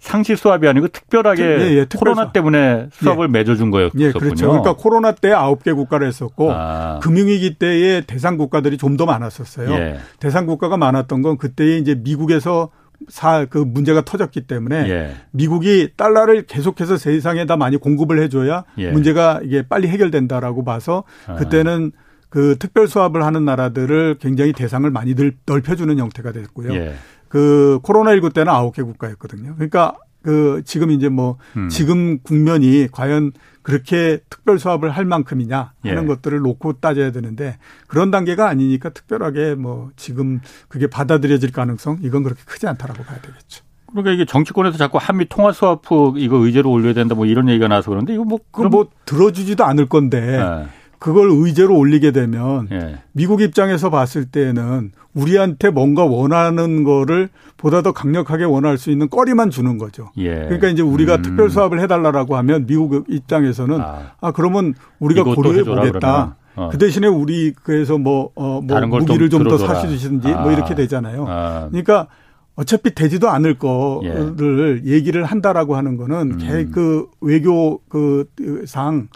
상시 0.00 0.34
수합이 0.34 0.66
아니고 0.66 0.88
특별하게 0.88 1.42
예, 1.42 1.70
예, 1.76 1.86
코로나. 1.96 2.32
때문에 2.32 2.88
수합을 2.90 3.26
예. 3.26 3.28
맺어준 3.30 3.70
거였군요. 3.70 4.06
예, 4.06 4.12
그렇죠. 4.12 4.48
그러니까 4.48 4.72
코로나 4.74 5.12
때 5.12 5.30
아홉 5.30 5.62
개 5.62 5.72
국가를 5.72 6.06
했었고 6.08 6.50
아. 6.52 6.98
금융위기 7.02 7.54
때의 7.58 8.02
대상 8.06 8.36
국가들이 8.36 8.76
좀 8.78 8.96
더 8.96 9.06
많았었어요. 9.06 9.70
예. 9.70 9.98
대상 10.18 10.46
국가가 10.46 10.76
많았던 10.76 11.22
건 11.22 11.38
그때 11.38 11.76
이제 11.78 11.94
미국에서 11.94 12.70
사, 13.08 13.46
그 13.48 13.58
문제가 13.58 14.02
터졌기 14.02 14.42
때문에 14.42 14.88
예. 14.90 15.14
미국이 15.30 15.90
달러를 15.96 16.42
계속해서 16.46 16.96
세상에다 16.98 17.56
많이 17.56 17.76
공급을 17.76 18.20
해줘야 18.22 18.64
예. 18.78 18.90
문제가 18.90 19.40
이게 19.44 19.62
빨리 19.66 19.88
해결된다라고 19.88 20.64
봐서 20.64 21.04
아. 21.26 21.36
그때는 21.36 21.92
그 22.28 22.56
특별 22.58 22.88
수합을 22.88 23.24
하는 23.24 23.44
나라들을 23.44 24.16
굉장히 24.20 24.52
대상을 24.52 24.88
많이 24.90 25.14
넓혀주는 25.46 25.98
형태가 25.98 26.32
됐고요. 26.32 26.74
예. 26.74 26.94
그 27.30 27.78
코로나19 27.84 28.34
때는 28.34 28.52
아홉 28.52 28.74
개 28.74 28.82
국가였거든요. 28.82 29.54
그러니까 29.54 29.94
그 30.22 30.62
지금 30.66 30.90
이제 30.90 31.08
뭐 31.08 31.38
음. 31.56 31.68
지금 31.68 32.18
국면이 32.18 32.88
과연 32.90 33.32
그렇게 33.62 34.18
특별 34.28 34.58
수합을 34.58 34.90
할 34.90 35.04
만큼이냐 35.04 35.72
하는 35.82 36.02
예. 36.02 36.06
것들을 36.06 36.40
놓고 36.40 36.74
따져야 36.74 37.12
되는데 37.12 37.56
그런 37.86 38.10
단계가 38.10 38.48
아니니까 38.48 38.90
특별하게 38.90 39.54
뭐 39.54 39.90
지금 39.96 40.40
그게 40.68 40.88
받아들여질 40.88 41.52
가능성 41.52 42.00
이건 42.02 42.24
그렇게 42.24 42.42
크지 42.44 42.66
않다라고 42.66 43.04
봐야 43.04 43.20
되겠죠. 43.20 43.64
그러니까 43.90 44.12
이게 44.12 44.24
정치권에서 44.24 44.76
자꾸 44.76 44.98
한미 45.00 45.26
통화 45.28 45.52
수합 45.52 45.82
이거 46.16 46.36
의제로 46.38 46.70
올려야 46.70 46.94
된다 46.94 47.14
뭐 47.14 47.26
이런 47.26 47.48
얘기가 47.48 47.68
나와서 47.68 47.90
그런데 47.90 48.12
이거 48.14 48.24
뭐 48.24 48.40
그럼 48.50 48.70
뭐 48.70 48.88
들어주지도 49.04 49.64
않을 49.64 49.88
건데 49.88 50.20
네. 50.20 50.66
그걸 51.00 51.30
의제로 51.32 51.76
올리게 51.76 52.12
되면 52.12 52.68
예. 52.70 52.98
미국 53.12 53.40
입장에서 53.40 53.88
봤을 53.88 54.26
때는 54.26 54.92
우리한테 55.14 55.70
뭔가 55.70 56.04
원하는 56.04 56.84
거를 56.84 57.30
보다 57.56 57.80
더 57.80 57.92
강력하게 57.92 58.44
원할 58.44 58.76
수 58.76 58.90
있는 58.90 59.08
꺼리만 59.08 59.48
주는 59.50 59.78
거죠. 59.78 60.12
예. 60.18 60.34
그러니까 60.34 60.68
이제 60.68 60.82
우리가 60.82 61.16
음. 61.16 61.22
특별 61.22 61.50
수합을 61.50 61.80
해달라고 61.80 62.36
하면 62.36 62.66
미국 62.66 63.06
입장에서는 63.08 63.80
아, 63.80 64.12
아 64.20 64.30
그러면 64.30 64.74
우리가 64.98 65.24
고려해 65.24 65.64
보겠다. 65.64 66.36
어. 66.54 66.68
그 66.70 66.76
대신에 66.76 67.06
우리 67.06 67.54
그래서 67.62 67.96
뭐, 67.96 68.30
어, 68.34 68.60
뭐 68.60 68.80
무기를 68.80 69.30
좀 69.30 69.44
더 69.44 69.56
사주시든지 69.56 70.28
뭐 70.28 70.36
아. 70.36 70.42
뭐 70.42 70.52
이렇게 70.52 70.74
되잖아요. 70.74 71.24
아. 71.26 71.68
그러니까 71.70 72.08
어차피 72.56 72.94
되지도 72.94 73.30
않을 73.30 73.58
거를 73.58 74.82
예. 74.84 74.92
얘기를 74.92 75.24
한다라고 75.24 75.76
하는 75.76 75.96
거는 75.96 76.40
음. 76.42 76.70
그 76.72 77.06
외교 77.22 77.80
그상 77.88 79.08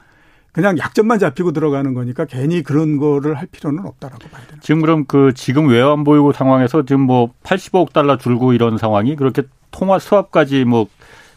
그냥 0.54 0.78
약점만 0.78 1.18
잡히고 1.18 1.52
들어가는 1.52 1.92
거니까 1.92 2.24
괜히 2.24 2.62
그런 2.62 2.96
거를 2.96 3.34
할 3.34 3.46
필요는 3.46 3.84
없다라고 3.84 4.28
봐야 4.30 4.42
되는 4.46 4.60
지금 4.62 4.80
그럼 4.80 5.04
그 5.04 5.34
지금 5.34 5.68
외환 5.68 6.04
보유고 6.04 6.32
상황에서 6.32 6.86
지금 6.86 7.02
뭐 7.02 7.34
85억 7.42 7.92
달러 7.92 8.16
줄고 8.16 8.54
이런 8.54 8.78
상황이 8.78 9.16
그렇게 9.16 9.42
통화 9.70 9.98
수합까지 9.98 10.64
뭐 10.64 10.86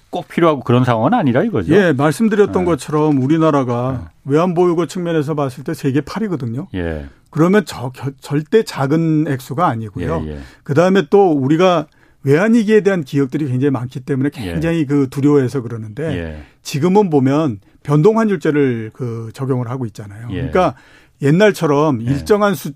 꼭 0.10 0.28
필요하고 0.28 0.62
그런 0.62 0.86
상황은 0.86 1.14
아니라 1.14 1.44
이거죠. 1.44 1.74
예, 1.74 1.92
말씀드렸던 1.94 2.64
네. 2.64 2.66
것처럼 2.66 3.22
우리나라가 3.22 4.10
네. 4.24 4.34
외환 4.34 4.54
보유고 4.54 4.86
측면에서 4.86 5.36
봤을 5.36 5.64
때 5.64 5.74
세계 5.74 6.02
8위거든요. 6.02 6.68
예. 6.76 7.08
그러면 7.30 7.64
저, 7.66 7.92
절대 8.22 8.64
작은 8.64 9.28
액수가 9.28 9.68
아니고요. 9.68 10.24
예, 10.26 10.32
예. 10.32 10.40
그다음에 10.64 11.04
또 11.10 11.32
우리가 11.32 11.88
외환위기에 12.28 12.82
대한 12.82 13.06
기억들이 13.06 13.48
굉장히 13.48 13.72
많기 13.72 14.02
때문에 14.02 14.30
예. 14.38 14.52
굉장히 14.52 14.80
예. 14.80 14.86
그 14.86 15.08
두려워해서 15.10 15.62
그러는데 15.62 16.04
예. 16.04 16.44
지금은 16.62 17.10
보면 17.10 17.60
변동환율제를 17.84 18.92
그 18.94 19.30
적용을 19.34 19.70
하고 19.70 19.86
있잖아요. 19.86 20.28
예. 20.32 20.36
그러니까 20.36 20.76
옛날처럼 21.22 22.02
예. 22.02 22.12
일정한 22.12 22.54
수, 22.54 22.74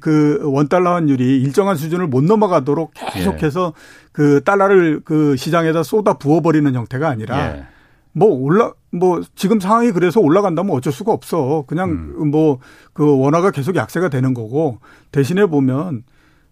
그 0.00 0.40
원달러 0.44 0.94
환율이 0.94 1.42
일정한 1.42 1.76
수준을 1.76 2.06
못 2.06 2.24
넘어가도록 2.24 2.92
계속해서 3.12 3.74
그 4.12 4.42
달러를 4.42 5.02
그 5.04 5.36
시장에다 5.36 5.82
쏟아 5.82 6.14
부어버리는 6.14 6.74
형태가 6.74 7.06
아니라 7.06 7.66
뭐 8.12 8.30
올라 8.30 8.72
뭐 8.90 9.20
지금 9.34 9.60
상황이 9.60 9.92
그래서 9.92 10.20
올라간다면 10.20 10.74
어쩔 10.74 10.90
수가 10.90 11.12
없어. 11.12 11.64
그냥 11.66 11.90
음. 11.90 12.30
뭐그 12.30 13.18
원화가 13.18 13.50
계속 13.50 13.76
약세가 13.76 14.08
되는 14.08 14.32
거고 14.32 14.78
대신에 15.12 15.44
보면 15.44 16.04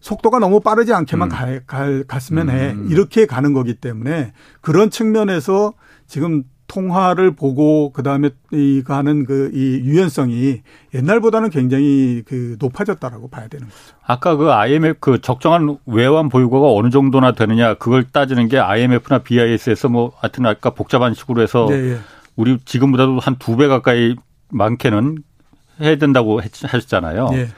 속도가 0.05 0.39
너무 0.39 0.61
빠르지 0.61 0.93
않게만 0.93 1.31
음. 1.31 1.35
가, 1.35 1.47
가, 1.67 2.03
갔으면 2.07 2.51
해. 2.51 2.73
음. 2.73 2.89
이렇게 2.91 3.25
가는 3.25 3.55
거기 3.55 3.73
때문에 3.75 4.33
그런 4.61 4.91
측면에서 4.91 5.73
지금 6.07 6.43
통화를 6.67 7.35
보고 7.35 7.91
그다음에 7.93 8.31
이 8.53 8.83
가는 8.85 9.25
그 9.25 9.51
이 9.55 9.81
유연성이 9.83 10.61
옛날보다는 10.95 11.49
굉장히 11.49 12.23
그 12.27 12.57
높아졌다라고 12.59 13.29
봐야 13.29 13.49
되는 13.49 13.67
거죠. 13.67 13.79
아까 14.05 14.37
그 14.37 14.51
IMF 14.53 14.99
그 15.01 15.21
적정한 15.23 15.79
외환 15.87 16.29
보유고가 16.29 16.71
어느 16.71 16.91
정도나 16.91 17.33
되느냐 17.33 17.75
그걸 17.75 18.05
따지는 18.11 18.49
게 18.49 18.59
IMF나 18.59 19.21
BIS에서 19.21 19.89
뭐 19.89 20.13
하여튼 20.19 20.45
아까 20.45 20.71
복잡한 20.71 21.15
식으로 21.15 21.41
해서 21.43 21.67
네, 21.71 21.81
네. 21.81 21.99
우리 22.37 22.59
지금보다도 22.63 23.21
한 23.21 23.37
두 23.39 23.57
배 23.57 23.69
가까이 23.69 24.17
많게는 24.51 25.19
해야 25.81 25.97
된다고 25.97 26.41
하셨잖아요. 26.41 27.29
네. 27.31 27.49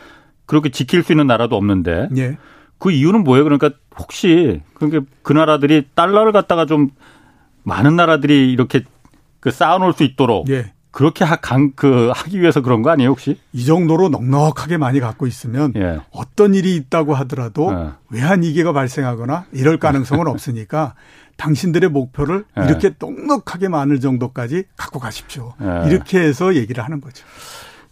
그렇게 0.46 0.70
지킬 0.70 1.02
수 1.02 1.12
있는 1.12 1.26
나라도 1.26 1.56
없는데 1.56 2.08
예. 2.16 2.38
그 2.78 2.90
이유는 2.90 3.24
뭐예요? 3.24 3.44
그러니까 3.44 3.70
혹시 3.98 4.62
그러니까 4.74 5.00
그 5.22 5.32
나라들이 5.32 5.86
달러를 5.94 6.32
갖다가 6.32 6.66
좀 6.66 6.90
많은 7.62 7.96
나라들이 7.96 8.52
이렇게 8.52 8.82
그 9.40 9.50
쌓아놓을 9.50 9.92
수 9.92 10.04
있도록 10.04 10.48
예. 10.50 10.72
그렇게 10.90 11.24
하, 11.24 11.36
강, 11.36 11.72
그 11.76 12.10
하기 12.14 12.40
위해서 12.40 12.62
그런 12.62 12.80
거 12.80 12.88
아니에요 12.88 13.10
혹시? 13.10 13.38
이 13.52 13.66
정도로 13.66 14.08
넉넉하게 14.08 14.78
많이 14.78 14.98
갖고 14.98 15.26
있으면 15.26 15.74
예. 15.76 15.98
어떤 16.10 16.54
일이 16.54 16.74
있다고 16.76 17.14
하더라도 17.14 17.70
예. 17.70 17.90
외환 18.10 18.42
위기가 18.42 18.72
발생하거나 18.72 19.44
이럴 19.52 19.78
가능성은 19.78 20.26
없으니까 20.28 20.94
당신들의 21.36 21.90
목표를 21.90 22.44
예. 22.58 22.64
이렇게 22.64 22.92
넉넉하게 22.98 23.68
많을 23.68 24.00
정도까지 24.00 24.64
갖고 24.76 24.98
가십시오. 24.98 25.52
예. 25.60 25.90
이렇게 25.90 26.18
해서 26.18 26.54
얘기를 26.54 26.82
하는 26.82 27.00
거죠. 27.02 27.26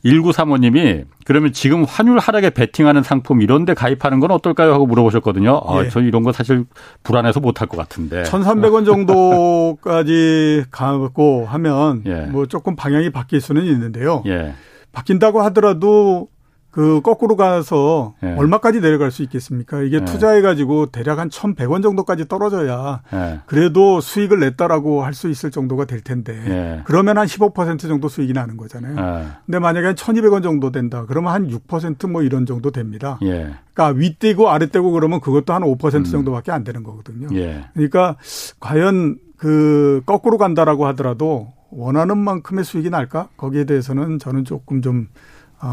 1935님이 0.04 1.04
그러면 1.24 1.52
지금 1.52 1.84
환율 1.84 2.18
하락에 2.18 2.50
베팅하는 2.50 3.02
상품 3.02 3.40
이런 3.40 3.64
데 3.64 3.72
가입하는 3.74 4.20
건 4.20 4.30
어떨까요? 4.30 4.72
하고 4.74 4.86
물어보셨거든요. 4.86 5.62
아, 5.66 5.84
예. 5.84 5.88
저 5.88 6.00
이런 6.00 6.22
거 6.22 6.32
사실 6.32 6.64
불안해서 7.02 7.40
못 7.40 7.60
할 7.60 7.68
것 7.68 7.76
같은데. 7.78 8.24
1,300원 8.24 8.84
정도까지 8.84 10.64
가고 10.70 11.46
하면 11.46 12.02
예. 12.06 12.26
뭐 12.26 12.46
조금 12.46 12.76
방향이 12.76 13.10
바뀔 13.10 13.40
수는 13.40 13.64
있는데요. 13.64 14.22
예. 14.26 14.54
바뀐다고 14.92 15.40
하더라도 15.42 16.28
그 16.74 17.00
거꾸로 17.02 17.36
가서 17.36 18.14
예. 18.24 18.34
얼마까지 18.34 18.80
내려갈 18.80 19.12
수 19.12 19.22
있겠습니까? 19.22 19.80
이게 19.82 19.98
예. 19.98 20.04
투자해 20.04 20.42
가지고 20.42 20.86
대략 20.86 21.20
한 21.20 21.28
1,100원 21.30 21.84
정도까지 21.84 22.26
떨어져야 22.26 23.02
예. 23.12 23.40
그래도 23.46 24.00
수익을 24.00 24.40
냈다라고 24.40 25.04
할 25.04 25.14
수 25.14 25.28
있을 25.30 25.52
정도가 25.52 25.84
될 25.84 26.00
텐데 26.00 26.32
예. 26.48 26.82
그러면 26.84 27.16
한 27.18 27.28
15% 27.28 27.78
정도 27.78 28.08
수익이 28.08 28.32
나는 28.32 28.56
거잖아요. 28.56 28.96
예. 28.98 29.26
근데 29.46 29.60
만약에 29.60 29.86
한 29.86 29.94
1,200원 29.94 30.42
정도 30.42 30.72
된다. 30.72 31.04
그러면 31.06 31.32
한 31.32 31.48
6%뭐 31.48 32.22
이런 32.22 32.44
정도 32.46 32.72
됩니다. 32.72 33.20
예. 33.22 33.54
그러니까 33.72 33.96
윗대고 33.96 34.50
아랫대고 34.50 34.90
그러면 34.90 35.20
그것도 35.20 35.52
한5% 35.52 35.94
음. 35.94 36.04
정도밖에 36.04 36.50
안 36.50 36.64
되는 36.64 36.82
거거든요. 36.82 37.28
그러니까 37.74 38.16
과연 38.58 39.18
그 39.36 40.02
거꾸로 40.06 40.38
간다라고 40.38 40.86
하더라도 40.88 41.52
원하는 41.70 42.18
만큼의 42.18 42.64
수익이 42.64 42.90
날까? 42.90 43.28
거기에 43.36 43.64
대해서는 43.64 44.18
저는 44.18 44.44
조금 44.44 44.82
좀 44.82 45.06
어, 45.06 45.08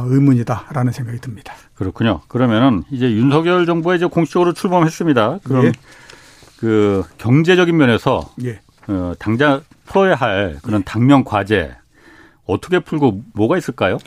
의문이다라는 0.07 0.91
생각이 0.91 1.19
듭니다. 1.19 1.53
그렇군요. 1.75 2.21
그러면은 2.27 2.83
이제 2.91 3.11
윤석열 3.11 3.65
정부가 3.65 3.95
이제 3.95 4.05
공식적으로 4.05 4.53
출범했습니다. 4.53 5.39
그럼 5.43 5.65
예. 5.65 5.71
그 6.57 7.03
경제적인 7.17 7.75
면에서 7.75 8.29
예. 8.43 8.59
어, 8.87 9.13
당장 9.19 9.61
풀어야 9.85 10.15
할 10.15 10.59
그런 10.61 10.81
예. 10.81 10.85
당면 10.85 11.23
과제 11.23 11.75
어떻게 12.45 12.79
풀고 12.79 13.23
뭐가 13.33 13.57
있을까요? 13.57 13.97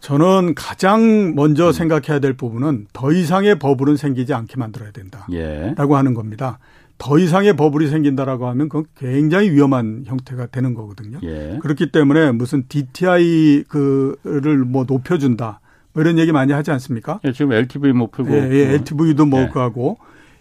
저는 0.00 0.54
가장 0.56 1.34
먼저 1.36 1.68
음. 1.68 1.72
생각해야 1.72 2.18
될 2.18 2.32
부분은 2.32 2.88
더 2.92 3.12
이상의 3.12 3.58
버블은 3.60 3.96
생기지 3.96 4.34
않게 4.34 4.56
만들어야 4.56 4.90
된다라고 4.90 5.32
예. 5.34 5.74
하는 5.76 6.14
겁니다. 6.14 6.58
더 7.02 7.18
이상의 7.18 7.56
버블이 7.56 7.88
생긴다라고 7.88 8.46
하면 8.46 8.68
그건 8.68 8.86
굉장히 8.96 9.50
위험한 9.50 10.04
형태가 10.06 10.46
되는 10.46 10.72
거거든요. 10.72 11.18
예. 11.24 11.58
그렇기 11.60 11.90
때문에 11.90 12.30
무슨 12.30 12.64
DTI 12.68 13.64
그를 13.66 14.58
뭐 14.58 14.84
높여준다 14.86 15.60
뭐 15.94 16.02
이런 16.02 16.16
얘기 16.20 16.30
많이 16.30 16.52
하지 16.52 16.70
않습니까? 16.70 17.18
예, 17.24 17.32
지금 17.32 17.52
LTV 17.52 17.92
뭐 17.92 18.08
풀고. 18.08 18.32
예, 18.32 18.50
예 18.52 18.74
LTV도 18.74 19.26
뭐 19.26 19.40
예. 19.40 19.50
하고 19.52 19.98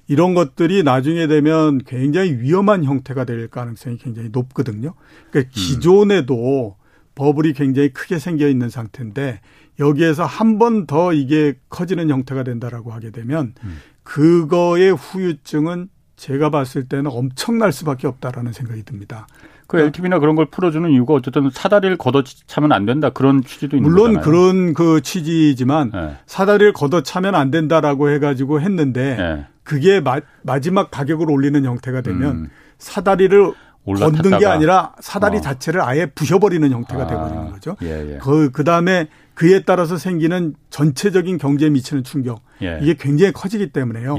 이런 0.07 0.36
것들이 0.36 0.84
나중에 0.84 1.26
되면 1.26 1.80
굉장히 1.80 2.34
위험한 2.34 2.84
형태가 2.84 3.26
될 3.26 3.47
가능성이 3.47 3.97
굉장히 3.97 4.30
높거든요. 4.32 4.93
그러니까 5.32 5.49
음. 5.49 5.51
기존에도 5.51 6.76
버블이 7.16 7.53
굉장히 7.53 7.89
크게 7.89 8.20
생겨 8.20 8.47
있는 8.47 8.70
상태인데 8.70 9.41
여기에서 9.80 10.26
한 10.26 10.59
번 10.59 10.86
더 10.86 11.12
이게 11.12 11.55
커지는 11.70 12.12
형태가 12.12 12.43
된다라고 12.43 12.91
하게 12.91 13.09
되면 13.09 13.55
음. 13.64 13.78
그거의 14.03 14.91
후유증은 14.93 15.89
제가 16.22 16.52
봤을 16.52 16.84
때는 16.84 17.10
엄청날 17.10 17.72
수밖에 17.72 18.06
없다라는 18.06 18.54
생각이 18.54 18.84
듭니다. 18.84 19.26
그 19.66 19.80
LTV나 19.80 20.20
그런 20.20 20.36
걸 20.36 20.46
풀어주는 20.46 20.88
이유가 20.92 21.16
어쨌든 21.16 21.50
사다리를 21.52 21.98
걷어차면 21.98 22.72
안 22.72 22.86
된다 22.86 23.10
그런 23.10 23.44
취지도 23.44 23.76
있는 23.76 23.90
물론 23.90 24.14
거잖아요. 24.14 24.24
그런 24.24 24.74
그 24.76 25.02
취지지만 25.02 25.90
네. 25.92 26.16
사다리를 26.28 26.74
걷어차면 26.74 27.34
안 27.34 27.50
된다라고 27.50 28.12
해가지고 28.12 28.62
했는데 28.62 29.16
네. 29.16 29.48
그게 29.64 30.00
마, 30.00 30.20
지막 30.60 30.92
가격을 30.92 31.32
올리는 31.32 31.66
형태가 31.66 32.02
되면 32.02 32.32
음. 32.32 32.50
사다리를 32.78 33.54
올라탔다가. 33.86 34.22
걷는 34.22 34.38
게 34.38 34.46
아니라 34.46 34.94
사다리 35.00 35.38
어. 35.38 35.42
자체를 35.42 35.82
아예 35.82 36.06
부셔버리는 36.06 36.70
형태가 36.70 37.02
아. 37.02 37.08
되버리는 37.08 37.50
거죠. 37.50 37.78
예, 37.82 38.14
예. 38.14 38.18
그, 38.22 38.52
그 38.52 38.64
다음에 38.64 39.08
그에 39.34 39.64
따라서 39.64 39.98
생기는 39.98 40.54
전체적인 40.70 41.40
경제에 41.40 41.72
미치는 41.72 42.04
충격. 42.04 42.44
예. 42.62 42.78
이게 42.84 42.94
굉장히 42.94 43.32
커지기 43.32 43.72
때문에요. 43.72 44.18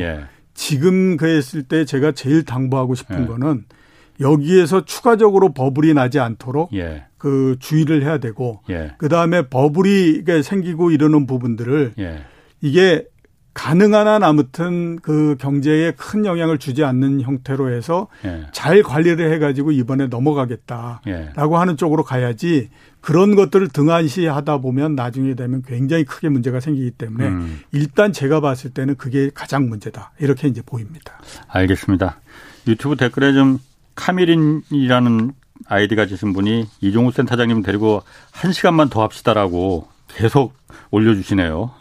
예. 0.52 0.54
지금 0.54 1.16
그랬을 1.16 1.62
때 1.64 1.84
제가 1.84 2.12
제일 2.12 2.44
당부하고 2.44 2.94
싶은 2.94 3.22
예. 3.22 3.26
거는 3.26 3.64
여기에서 4.20 4.84
추가적으로 4.84 5.52
버블이 5.52 5.94
나지 5.94 6.20
않도록 6.20 6.72
예. 6.74 7.04
그 7.18 7.56
주의를 7.58 8.02
해야 8.02 8.18
되고 8.18 8.60
예. 8.70 8.92
그 8.98 9.08
다음에 9.08 9.48
버블이 9.48 10.22
생기고 10.42 10.90
이러는 10.90 11.26
부분들을 11.26 11.94
예. 11.98 12.24
이게 12.60 13.06
가능한 13.54 14.08
한 14.08 14.22
아무튼 14.22 14.96
그 15.02 15.36
경제에 15.38 15.92
큰 15.92 16.24
영향을 16.24 16.58
주지 16.58 16.84
않는 16.84 17.20
형태로 17.20 17.70
해서 17.70 18.08
예. 18.24 18.46
잘 18.52 18.82
관리를 18.82 19.30
해가지고 19.32 19.72
이번에 19.72 20.06
넘어가겠다라고 20.06 21.02
예. 21.08 21.58
하는 21.58 21.76
쪽으로 21.76 22.02
가야지 22.02 22.70
그런 23.02 23.34
것들을 23.34 23.68
등한시하다 23.68 24.58
보면 24.58 24.94
나중에 24.94 25.34
되면 25.34 25.62
굉장히 25.66 26.04
크게 26.04 26.28
문제가 26.28 26.60
생기기 26.60 26.92
때문에 26.92 27.28
음. 27.28 27.60
일단 27.72 28.12
제가 28.12 28.40
봤을 28.40 28.70
때는 28.70 28.96
그게 28.96 29.30
가장 29.34 29.68
문제다 29.68 30.12
이렇게 30.20 30.48
이제 30.48 30.62
보입니다. 30.64 31.20
알겠습니다. 31.48 32.20
유튜브 32.68 32.96
댓글에 32.96 33.34
좀 33.34 33.58
카미린이라는 33.96 35.32
아이디 35.66 35.96
가지신 35.96 36.32
분이 36.32 36.68
이종우 36.80 37.12
센터장님 37.12 37.62
데리고 37.62 38.02
한 38.30 38.52
시간만 38.52 38.88
더 38.88 39.02
합시다라고 39.02 39.88
계속 40.08 40.54
올려주시네요. 40.90 41.72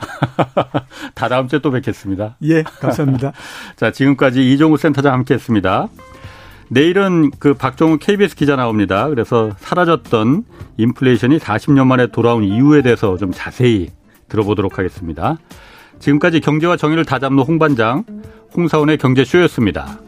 다 1.13 1.29
다음 1.29 1.47
주에 1.47 1.59
또 1.59 1.69
뵙겠습니다. 1.71 2.37
예, 2.43 2.63
감사합니다. 2.63 3.33
자, 3.75 3.91
지금까지 3.91 4.51
이종우 4.53 4.77
센터장 4.77 5.13
함께 5.13 5.35
했습니다. 5.35 5.87
내일은 6.73 7.31
그 7.37 7.53
박종우 7.53 7.97
KBS 7.97 8.33
기자 8.37 8.55
나옵니다. 8.55 9.09
그래서 9.09 9.51
사라졌던 9.59 10.45
인플레이션이 10.77 11.37
40년 11.37 11.85
만에 11.85 12.07
돌아온 12.07 12.45
이유에 12.45 12.81
대해서 12.81 13.17
좀 13.17 13.31
자세히 13.33 13.89
들어보도록 14.29 14.79
하겠습니다. 14.79 15.37
지금까지 15.99 16.39
경제와 16.39 16.77
정의를 16.77 17.03
다잡는 17.03 17.43
홍반장, 17.43 18.05
홍사원의 18.55 18.99
경제쇼였습니다. 18.99 19.99